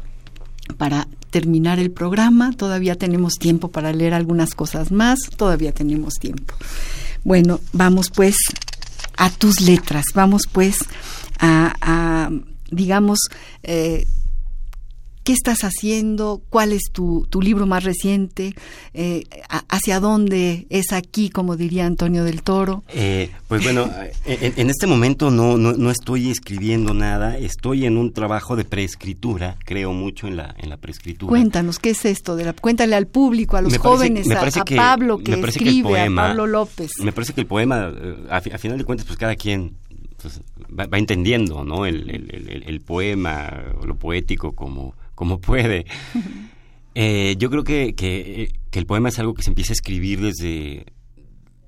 para 0.78 1.08
terminar 1.32 1.80
el 1.80 1.90
programa, 1.90 2.52
todavía 2.52 2.96
tenemos 2.96 3.34
tiempo 3.34 3.70
para 3.70 3.94
leer 3.94 4.14
algunas 4.14 4.54
cosas 4.54 4.92
más, 4.92 5.20
todavía 5.36 5.72
tenemos 5.72 6.14
tiempo. 6.16 6.54
Bueno, 7.24 7.60
vamos 7.72 8.12
pues 8.12 8.36
a 9.18 9.32
tus 9.32 9.60
letras, 9.60 10.06
vamos 10.14 10.44
pues 10.52 10.78
a, 11.40 12.30
digamos, 12.70 13.18
eh, 13.64 14.06
¿Qué 15.24 15.32
estás 15.32 15.60
haciendo? 15.64 16.42
¿Cuál 16.50 16.74
es 16.74 16.92
tu, 16.92 17.26
tu 17.30 17.42
libro 17.42 17.66
más 17.66 17.86
reciente? 17.86 18.56
Eh, 18.94 19.24
¿Hacia 19.70 20.02
dónde 20.02 20.68
es 20.70 20.92
aquí, 20.92 21.30
como 21.30 21.56
diría 21.56 21.86
Antonio 21.86 22.26
del 22.26 22.44
Toro? 22.44 22.84
Eh, 22.90 23.32
pues 23.48 23.64
bueno, 23.64 23.90
en, 24.26 24.54
en, 24.58 24.70
este 24.70 24.86
momento 24.86 25.32
no, 25.32 25.58
no, 25.58 25.72
no, 25.72 25.92
estoy 25.92 26.30
escribiendo 26.30 26.94
nada, 26.94 27.38
estoy 27.38 27.86
en 27.86 27.98
un 27.98 28.12
trabajo 28.12 28.58
de 28.58 28.66
preescritura, 28.66 29.56
creo 29.64 29.94
mucho 29.94 30.28
en 30.28 30.36
la, 30.36 30.56
en 30.58 30.70
la 30.70 30.76
preescritura. 30.76 31.30
Cuéntanos, 31.30 31.80
¿qué 31.80 31.92
es 31.92 32.04
esto? 32.04 32.36
De 32.36 32.44
la, 32.44 32.52
cuéntale 32.52 32.94
al 32.94 33.08
público, 33.08 33.56
a 33.56 33.62
los 33.62 33.78
jóvenes, 33.78 34.30
a, 34.30 34.42
a, 34.42 34.66
Pablo 34.66 35.20
que 35.20 35.36
escribe, 35.36 35.90
que 35.90 35.96
poema, 35.96 36.26
a 36.26 36.28
Pablo 36.30 36.48
López. 36.48 36.92
Me 37.02 37.14
parece 37.14 37.32
que 37.32 37.40
el 37.40 37.48
poema, 37.48 37.94
eh, 37.96 38.18
a, 38.30 38.38
a 38.38 38.58
final 38.58 38.78
de 38.78 38.84
cuentas, 38.84 39.08
pues 39.08 39.18
cada 39.18 39.38
quien 39.38 39.78
pues, 40.22 40.42
va, 40.78 40.86
va, 40.88 40.98
entendiendo 40.98 41.64
¿no? 41.64 41.86
el, 41.86 42.10
el, 42.10 42.30
el, 42.30 42.64
el 42.68 42.82
poema, 42.82 43.54
lo 43.86 43.96
poético 43.96 44.52
como 44.52 44.96
como 45.16 45.40
puede. 45.40 45.86
Eh, 46.96 47.38
yo 47.40 47.50
creo 47.50 47.64
que, 47.64 47.96
que, 47.96 48.54
que, 48.70 48.78
el 48.78 48.86
poema 48.86 49.10
es 49.10 49.18
algo 49.18 49.34
que 49.34 49.42
se 49.42 49.50
empieza 49.50 49.72
a 49.72 49.74
escribir 49.74 50.22
desde, 50.22 50.86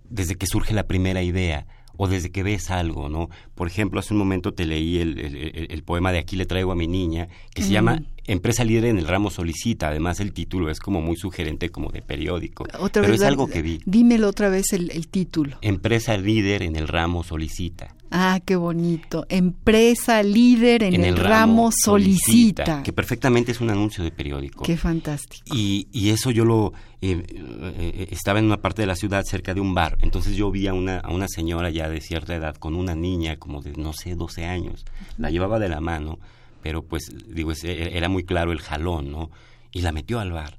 desde 0.07 0.35
que 0.35 0.45
surge 0.45 0.71
la 0.71 0.85
primera 0.85 1.23
idea 1.23 1.65
o 1.97 2.07
desde 2.07 2.29
que 2.29 2.43
ves 2.43 2.69
algo, 2.69 3.09
¿no? 3.09 3.29
Por 3.55 3.67
ejemplo, 3.67 3.99
hace 3.99 4.13
un 4.13 4.19
momento 4.19 4.53
te 4.53 4.65
leí 4.65 4.99
el, 4.99 5.17
el, 5.17 5.67
el 5.71 5.83
poema 5.83 6.11
de 6.11 6.19
Aquí 6.19 6.35
le 6.35 6.45
traigo 6.45 6.71
a 6.71 6.75
mi 6.75 6.87
niña, 6.87 7.27
que 7.55 7.61
mm. 7.61 7.65
se 7.65 7.71
llama 7.71 8.03
Empresa 8.27 8.63
líder 8.63 8.85
en 8.85 8.97
el 8.97 9.07
ramo 9.07 9.29
solicita. 9.29 9.89
Además, 9.89 10.19
el 10.19 10.33
título 10.33 10.69
es 10.69 10.79
como 10.79 11.01
muy 11.01 11.15
sugerente, 11.15 11.69
como 11.69 11.91
de 11.91 12.01
periódico. 12.01 12.63
Otra 12.79 13.01
Pero 13.01 13.13
vez, 13.13 13.21
es 13.21 13.27
algo 13.27 13.47
que 13.47 13.61
vi. 13.61 13.79
Dímelo 13.85 14.27
otra 14.27 14.49
vez 14.49 14.73
el, 14.73 14.89
el 14.91 15.07
título. 15.07 15.57
Empresa 15.61 16.17
líder 16.17 16.63
en 16.63 16.75
el 16.75 16.87
ramo 16.87 17.23
solicita. 17.23 17.95
Ah, 18.17 18.39
qué 18.45 18.55
bonito. 18.55 19.25
Empresa 19.29 20.23
líder 20.23 20.83
en, 20.83 20.95
en 20.95 21.03
el, 21.03 21.15
el, 21.15 21.17
ramo, 21.17 21.71
solicita. 21.71 22.65
solicita. 22.65 22.83
Que 22.83 22.93
perfectamente 22.93 23.51
es 23.51 23.59
un 23.59 23.69
anuncio 23.69 24.03
de 24.03 24.11
periódico. 24.11 24.63
Qué 24.63 24.77
fantástico. 24.77 25.55
Y, 25.55 25.87
y 25.91 26.09
eso 26.09 26.31
yo 26.31 26.45
lo... 26.45 26.73
Eh, 27.01 27.23
eh, 27.29 28.07
estaba 28.11 28.39
en 28.39 28.45
una 28.45 28.61
parte 28.61 28.81
de 28.81 28.87
la 28.87 28.95
ciudad 28.95 29.23
cerca 29.25 29.53
de 29.53 29.59
un 29.59 29.73
bar. 29.73 29.97
Entonces 30.01 30.35
yo 30.35 30.49
vi 30.49 30.67
a 30.67 30.73
una, 30.73 30.99
a 30.99 31.11
una 31.11 31.27
señora 31.27 31.69
ya 31.69 31.89
de 31.89 31.99
cierta 32.01 32.35
edad 32.35 32.55
con 32.55 32.75
una 32.75 32.95
niña 32.95 33.35
como 33.37 33.61
de, 33.61 33.73
no 33.73 33.93
sé, 33.93 34.15
12 34.15 34.45
años. 34.45 34.85
La 35.17 35.29
llevaba 35.29 35.59
de 35.59 35.69
la 35.69 35.81
mano 35.81 36.19
pero 36.65 36.81
pues 36.81 37.11
digo, 37.27 37.51
era 37.61 38.09
muy 38.09 38.23
claro 38.23 38.51
el 38.51 38.59
jalón, 38.59 39.11
¿no? 39.11 39.29
Y 39.71 39.81
la 39.81 39.91
metió 39.91 40.19
al 40.19 40.31
bar. 40.31 40.57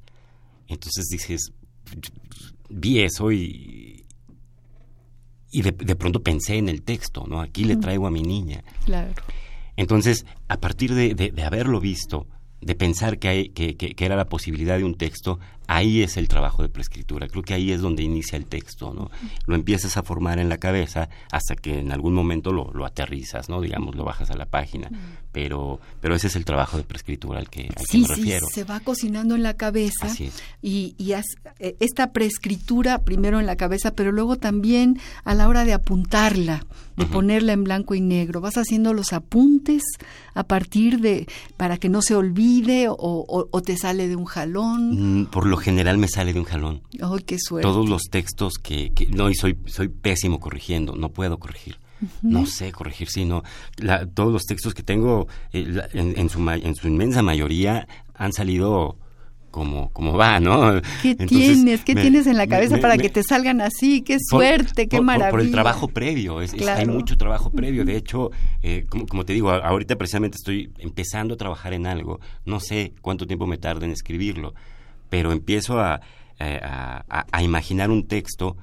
Entonces 0.68 1.06
dices, 1.10 1.50
vi 2.68 3.00
eso 3.00 3.32
y, 3.32 3.75
y 5.56 5.62
de, 5.62 5.72
de, 5.72 5.96
pronto 5.96 6.22
pensé 6.22 6.58
en 6.58 6.68
el 6.68 6.82
texto, 6.82 7.24
¿no? 7.26 7.40
Aquí 7.40 7.64
le 7.64 7.76
traigo 7.76 8.06
a 8.06 8.10
mi 8.10 8.20
niña. 8.20 8.62
Claro. 8.84 9.14
Entonces, 9.76 10.26
a 10.48 10.60
partir 10.60 10.92
de, 10.92 11.14
de, 11.14 11.30
de 11.30 11.42
haberlo 11.44 11.80
visto, 11.80 12.26
de 12.60 12.74
pensar 12.74 13.18
que, 13.18 13.28
hay, 13.28 13.48
que, 13.48 13.74
que, 13.74 13.94
que, 13.94 14.04
era 14.04 14.16
la 14.16 14.26
posibilidad 14.26 14.76
de 14.76 14.84
un 14.84 14.96
texto, 14.96 15.40
ahí 15.66 16.02
es 16.02 16.16
el 16.16 16.28
trabajo 16.28 16.62
de 16.62 16.68
preescritura. 16.68 17.28
Creo 17.28 17.42
que 17.42 17.54
ahí 17.54 17.72
es 17.72 17.80
donde 17.80 18.02
inicia 18.02 18.36
el 18.36 18.46
texto, 18.46 18.92
¿no? 18.94 19.10
Lo 19.46 19.54
empiezas 19.54 19.96
a 19.96 20.02
formar 20.02 20.38
en 20.38 20.48
la 20.48 20.58
cabeza 20.58 21.08
hasta 21.30 21.56
que 21.56 21.78
en 21.78 21.92
algún 21.92 22.14
momento 22.14 22.52
lo, 22.52 22.72
lo 22.72 22.84
aterrizas, 22.86 23.48
¿no? 23.48 23.60
Digamos, 23.60 23.94
lo 23.94 24.04
bajas 24.04 24.30
a 24.30 24.36
la 24.36 24.46
página. 24.46 24.90
Pero, 25.32 25.80
pero 26.00 26.14
ese 26.14 26.28
es 26.28 26.36
el 26.36 26.44
trabajo 26.46 26.78
de 26.78 26.84
preescritura 26.84 27.38
al 27.38 27.50
que, 27.50 27.68
al 27.76 27.86
sí, 27.86 28.02
que 28.02 28.08
me 28.08 28.14
refiero. 28.16 28.46
Sí, 28.46 28.54
se 28.54 28.64
va 28.64 28.80
cocinando 28.80 29.34
en 29.34 29.42
la 29.42 29.54
cabeza. 29.54 30.06
Así 30.06 30.24
es. 30.24 30.42
Y, 30.62 30.94
y 30.96 31.12
has, 31.12 31.26
eh, 31.58 31.76
esta 31.80 32.12
preescritura 32.12 33.04
primero 33.04 33.38
en 33.38 33.46
la 33.46 33.56
cabeza, 33.56 33.92
pero 33.92 34.12
luego 34.12 34.36
también 34.36 34.98
a 35.24 35.34
la 35.34 35.48
hora 35.48 35.64
de 35.66 35.74
apuntarla, 35.74 36.64
de 36.96 37.04
uh 37.04 37.06
-huh. 37.06 37.10
ponerla 37.12 37.52
en 37.52 37.64
blanco 37.64 37.94
y 37.94 38.00
negro. 38.00 38.40
Vas 38.40 38.56
haciendo 38.56 38.94
los 38.94 39.12
apuntes 39.12 39.82
a 40.32 40.44
partir 40.44 41.00
de, 41.00 41.26
para 41.58 41.76
que 41.76 41.90
no 41.90 42.00
se 42.00 42.14
olvide 42.14 42.88
o, 42.88 42.96
o, 42.98 43.48
o 43.50 43.62
te 43.62 43.76
sale 43.76 44.08
de 44.08 44.16
un 44.16 44.24
jalón. 44.24 45.20
Mm, 45.20 45.26
por 45.26 45.46
lo 45.46 45.55
general 45.56 45.98
me 45.98 46.08
sale 46.08 46.32
de 46.32 46.40
un 46.40 46.44
jalón. 46.44 46.82
¡Ay, 47.00 47.22
qué 47.24 47.38
suerte! 47.38 47.66
Todos 47.66 47.88
los 47.88 48.02
textos 48.04 48.54
que, 48.58 48.92
que 48.92 49.06
no, 49.06 49.30
y 49.30 49.34
soy, 49.34 49.58
soy 49.66 49.88
pésimo 49.88 50.40
corrigiendo, 50.40 50.94
no 50.96 51.10
puedo 51.10 51.38
corregir. 51.38 51.78
Uh 52.00 52.04
-huh. 52.04 52.10
No 52.22 52.46
sé 52.46 52.72
corregir, 52.72 53.08
sí, 53.08 53.24
no. 53.24 53.42
La, 53.76 54.06
todos 54.06 54.32
los 54.32 54.42
textos 54.44 54.74
que 54.74 54.82
tengo, 54.82 55.28
eh, 55.52 55.64
la, 55.66 55.88
en, 55.92 56.18
en, 56.18 56.28
su, 56.28 56.38
en 56.50 56.74
su 56.74 56.88
inmensa 56.88 57.22
mayoría, 57.22 57.88
han 58.14 58.32
salido 58.32 58.98
como, 59.56 59.90
como 59.94 60.18
va, 60.18 60.38
¿no? 60.38 60.82
¿Qué 61.00 61.12
Entonces, 61.12 61.28
tienes? 61.28 61.82
¿Qué 61.82 61.94
me, 61.94 62.02
tienes 62.02 62.26
en 62.26 62.36
la 62.36 62.46
cabeza 62.46 62.76
me, 62.76 62.82
para 62.82 62.96
me, 62.96 63.02
que 63.02 63.08
te 63.08 63.22
salgan 63.22 63.62
así? 63.62 64.02
¡Qué 64.02 64.18
suerte! 64.20 64.82
Por, 64.82 64.88
¡Qué 64.90 65.00
maravilla! 65.00 65.30
Por, 65.30 65.40
el 65.40 65.50
trabajo 65.50 65.88
previo, 65.88 66.42
es, 66.42 66.52
claro. 66.52 66.82
es, 66.82 66.86
hay 66.86 66.94
mucho 66.94 67.16
trabajo 67.16 67.48
previo. 67.50 67.86
De 67.86 67.96
hecho, 67.96 68.30
eh, 68.62 68.84
como, 68.86 69.06
como, 69.06 69.24
te 69.24 69.32
digo, 69.32 69.50
ahorita 69.50 69.96
precisamente 69.96 70.36
estoy 70.36 70.70
empezando 70.78 71.32
a 71.32 71.36
trabajar 71.38 71.72
en 71.72 71.86
algo. 71.86 72.20
No 72.44 72.60
sé 72.60 72.92
cuánto 73.00 73.26
tiempo 73.26 73.46
me 73.46 73.56
tarda 73.56 73.86
en 73.86 73.92
escribirlo, 73.92 74.52
pero 75.08 75.32
empiezo 75.32 75.80
a, 75.80 76.00
a, 76.38 77.04
a, 77.08 77.26
a 77.30 77.42
imaginar 77.42 77.90
un 77.90 78.06
texto 78.06 78.56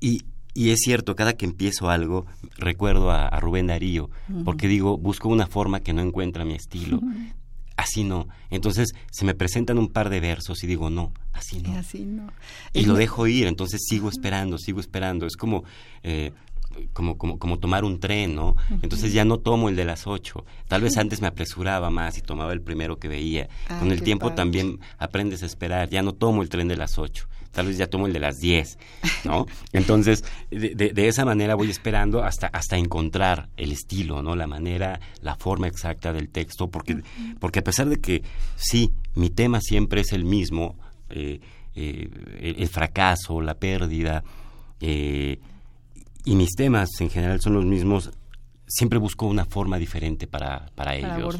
y, 0.00 0.24
y 0.54 0.70
es 0.70 0.80
cierto, 0.80 1.14
cada 1.16 1.34
que 1.34 1.46
empiezo 1.46 1.88
algo, 1.88 2.26
recuerdo 2.56 3.10
a, 3.10 3.28
Rubén 3.40 3.68
Darío, 3.68 4.10
uh 4.28 4.32
-huh. 4.32 4.44
porque 4.44 4.68
digo, 4.68 4.98
busco 4.98 5.28
una 5.28 5.46
forma 5.46 5.80
que 5.80 5.92
no 5.92 6.02
encuentra 6.02 6.44
mi 6.44 6.54
estilo. 6.54 6.98
Uh 6.98 7.00
-huh. 7.02 7.32
así 7.76 8.04
no. 8.04 8.28
Entonces 8.50 8.92
se 9.10 9.24
me 9.24 9.34
presentan 9.34 9.78
un 9.78 9.88
par 9.88 10.10
de 10.10 10.20
versos 10.20 10.62
y 10.62 10.66
digo, 10.66 10.90
no, 10.90 11.12
así 11.32 11.60
no. 11.62 11.72
Así 11.78 12.04
no. 12.04 12.26
Y 12.74 12.84
lo 12.84 12.94
dejo 12.94 13.26
ir, 13.26 13.46
entonces 13.46 13.80
sigo 13.88 14.08
esperando, 14.08 14.58
sigo 14.58 14.80
esperando. 14.80 15.26
Es 15.26 15.36
como, 15.36 15.64
eh, 16.02 16.32
como, 16.92 17.16
como, 17.18 17.38
como 17.38 17.58
tomar 17.58 17.84
un 17.84 18.00
tren, 18.00 18.34
¿no? 18.34 18.56
Entonces 18.82 19.12
ya 19.12 19.24
no 19.24 19.38
tomo 19.38 19.68
el 19.68 19.76
de 19.76 19.84
las 19.84 20.06
ocho. 20.06 20.44
Tal 20.68 20.82
vez 20.82 20.96
antes 20.96 21.20
me 21.20 21.26
apresuraba 21.28 21.90
más 21.90 22.18
y 22.18 22.22
tomaba 22.22 22.52
el 22.52 22.60
primero 22.62 22.98
que 22.98 23.08
veía. 23.08 23.48
Ah, 23.68 23.78
Con 23.78 23.90
el 23.92 24.02
tiempo 24.02 24.26
padre. 24.26 24.36
también 24.36 24.80
aprendes 24.98 25.42
a 25.42 25.46
esperar. 25.46 25.88
Ya 25.88 26.02
no 26.02 26.12
tomo 26.12 26.42
el 26.42 26.48
tren 26.48 26.68
de 26.68 26.76
las 26.76 26.98
ocho. 26.98 27.26
Tal 27.52 27.66
vez 27.66 27.76
ya 27.76 27.86
tomo 27.86 28.06
el 28.06 28.14
de 28.14 28.18
las 28.20 28.38
diez, 28.40 28.78
¿no? 29.24 29.46
Entonces, 29.72 30.24
de, 30.50 30.70
de- 30.74 30.92
de 30.94 31.08
esa 31.08 31.26
manera 31.26 31.54
voy 31.54 31.68
esperando 31.70 32.24
hasta, 32.24 32.46
hasta 32.46 32.78
encontrar 32.78 33.50
el 33.58 33.72
estilo, 33.72 34.22
¿no? 34.22 34.34
La 34.36 34.46
manera, 34.46 35.00
la 35.20 35.36
forma 35.36 35.66
exacta 35.68 36.14
del 36.14 36.30
texto, 36.30 36.70
porque, 36.70 37.02
porque 37.40 37.58
a 37.58 37.62
pesar 37.64 37.90
de 37.90 38.00
que 38.00 38.22
sí, 38.56 38.90
mi 39.14 39.28
tema 39.28 39.60
siempre 39.60 40.00
es 40.00 40.12
el 40.14 40.24
mismo, 40.24 40.78
eh, 41.10 41.40
eh, 41.74 42.08
el, 42.40 42.56
el 42.62 42.68
fracaso, 42.68 43.42
la 43.42 43.54
pérdida, 43.54 44.24
eh, 44.80 45.38
y 46.24 46.36
mis 46.36 46.50
temas 46.54 46.88
en 47.00 47.10
general 47.10 47.40
son 47.40 47.54
los 47.54 47.64
mismos, 47.64 48.10
siempre 48.66 48.98
busco 48.98 49.26
una 49.26 49.44
forma 49.44 49.78
diferente 49.78 50.26
para, 50.26 50.66
para, 50.74 50.96
ellos, 50.96 51.38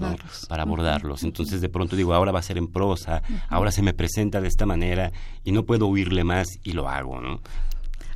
para 0.48 0.62
abordarlos. 0.62 1.22
Entonces 1.22 1.60
de 1.60 1.68
pronto 1.68 1.96
digo, 1.96 2.14
ahora 2.14 2.32
va 2.32 2.40
a 2.40 2.42
ser 2.42 2.58
en 2.58 2.68
prosa, 2.68 3.22
ahora 3.48 3.70
se 3.72 3.82
me 3.82 3.94
presenta 3.94 4.40
de 4.40 4.48
esta 4.48 4.66
manera 4.66 5.12
y 5.44 5.52
no 5.52 5.64
puedo 5.64 5.86
huirle 5.86 6.24
más 6.24 6.48
y 6.62 6.72
lo 6.72 6.88
hago, 6.88 7.20
¿no? 7.20 7.40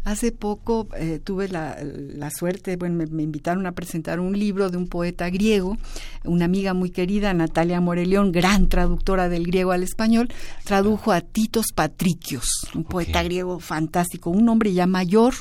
Hace 0.07 0.31
poco 0.31 0.87
eh, 0.97 1.19
tuve 1.19 1.49
la, 1.49 1.77
la 1.83 2.31
suerte, 2.31 2.77
bueno, 2.77 2.95
me, 2.95 3.07
me 3.07 3.25
invitaron 3.25 3.67
a 3.67 3.73
presentar 3.73 4.21
un 4.21 4.39
libro 4.39 4.71
de 4.71 4.77
un 4.77 4.87
poeta 4.87 5.29
griego, 5.31 5.77
una 6.25 6.45
amiga 6.45 6.75
muy 6.75 6.91
querida, 6.91 7.35
Natalia 7.35 7.81
Moreleón, 7.81 8.31
gran 8.31 8.69
traductora 8.69 9.29
del 9.29 9.45
griego 9.49 9.73
al 9.73 9.83
español, 9.83 10.29
tradujo 10.65 11.11
a 11.11 11.23
Titos 11.23 11.73
Patricios, 11.75 12.47
un 12.77 12.85
poeta 12.85 13.25
griego 13.25 13.59
fantástico, 13.59 14.31
un 14.31 14.49
hombre 14.49 14.73
ya 14.73 14.87
mayor, 14.87 15.35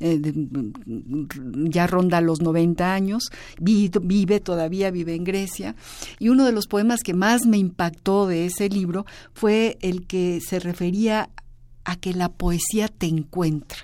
eh, 0.00 0.16
de- 0.18 0.48
ya 1.70 1.86
ronda 1.86 2.22
los 2.22 2.40
90 2.40 2.94
años, 2.94 3.28
vi- 3.60 3.90
vive 4.00 4.40
todavía, 4.40 4.90
vive 4.90 5.14
en 5.14 5.24
Grecia, 5.24 5.76
y 6.18 6.30
uno 6.30 6.46
de 6.46 6.52
los 6.52 6.68
poemas 6.68 7.00
que 7.02 7.12
más 7.12 7.44
me 7.44 7.58
impactó 7.58 8.26
de 8.26 8.46
ese 8.46 8.70
libro 8.70 9.04
fue 9.34 9.76
el 9.82 10.06
que 10.06 10.40
se 10.40 10.58
refería 10.58 11.28
a 11.84 11.96
que 11.96 12.14
la 12.14 12.30
poesía 12.30 12.88
te 12.88 13.04
encuentra. 13.08 13.76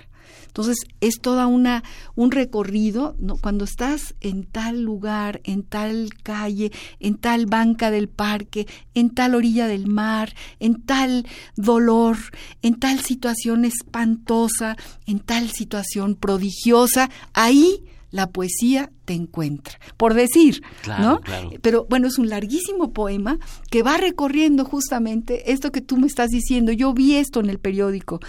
Entonces 0.53 0.77
es 1.01 1.19
toda 1.19 1.47
una 1.47 1.83
un 2.13 2.29
recorrido, 2.29 3.15
¿no? 3.17 3.37
cuando 3.37 3.65
estás 3.65 4.13
en 4.21 4.43
tal 4.43 4.83
lugar, 4.83 5.41
en 5.45 5.63
tal 5.63 6.11
calle, 6.21 6.71
en 6.99 7.15
tal 7.15 7.47
banca 7.47 7.89
del 7.89 8.07
parque, 8.07 8.67
en 8.93 9.09
tal 9.09 9.33
orilla 9.33 9.65
del 9.65 9.87
mar, 9.87 10.35
en 10.59 10.83
tal 10.83 11.25
dolor, 11.55 12.17
en 12.61 12.79
tal 12.79 12.99
situación 12.99 13.65
espantosa, 13.65 14.77
en 15.07 15.21
tal 15.21 15.49
situación 15.49 16.13
prodigiosa, 16.13 17.09
ahí 17.33 17.83
la 18.11 18.29
poesía 18.29 18.91
te 19.05 19.13
encuentra. 19.15 19.79
Por 19.97 20.13
decir, 20.13 20.61
Claro, 20.83 21.03
¿no? 21.03 21.21
claro. 21.21 21.49
Pero 21.63 21.87
bueno, 21.89 22.07
es 22.07 22.19
un 22.19 22.29
larguísimo 22.29 22.93
poema 22.93 23.39
que 23.71 23.81
va 23.81 23.97
recorriendo 23.97 24.65
justamente 24.65 25.51
esto 25.51 25.71
que 25.71 25.81
tú 25.81 25.97
me 25.97 26.05
estás 26.05 26.29
diciendo. 26.29 26.71
Yo 26.71 26.93
vi 26.93 27.15
esto 27.15 27.39
en 27.39 27.49
el 27.49 27.57
periódico. 27.57 28.19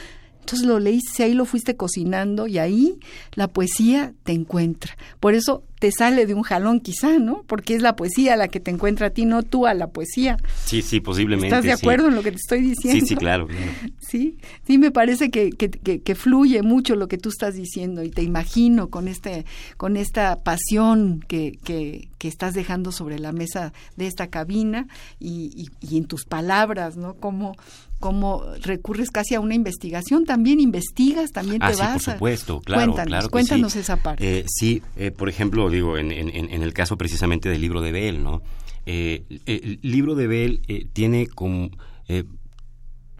Entonces 0.44 0.66
lo 0.66 0.78
leíste, 0.78 1.22
ahí 1.22 1.32
lo 1.32 1.46
fuiste 1.46 1.74
cocinando 1.74 2.46
y 2.46 2.58
ahí 2.58 2.98
la 3.32 3.48
poesía 3.48 4.12
te 4.24 4.32
encuentra. 4.32 4.94
Por 5.18 5.32
eso 5.32 5.64
te 5.84 5.92
sale 5.92 6.24
de 6.24 6.32
un 6.32 6.40
jalón 6.44 6.80
quizá, 6.80 7.18
¿no? 7.18 7.42
Porque 7.46 7.74
es 7.74 7.82
la 7.82 7.94
poesía 7.94 8.36
la 8.36 8.48
que 8.48 8.58
te 8.58 8.70
encuentra 8.70 9.08
a 9.08 9.10
ti, 9.10 9.26
no 9.26 9.42
tú 9.42 9.66
a 9.66 9.74
la 9.74 9.88
poesía. 9.88 10.38
Sí, 10.64 10.80
sí, 10.80 11.00
posiblemente. 11.00 11.48
¿Estás 11.48 11.62
de 11.64 11.76
sí. 11.76 11.78
acuerdo 11.78 12.08
en 12.08 12.14
lo 12.14 12.22
que 12.22 12.30
te 12.30 12.38
estoy 12.38 12.62
diciendo? 12.62 13.00
Sí, 13.00 13.06
sí, 13.06 13.16
claro. 13.16 13.46
claro. 13.48 13.62
Sí, 14.00 14.38
sí, 14.66 14.78
me 14.78 14.90
parece 14.92 15.30
que, 15.30 15.50
que, 15.50 15.70
que- 15.70 16.00
que 16.00 16.14
fluye 16.14 16.62
mucho 16.62 16.94
lo 16.94 17.08
que 17.08 17.18
tú 17.18 17.30
estás 17.30 17.54
diciendo 17.54 18.02
y 18.02 18.10
te 18.10 18.22
imagino 18.22 18.88
con 18.88 19.08
este, 19.08 19.44
con 19.76 19.96
esta 19.96 20.36
pasión 20.42 21.20
que, 21.26 21.58
que, 21.64 22.08
que 22.18 22.28
estás 22.28 22.54
dejando 22.54 22.92
sobre 22.92 23.18
la 23.18 23.32
mesa 23.32 23.72
de 23.96 24.06
esta 24.06 24.28
cabina 24.28 24.86
y, 25.18 25.50
y- 25.56 25.68
y 25.86 25.96
en 25.98 26.04
tus 26.04 26.24
palabras, 26.26 26.96
¿no? 26.96 27.14
Cómo, 27.14 27.56
cómo 27.98 28.44
recurres 28.62 29.10
casi 29.10 29.34
a 29.34 29.40
una 29.40 29.54
investigación, 29.54 30.26
también 30.26 30.60
investigas, 30.60 31.30
también 31.32 31.60
Ah, 31.62 31.68
te 31.70 31.74
sí, 31.74 31.80
vas 31.80 32.02
por 32.04 32.10
a- 32.10 32.14
supuesto, 32.14 32.60
claro, 32.60 32.82
Cuéntanos, 32.84 33.08
claro 33.08 33.26
que 33.28 33.32
cuéntanos 33.32 33.72
sí. 33.72 33.78
esa 33.80 33.96
parte. 33.96 34.40
Eh, 34.40 34.44
sí, 34.46 34.82
eh, 34.96 35.10
por 35.10 35.28
ejemplo, 35.28 35.68
digo, 35.74 35.98
en, 35.98 36.10
en- 36.12 36.62
el 36.62 36.72
caso 36.72 36.96
precisamente 36.96 37.48
del 37.48 37.60
libro 37.60 37.80
de 37.82 37.92
Bell, 37.92 38.22
¿no? 38.22 38.42
Eh, 38.86 39.24
el 39.46 39.78
libro 39.82 40.14
de 40.14 40.26
Bell 40.26 40.60
eh, 40.68 40.86
tiene 40.92 41.26
como... 41.26 41.70
eh, 42.08 42.24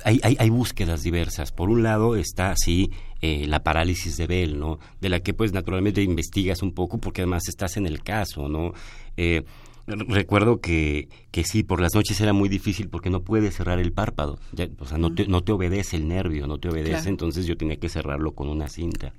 hay, 0.05 0.21
hay, 0.23 0.37
hay 0.39 0.51
búsquedas 0.51 1.03
diversas. 1.03 1.53
Por 1.53 1.71
un 1.71 1.83
lado 1.83 2.17
está, 2.17 2.55
sí, 2.57 2.91
eh, 3.23 3.47
la 3.47 3.63
parálisis 3.63 4.17
de 4.17 4.27
Bell, 4.27 4.59
¿no? 4.59 4.79
De 5.01 5.09
la 5.09 5.21
que, 5.21 5.33
pues, 5.35 5.53
naturalmente 5.53 6.03
investigas 6.03 6.63
un 6.63 6.73
poco 6.73 6.99
porque 6.99 7.23
además 7.23 7.45
estás 7.49 7.77
en 7.77 7.87
el 7.87 8.03
caso, 8.03 8.49
¿no? 8.49 8.73
Eh, 9.17 9.45
recuerdo 9.87 10.61
que, 10.61 11.09
que 11.31 11.45
sí, 11.45 11.63
por 11.63 11.81
las 11.81 11.95
noches 11.95 12.21
era 12.21 12.33
muy 12.33 12.49
difícil 12.49 12.89
porque 12.89 13.11
no 13.11 13.21
puedes 13.21 13.55
cerrar 13.55 13.79
el 13.79 13.93
párpado. 13.93 14.39
Ya, 14.53 14.69
o 14.79 14.87
sea, 14.87 14.99
no 14.99 15.15
te, 15.15 15.27
no 15.29 15.43
te 15.43 15.53
obedece 15.53 15.97
el 15.97 16.09
nervio, 16.09 16.47
no 16.47 16.59
te 16.59 16.69
obedece, 16.69 16.91
Claro. 16.93 17.11
entonces 17.11 17.47
yo 17.47 17.57
tenía 17.57 17.77
que 17.77 17.89
cerrarlo 17.89 18.33
con 18.33 18.49
una 18.49 18.69
cinta. 18.69 19.13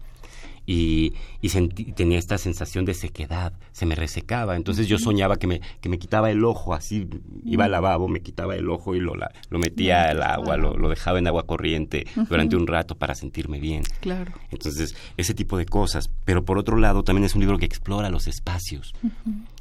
Y, 0.67 1.13
y 1.41 1.49
sentí- 1.49 1.93
tenía 1.93 2.17
esta 2.17 2.37
sensación 2.37 2.85
de 2.85 2.93
sequedad, 2.95 3.53
se 3.71 3.85
me 3.85 3.93
resecaba. 3.95 4.55
Entonces 4.55 4.87
yo 4.87 4.97
soñaba 4.97 5.37
que 5.37 5.45
me, 5.47 5.61
que 5.81 5.89
me 5.89 5.99
quitaba 5.99 6.31
el 6.31 6.43
ojo, 6.43 6.73
así 6.73 7.07
iba 7.45 7.65
al 7.65 7.71
lavabo, 7.71 8.07
me 8.07 8.21
quitaba 8.21 8.55
el 8.55 8.67
ojo 8.69 8.95
y 8.95 8.99
lo, 8.99 9.15
la- 9.15 9.31
lo 9.49 9.59
metía 9.59 10.09
al 10.09 10.23
agua, 10.23 10.57
lo, 10.57 10.75
lo 10.77 10.89
dejaba 10.89 11.19
en 11.19 11.27
agua 11.27 11.45
corriente 11.45 12.07
durante 12.29 12.55
un 12.55 12.65
rato 12.67 12.95
para 12.95 13.13
sentirme 13.15 13.59
bien. 13.59 13.83
Claro. 14.01 14.31
Entonces, 14.51 14.95
ese 15.17 15.33
tipo 15.33 15.57
de 15.57 15.65
cosas. 15.65 16.09
Pero 16.23 16.43
por 16.45 16.57
otro 16.57 16.77
lado, 16.77 17.03
también 17.03 17.25
es 17.25 17.35
un 17.35 17.41
libro 17.41 17.57
que 17.59 17.65
explora 17.65 18.09
los 18.09 18.27
espacios. 18.27 18.93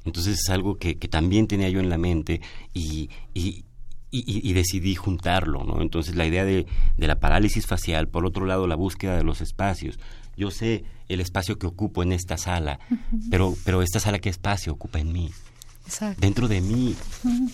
Entonces 0.05 0.39
es 0.41 0.51
algo 0.51 0.77
que, 0.77 0.97
que 0.97 1.09
también 1.09 1.47
tenía 1.47 1.69
yo 1.69 1.81
en 1.81 1.89
la 1.89 1.99
mente 1.99 2.41
y, 2.73 3.09
y, 3.35 3.65
y- 4.11 4.49
y 4.49 4.53
decidí 4.53 4.95
juntarlo, 4.95 5.65
¿no? 5.65 5.83
Entonces 5.83 6.15
la 6.15 6.27
idea 6.27 6.45
de, 6.45 6.67
de 6.97 7.07
la 7.07 7.19
parálisis 7.21 7.67
facial, 7.67 8.09
por 8.09 8.25
otro 8.27 8.47
lado 8.47 8.67
la 8.67 8.75
búsqueda 8.77 9.17
de 9.17 9.25
los 9.25 9.41
espacios. 9.41 9.99
Yo 10.37 10.51
sé 10.51 10.85
el 11.09 11.21
espacio 11.21 11.59
que 11.59 11.67
ocupo 11.67 12.03
en 12.03 12.13
esta 12.13 12.37
sala, 12.37 12.79
pero, 13.31 13.55
pero 13.65 13.83
esta 13.83 14.01
sala 14.01 14.19
qué 14.19 14.29
espacio 14.31 14.73
ocupa 14.73 14.99
en 14.99 15.13
mí, 15.13 15.31
Exacto. 15.87 16.21
dentro 16.21 16.49
de 16.49 16.61
mí. 16.61 16.95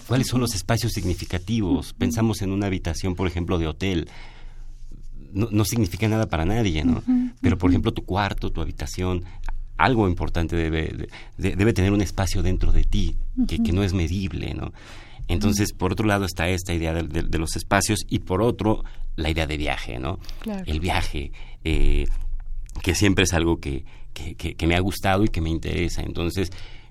¿Cuáles 0.07 0.29
son 0.29 0.41
los 0.41 0.55
espacios 0.55 0.93
significativos? 0.93 1.93
Pensamos 1.95 2.43
en 2.43 2.53
una 2.53 2.67
habitación, 2.67 3.15
por 3.15 3.27
ejemplo, 3.27 3.59
de 3.59 3.67
hotel. 3.67 4.09
No, 5.33 5.49
no 5.51 5.65
significa 5.65 6.09
nada 6.09 6.29
para 6.29 6.45
nadie, 6.45 6.85
¿no? 6.85 7.03
Pero, 7.41 7.57
por 7.59 7.71
ejemplo, 7.71 7.93
tu 7.93 8.05
cuarto, 8.05 8.51
tu 8.51 8.61
habitación, 8.61 9.25
algo 9.77 10.09
importante 10.09 10.57
debe, 10.57 11.09
de- 11.39 11.57
debe 11.57 11.73
tener 11.73 11.93
un 11.93 12.01
espacio 12.03 12.43
dentro 12.43 12.73
de 12.73 12.85
ti 12.85 13.17
que, 13.47 13.63
que 13.63 13.73
no 13.73 13.83
es 13.85 13.93
medible, 13.95 14.55
¿no? 14.55 14.73
Entonces, 15.29 15.73
por 15.73 15.93
otro 15.93 16.07
lado 16.07 16.25
está 16.25 16.49
esta 16.49 16.75
idea 16.75 16.93
de, 16.93 17.05
de- 17.05 17.23
de 17.23 17.39
los 17.39 17.55
espacios 17.55 18.01
y 18.09 18.19
por 18.21 18.43
otro, 18.43 18.85
la 19.15 19.31
idea 19.31 19.47
de 19.47 19.57
viaje, 19.57 19.99
¿no? 20.01 20.19
Claro. 20.41 20.65
El 20.67 20.81
viaje, 20.81 21.31
eh, 21.63 22.07
que 22.83 22.95
siempre 22.95 23.25
es 23.25 23.33
algo 23.33 23.59
que, 23.61 23.85
que, 24.13 24.35
que- 24.35 24.55
que 24.55 24.67
me 24.67 24.75
ha 24.77 24.81
gustado 24.81 25.25
y 25.25 25.29
que 25.29 25.41
me 25.41 25.51
interesa. 25.51 26.03
Entonces, 26.03 26.51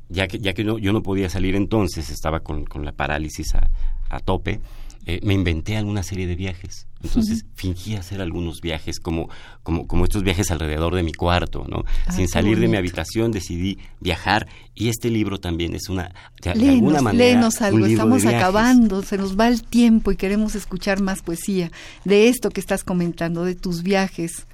ya 0.10 0.28
que, 0.28 0.40
ya 0.40 0.54
que 0.54 0.64
no, 0.64 0.78
yo 0.78 0.92
no 0.94 1.04
podía 1.04 1.30
salir 1.30 1.56
entonces, 1.56 2.10
estaba 2.10 2.40
con, 2.42 2.66
con 2.66 2.84
la 2.86 2.92
parálisis 2.92 3.54
a, 3.56 3.70
a 4.10 4.20
tope, 4.20 4.60
eh, 5.06 5.20
me 5.24 5.34
inventé 5.34 5.78
alguna 5.78 6.04
serie 6.04 6.28
de 6.28 6.36
viajes. 6.36 6.86
Entonces, 7.02 7.46
fingí 7.56 7.96
hacer 7.96 8.22
algunos 8.22 8.60
viajes, 8.60 9.00
como, 9.00 9.30
como, 9.64 9.88
como 9.88 10.04
estos 10.04 10.24
viajes 10.24 10.52
alrededor 10.52 10.94
de 10.96 11.04
mi 11.04 11.14
cuarto, 11.14 11.66
¿no? 11.70 11.86
Ah, 12.06 12.12
Sin 12.12 12.28
salir 12.28 12.60
de 12.60 12.68
mi 12.68 12.76
habitación 12.76 13.32
decidí 13.32 13.78
viajar 14.02 14.48
y 14.76 14.90
este 14.90 15.10
libro 15.10 15.40
también 15.40 15.74
es 15.76 15.88
una, 15.90 16.14
de, 16.44 16.50
alguna 16.70 17.02
manera, 17.02 17.24
léenos 17.26 17.62
algo, 17.62 17.78
un 17.78 17.88
libro 17.88 18.04
estamos 18.04 18.24
de 18.24 18.36
acabando, 18.36 19.02
se 19.04 19.18
nos 19.18 19.40
va 19.40 19.48
el 19.48 19.64
tiempo 19.64 20.12
y 20.12 20.18
queremos 20.18 20.56
escuchar 20.56 21.02
más 21.02 21.22
poesía 21.22 21.72
de 22.04 22.28
esto 22.28 22.50
que 22.50 22.60
estás 22.60 22.84
comentando, 22.84 23.46
de 23.46 23.56
tus 23.56 23.82
viajes. 23.82 24.46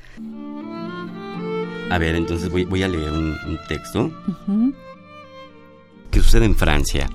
A 1.90 1.98
ver, 1.98 2.16
entonces 2.16 2.50
voy, 2.50 2.66
voy 2.66 2.84
a 2.84 2.88
leer 2.88 3.12
un, 3.12 3.38
un 3.48 3.60
texto. 3.68 4.12
Ujú. 4.28 4.74
que 6.12 6.22
sucede 6.22 6.46
en 6.46 6.56
Francia. 6.56 7.10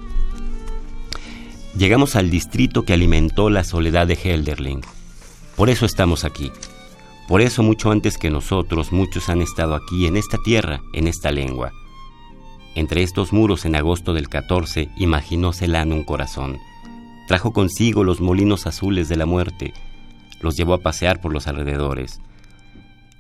Llegamos 1.76 2.16
al 2.16 2.30
distrito 2.30 2.82
que 2.84 2.92
alimentó 2.92 3.48
la 3.48 3.64
soledad 3.64 4.06
de 4.06 4.14
Helderling. 4.16 4.82
Por 5.56 5.70
eso 5.70 5.86
estamos 5.86 6.24
aquí. 6.24 6.52
Por 7.28 7.40
eso 7.40 7.62
mucho 7.62 7.90
antes 7.92 8.18
que 8.18 8.28
nosotros, 8.30 8.92
muchos 8.92 9.28
han 9.28 9.40
estado 9.40 9.74
aquí 9.74 10.06
en 10.06 10.16
esta 10.16 10.36
tierra, 10.44 10.82
en 10.92 11.06
esta 11.06 11.30
lengua. 11.30 11.72
Entre 12.74 13.02
estos 13.02 13.32
muros 13.32 13.64
en 13.64 13.76
agosto 13.76 14.12
del 14.14 14.28
14 14.28 14.90
imaginó 14.98 15.52
Celano 15.52 15.94
un 15.94 16.04
corazón. 16.04 16.58
Trajo 17.28 17.52
consigo 17.52 18.04
los 18.04 18.20
molinos 18.20 18.66
azules 18.66 19.08
de 19.08 19.16
la 19.16 19.26
muerte. 19.26 19.72
Los 20.40 20.56
llevó 20.56 20.74
a 20.74 20.78
pasear 20.78 21.20
por 21.20 21.32
los 21.32 21.46
alrededores. 21.46 22.20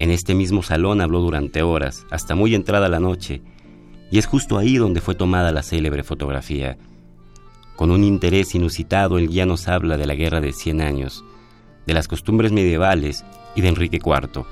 En 0.00 0.10
este 0.10 0.34
mismo 0.34 0.62
salón 0.62 1.02
habló 1.02 1.20
durante 1.20 1.62
horas, 1.62 2.06
hasta 2.10 2.34
muy 2.34 2.54
entrada 2.54 2.88
la 2.88 3.00
noche, 3.00 3.42
y 4.10 4.18
es 4.18 4.24
justo 4.24 4.56
ahí 4.56 4.78
donde 4.78 5.02
fue 5.02 5.14
tomada 5.14 5.52
la 5.52 5.62
célebre 5.62 6.02
fotografía. 6.02 6.78
Con 7.76 7.90
un 7.90 8.02
interés 8.02 8.54
inusitado, 8.54 9.18
el 9.18 9.28
guía 9.28 9.44
nos 9.44 9.68
habla 9.68 9.98
de 9.98 10.06
la 10.06 10.14
guerra 10.14 10.40
de 10.40 10.54
Cien 10.54 10.80
años, 10.80 11.22
de 11.86 11.92
las 11.92 12.08
costumbres 12.08 12.50
medievales 12.50 13.26
y 13.54 13.60
de 13.60 13.68
Enrique 13.68 14.00
IV. 14.02 14.46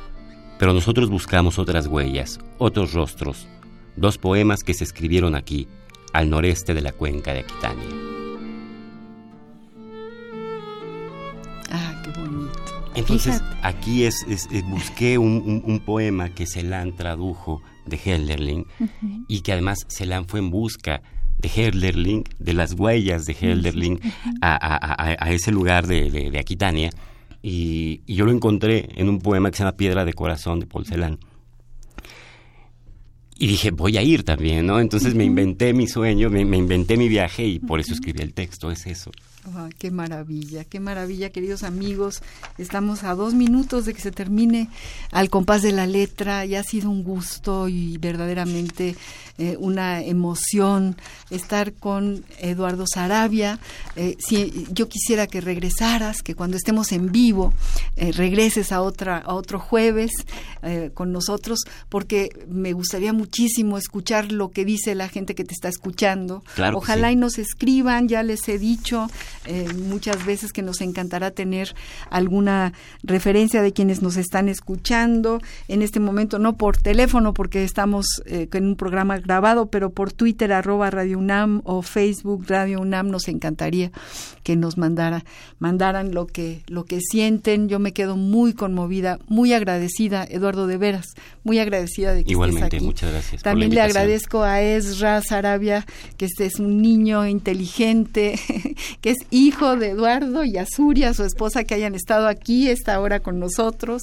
Pero 0.59 0.75
nosotros 0.75 1.09
buscamos 1.09 1.59
otras 1.59 1.87
huellas, 1.87 2.41
otros 2.59 2.93
rostros, 2.93 3.49
dos 3.97 4.19
poemas 4.19 4.63
que 4.63 4.75
se 4.75 4.85
escribieron 4.85 5.35
aquí, 5.35 5.67
al 6.13 6.29
noreste 6.29 6.75
de 6.75 6.83
la 6.83 6.93
cuenca 6.93 7.33
de 7.33 7.41
Aquitania. 7.41 8.08
Entonces, 12.99 13.41
aquí 13.63 14.05
es, 14.05 14.27
busqué 14.65 15.19
un, 15.19 15.83
poema 15.87 16.31
que 16.31 16.47
Celan 16.47 16.97
tradujo 16.97 17.63
de 17.87 17.97
Helderling 17.97 18.67
y 19.29 19.41
que 19.41 19.53
además 19.53 19.87
Celan 19.89 20.27
fue 20.27 20.41
en 20.41 20.51
busca 20.51 21.01
de 21.39 21.49
Helderling, 21.49 22.25
de 22.41 22.53
las 22.53 22.73
huellas 22.73 23.25
de 23.25 23.35
Helderling 23.35 24.01
a, 24.43 25.31
ese 25.31 25.53
lugar 25.53 25.87
de, 25.87 26.37
Aquitania. 26.39 26.91
Y, 27.41 28.03
yo 28.13 28.25
lo 28.25 28.33
encontré 28.33 28.89
en 28.97 29.09
un 29.09 29.21
poema 29.21 29.51
que 29.51 29.59
se 29.59 29.63
llama 29.63 29.77
Piedra 29.77 30.05
de 30.05 30.13
Corazón 30.13 30.59
de 30.59 30.67
Paul 30.67 30.85
Celan. 30.85 31.21
Y 33.39 33.47
dije, 33.47 33.71
voy 33.71 33.97
a 33.97 34.03
ir 34.03 34.25
también, 34.25 34.67
¿no? 34.67 34.81
Entonces 34.81 35.15
me 35.15 35.25
inventé 35.25 35.73
mi 35.73 35.87
sueño, 35.87 36.29
me, 36.31 36.41
inventé 36.41 36.97
mi 36.97 37.09
viaje 37.09 37.47
y 37.47 37.61
por 37.61 37.79
eso 37.79 37.95
escribí 37.95 38.21
el 38.21 38.35
texto, 38.35 38.73
es 38.73 38.85
eso. 38.87 39.13
Qué 39.79 39.91
maravilla, 39.91 40.65
qué 40.65 40.81
maravilla, 40.81 41.31
queridos 41.31 41.63
amigos. 41.63 42.23
Estamos 42.59 43.05
a 43.05 43.15
dos 43.15 43.35
minutos 43.35 43.87
de 43.87 43.95
que 43.95 44.01
se 44.01 44.11
termine 44.11 44.69
al 45.11 45.31
compás 45.31 45.63
de 45.63 45.73
la 45.73 45.87
letra 45.87 46.45
y 46.45 46.55
ha 46.55 46.63
sido 46.63 46.91
un 46.91 47.03
gusto 47.03 47.69
y 47.69 47.99
verdaderamente 47.99 48.97
eh, 49.39 49.57
una 49.59 50.03
emoción 50.03 50.97
estar 51.31 51.73
con 51.73 52.25
Eduardo 52.41 52.85
Sarabia. 52.87 53.59
Eh, 53.97 54.17
si 54.19 54.67
yo 54.73 54.89
quisiera 54.89 55.27
que 55.27 55.41
regresaras, 55.41 56.23
que 56.23 56.35
cuando 56.35 56.57
estemos 56.57 56.93
en 56.93 57.13
vivo 57.13 57.53
eh, 57.97 58.13
regreses 58.13 58.73
a 58.73 58.83
otra 58.83 59.19
a 59.19 59.35
otro 59.35 59.59
jueves 59.59 60.11
con 60.95 61.13
nosotros, 61.13 61.61
porque 61.89 62.31
me 62.49 62.73
gustaría 62.73 63.13
muchísimo 63.13 63.79
escuchar 63.79 64.33
lo 64.33 64.51
que 64.51 64.65
dice 64.65 64.97
la 64.97 65.09
gente 65.09 65.37
que 65.37 65.45
te 65.45 65.55
está 65.55 65.69
escuchando. 65.69 66.43
Ojalá 66.75 67.13
y 67.13 67.17
nos 67.17 67.39
escriban, 67.39 68.09
ya 68.09 68.25
les 68.25 68.49
he 68.49 68.59
dicho 68.59 69.07
muchas 69.77 70.25
veces 70.25 70.53
que 70.53 70.63
nos 70.63 70.81
encantará 70.81 71.31
tener 71.31 71.75
alguna 72.11 72.73
referencia 73.03 73.63
de 73.63 73.73
quienes 73.73 74.03
nos 74.03 74.17
están 74.17 74.49
escuchando 74.49 75.41
en 75.69 75.83
este 75.83 76.01
momento, 76.01 76.39
no 76.39 76.57
por 76.57 76.77
teléfono, 76.77 77.35
porque 77.35 77.65
estamos 77.65 78.07
en 78.27 78.67
un 78.67 78.77
programa 78.77 79.19
grabado, 79.19 79.67
pero 79.67 79.91
por 79.91 80.13
Twitter 80.13 80.53
arroba 80.53 80.91
Radio 80.91 81.19
UNAM 81.19 81.63
o 81.65 81.83
Facebook 81.83 82.45
Radio 82.49 82.81
UNAM 82.81 83.11
nos 83.11 83.29
encantaría 83.29 83.91
que 84.43 84.57
nos 84.57 84.79
mandara, 84.79 85.25
mandaran 85.59 86.15
lo 86.15 86.27
que, 86.27 86.63
lo 86.69 86.85
que 86.85 87.01
sienten. 87.01 87.69
Yo 87.69 87.79
me 87.79 87.93
quedo 87.93 88.17
muy 88.17 88.55
conmovida, 88.55 89.19
muy 89.29 89.53
agradecida, 89.53 90.25
Eduardo 90.25 90.67
de 90.67 90.79
Veras, 90.79 91.07
muy 91.45 91.59
agradecida 91.59 92.15
de 92.15 92.25
que 92.25 92.33
Igualmente, 92.33 92.65
estés 92.65 92.79
aquí. 92.79 92.87
muchas 92.87 93.11
gracias. 93.11 93.43
También 93.43 93.75
le 93.75 93.81
agradezco 93.81 94.43
a 94.43 94.63
Ezra 94.63 95.21
Sarabia, 95.21 95.85
que 96.17 96.25
este 96.25 96.47
es 96.47 96.59
un 96.59 96.81
niño 96.81 97.27
inteligente, 97.27 98.39
que 99.01 99.11
es 99.11 99.18
hijo 99.31 99.77
de 99.77 99.91
Eduardo 99.91 100.45
y 100.45 100.57
Azuria, 100.57 101.15
su 101.15 101.25
esposa, 101.25 101.65
que 101.65 101.75
hayan 101.75 101.95
estado 101.95 102.29
aquí 102.29 102.69
esta 102.69 103.01
hora 103.01 103.21
con 103.21 103.39
nosotros. 103.39 104.03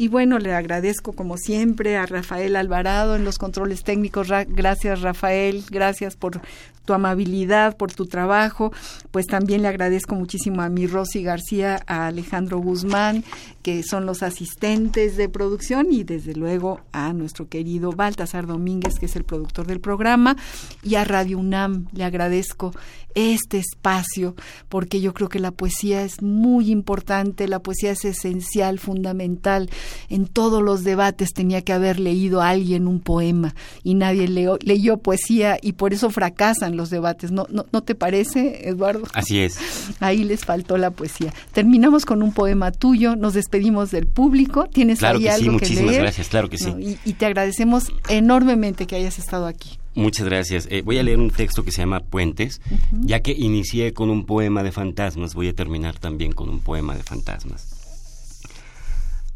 Y 0.00 0.08
bueno, 0.08 0.38
le 0.38 0.54
agradezco 0.54 1.12
como 1.12 1.36
siempre 1.36 1.98
a 1.98 2.06
Rafael 2.06 2.56
Alvarado 2.56 3.16
en 3.16 3.24
los 3.26 3.36
controles 3.36 3.84
técnicos. 3.84 4.28
Gracias 4.48 5.02
Rafael, 5.02 5.62
gracias 5.68 6.16
por 6.16 6.40
tu 6.86 6.94
amabilidad, 6.94 7.76
por 7.76 7.92
tu 7.92 8.06
trabajo. 8.06 8.72
Pues 9.10 9.26
también 9.26 9.60
le 9.60 9.68
agradezco 9.68 10.14
muchísimo 10.14 10.62
a 10.62 10.70
mi 10.70 10.86
Rosy 10.86 11.22
García, 11.22 11.82
a 11.86 12.06
Alejandro 12.06 12.60
Guzmán, 12.60 13.24
que 13.62 13.82
son 13.82 14.06
los 14.06 14.22
asistentes 14.22 15.18
de 15.18 15.28
producción, 15.28 15.92
y 15.92 16.02
desde 16.02 16.34
luego 16.34 16.80
a 16.92 17.12
nuestro 17.12 17.50
querido 17.50 17.92
Baltasar 17.92 18.46
Domínguez, 18.46 18.94
que 18.98 19.04
es 19.04 19.16
el 19.16 19.24
productor 19.24 19.66
del 19.66 19.80
programa, 19.80 20.34
y 20.82 20.94
a 20.94 21.04
Radio 21.04 21.38
UNAM. 21.38 21.88
Le 21.92 22.04
agradezco 22.04 22.72
este 23.14 23.58
espacio, 23.58 24.34
porque 24.68 25.00
yo 25.00 25.12
creo 25.14 25.28
que 25.28 25.40
la 25.40 25.50
poesía 25.50 26.02
es 26.02 26.22
muy 26.22 26.70
importante, 26.70 27.48
la 27.48 27.58
poesía 27.58 27.90
es 27.90 28.04
esencial, 28.04 28.78
fundamental. 28.78 29.68
En 30.08 30.26
todos 30.26 30.62
los 30.62 30.84
debates 30.84 31.32
tenía 31.32 31.62
que 31.62 31.72
haber 31.72 32.00
leído 32.00 32.40
a 32.40 32.50
alguien 32.50 32.86
un 32.86 33.00
poema 33.00 33.54
y 33.82 33.94
nadie 33.94 34.28
leyó 34.28 34.96
poesía 34.98 35.58
y 35.60 35.72
por 35.72 35.92
eso 35.92 36.10
fracasan 36.10 36.76
los 36.76 36.90
debates. 36.90 37.30
¿No, 37.30 37.46
no, 37.50 37.66
¿No 37.72 37.82
te 37.82 37.94
parece, 37.94 38.68
Eduardo? 38.68 39.02
Así 39.14 39.40
es. 39.40 39.58
Ahí 40.00 40.24
les 40.24 40.44
faltó 40.44 40.76
la 40.76 40.90
poesía. 40.90 41.32
Terminamos 41.52 42.04
con 42.04 42.22
un 42.22 42.32
poema 42.32 42.72
tuyo, 42.72 43.16
nos 43.16 43.34
despedimos 43.34 43.90
del 43.90 44.06
público. 44.06 44.66
¿Tienes 44.72 44.98
claro 44.98 45.18
ahí 45.18 45.24
que 45.24 45.30
algo 45.30 45.44
sí, 45.44 45.50
muchísimas 45.50 45.90
leer? 45.90 46.02
gracias, 46.02 46.28
claro 46.28 46.48
que 46.48 46.58
sí. 46.58 46.70
y, 46.78 46.98
y 47.10 47.12
te 47.14 47.26
agradecemos 47.26 47.84
enormemente 48.08 48.86
que 48.86 48.96
hayas 48.96 49.18
estado 49.18 49.46
aquí. 49.46 49.78
Muchas 49.94 50.26
gracias. 50.26 50.68
Eh, 50.70 50.82
voy 50.82 50.98
a 50.98 51.02
leer 51.02 51.18
un 51.18 51.30
texto 51.30 51.64
que 51.64 51.72
se 51.72 51.82
llama 51.82 52.00
Puentes. 52.00 52.60
Ya 52.92 53.20
que 53.20 53.32
inicié 53.32 53.92
con 53.92 54.10
un 54.10 54.24
poema 54.24 54.62
de 54.62 54.72
fantasmas, 54.72 55.34
voy 55.34 55.48
a 55.48 55.54
terminar 55.54 55.98
también 55.98 56.32
con 56.32 56.48
un 56.48 56.60
poema 56.60 56.94
de 56.94 57.02
fantasmas. 57.02 57.79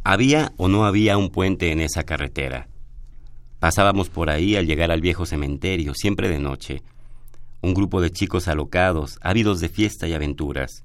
Había 0.06 0.52
o 0.58 0.68
no 0.68 0.84
había 0.84 1.16
un 1.16 1.30
puente 1.30 1.72
en 1.72 1.80
esa 1.80 2.04
carretera. 2.04 2.68
Pasábamos 3.58 4.10
por 4.10 4.28
ahí 4.28 4.54
al 4.54 4.66
llegar 4.66 4.90
al 4.90 5.00
viejo 5.00 5.24
cementerio, 5.24 5.94
siempre 5.94 6.28
de 6.28 6.38
noche. 6.38 6.82
Un 7.62 7.72
grupo 7.72 8.02
de 8.02 8.10
chicos 8.10 8.46
alocados, 8.46 9.18
ávidos 9.22 9.60
de 9.60 9.70
fiesta 9.70 10.06
y 10.06 10.12
aventuras. 10.12 10.84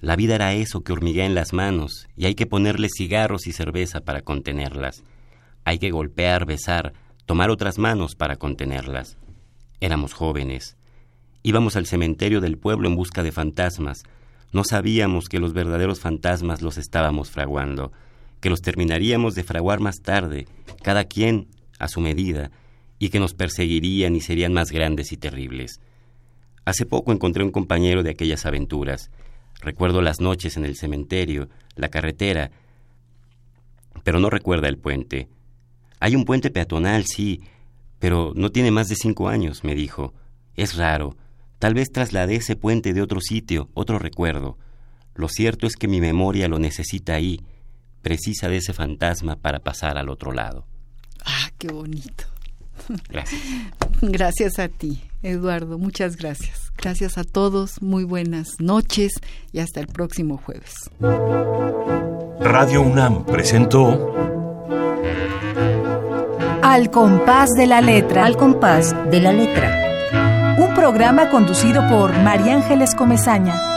La 0.00 0.16
vida 0.16 0.36
era 0.36 0.54
eso 0.54 0.80
que 0.80 0.94
hormiguea 0.94 1.26
en 1.26 1.34
las 1.34 1.52
manos, 1.52 2.08
y 2.16 2.24
hay 2.24 2.34
que 2.34 2.46
ponerle 2.46 2.88
cigarros 2.88 3.46
y 3.46 3.52
cerveza 3.52 4.00
para 4.00 4.22
contenerlas. 4.22 5.04
Hay 5.64 5.78
que 5.78 5.90
golpear, 5.90 6.46
besar, 6.46 6.94
tomar 7.26 7.50
otras 7.50 7.76
manos 7.78 8.14
para 8.14 8.36
contenerlas. 8.36 9.18
Éramos 9.80 10.14
jóvenes. 10.14 10.78
Íbamos 11.42 11.76
al 11.76 11.84
cementerio 11.84 12.40
del 12.40 12.56
pueblo 12.56 12.88
en 12.88 12.96
busca 12.96 13.22
de 13.22 13.30
fantasmas. 13.30 14.04
No 14.52 14.64
sabíamos 14.64 15.28
que 15.28 15.38
los 15.38 15.52
verdaderos 15.52 16.00
fantasmas 16.00 16.62
los 16.62 16.78
estábamos 16.78 17.30
fraguando, 17.30 17.92
que 18.44 18.50
los 18.50 18.60
terminaríamos 18.60 19.34
de 19.34 19.42
fraguar 19.42 19.80
más 19.80 20.02
tarde, 20.02 20.46
cada 20.82 21.04
quien 21.04 21.48
a 21.78 21.88
su 21.88 22.02
medida, 22.02 22.50
y 22.98 23.08
que 23.08 23.18
nos 23.18 23.32
perseguirían 23.32 24.14
y 24.16 24.20
serían 24.20 24.52
más 24.52 24.70
grandes 24.70 25.12
y 25.12 25.16
terribles. 25.16 25.80
Hace 26.66 26.84
poco 26.84 27.10
encontré 27.10 27.42
un 27.42 27.50
compañero 27.50 28.02
de 28.02 28.10
aquellas 28.10 28.44
aventuras. 28.44 29.10
Recuerdo 29.62 30.02
las 30.02 30.20
noches 30.20 30.58
en 30.58 30.66
el 30.66 30.76
cementerio, 30.76 31.48
la 31.74 31.88
carretera, 31.88 32.50
pero 34.02 34.20
no 34.20 34.28
recuerda 34.28 34.68
el 34.68 34.76
puente. 34.76 35.26
Hay 35.98 36.14
un 36.14 36.26
puente 36.26 36.50
peatonal, 36.50 37.06
sí, 37.06 37.40
pero 37.98 38.34
no 38.36 38.50
tiene 38.52 38.70
más 38.70 38.88
de 38.90 38.96
cinco 38.96 39.30
años, 39.30 39.64
me 39.64 39.74
dijo. 39.74 40.12
Es 40.54 40.76
raro. 40.76 41.16
Tal 41.58 41.72
vez 41.72 41.90
trasladé 41.90 42.34
ese 42.36 42.56
puente 42.56 42.92
de 42.92 43.00
otro 43.00 43.22
sitio, 43.22 43.70
otro 43.72 43.98
recuerdo. 43.98 44.58
Lo 45.14 45.30
cierto 45.30 45.66
es 45.66 45.76
que 45.76 45.88
mi 45.88 46.02
memoria 46.02 46.46
lo 46.46 46.58
necesita 46.58 47.14
ahí, 47.14 47.40
precisa 48.04 48.48
de 48.48 48.58
ese 48.58 48.72
fantasma 48.72 49.34
para 49.34 49.58
pasar 49.58 49.98
al 49.98 50.08
otro 50.08 50.30
lado. 50.30 50.64
Ah, 51.24 51.50
qué 51.58 51.68
bonito. 51.72 52.24
Gracias. 53.08 53.40
Gracias 54.02 54.58
a 54.58 54.68
ti, 54.68 55.02
Eduardo. 55.22 55.78
Muchas 55.78 56.16
gracias. 56.16 56.72
Gracias 56.76 57.16
a 57.18 57.24
todos. 57.24 57.80
Muy 57.80 58.04
buenas 58.04 58.48
noches 58.58 59.12
y 59.52 59.60
hasta 59.60 59.80
el 59.80 59.86
próximo 59.86 60.36
jueves. 60.36 60.74
Radio 62.40 62.82
UNAM 62.82 63.24
presentó 63.24 64.14
Al 66.62 66.90
compás 66.90 67.50
de 67.56 67.66
la 67.66 67.80
letra. 67.80 68.26
Al 68.26 68.36
compás 68.36 68.94
de 69.10 69.20
la 69.20 69.32
letra. 69.32 70.56
Un 70.58 70.74
programa 70.74 71.30
conducido 71.30 71.88
por 71.88 72.12
María 72.22 72.54
Ángeles 72.56 72.94
Comezaña. 72.94 73.73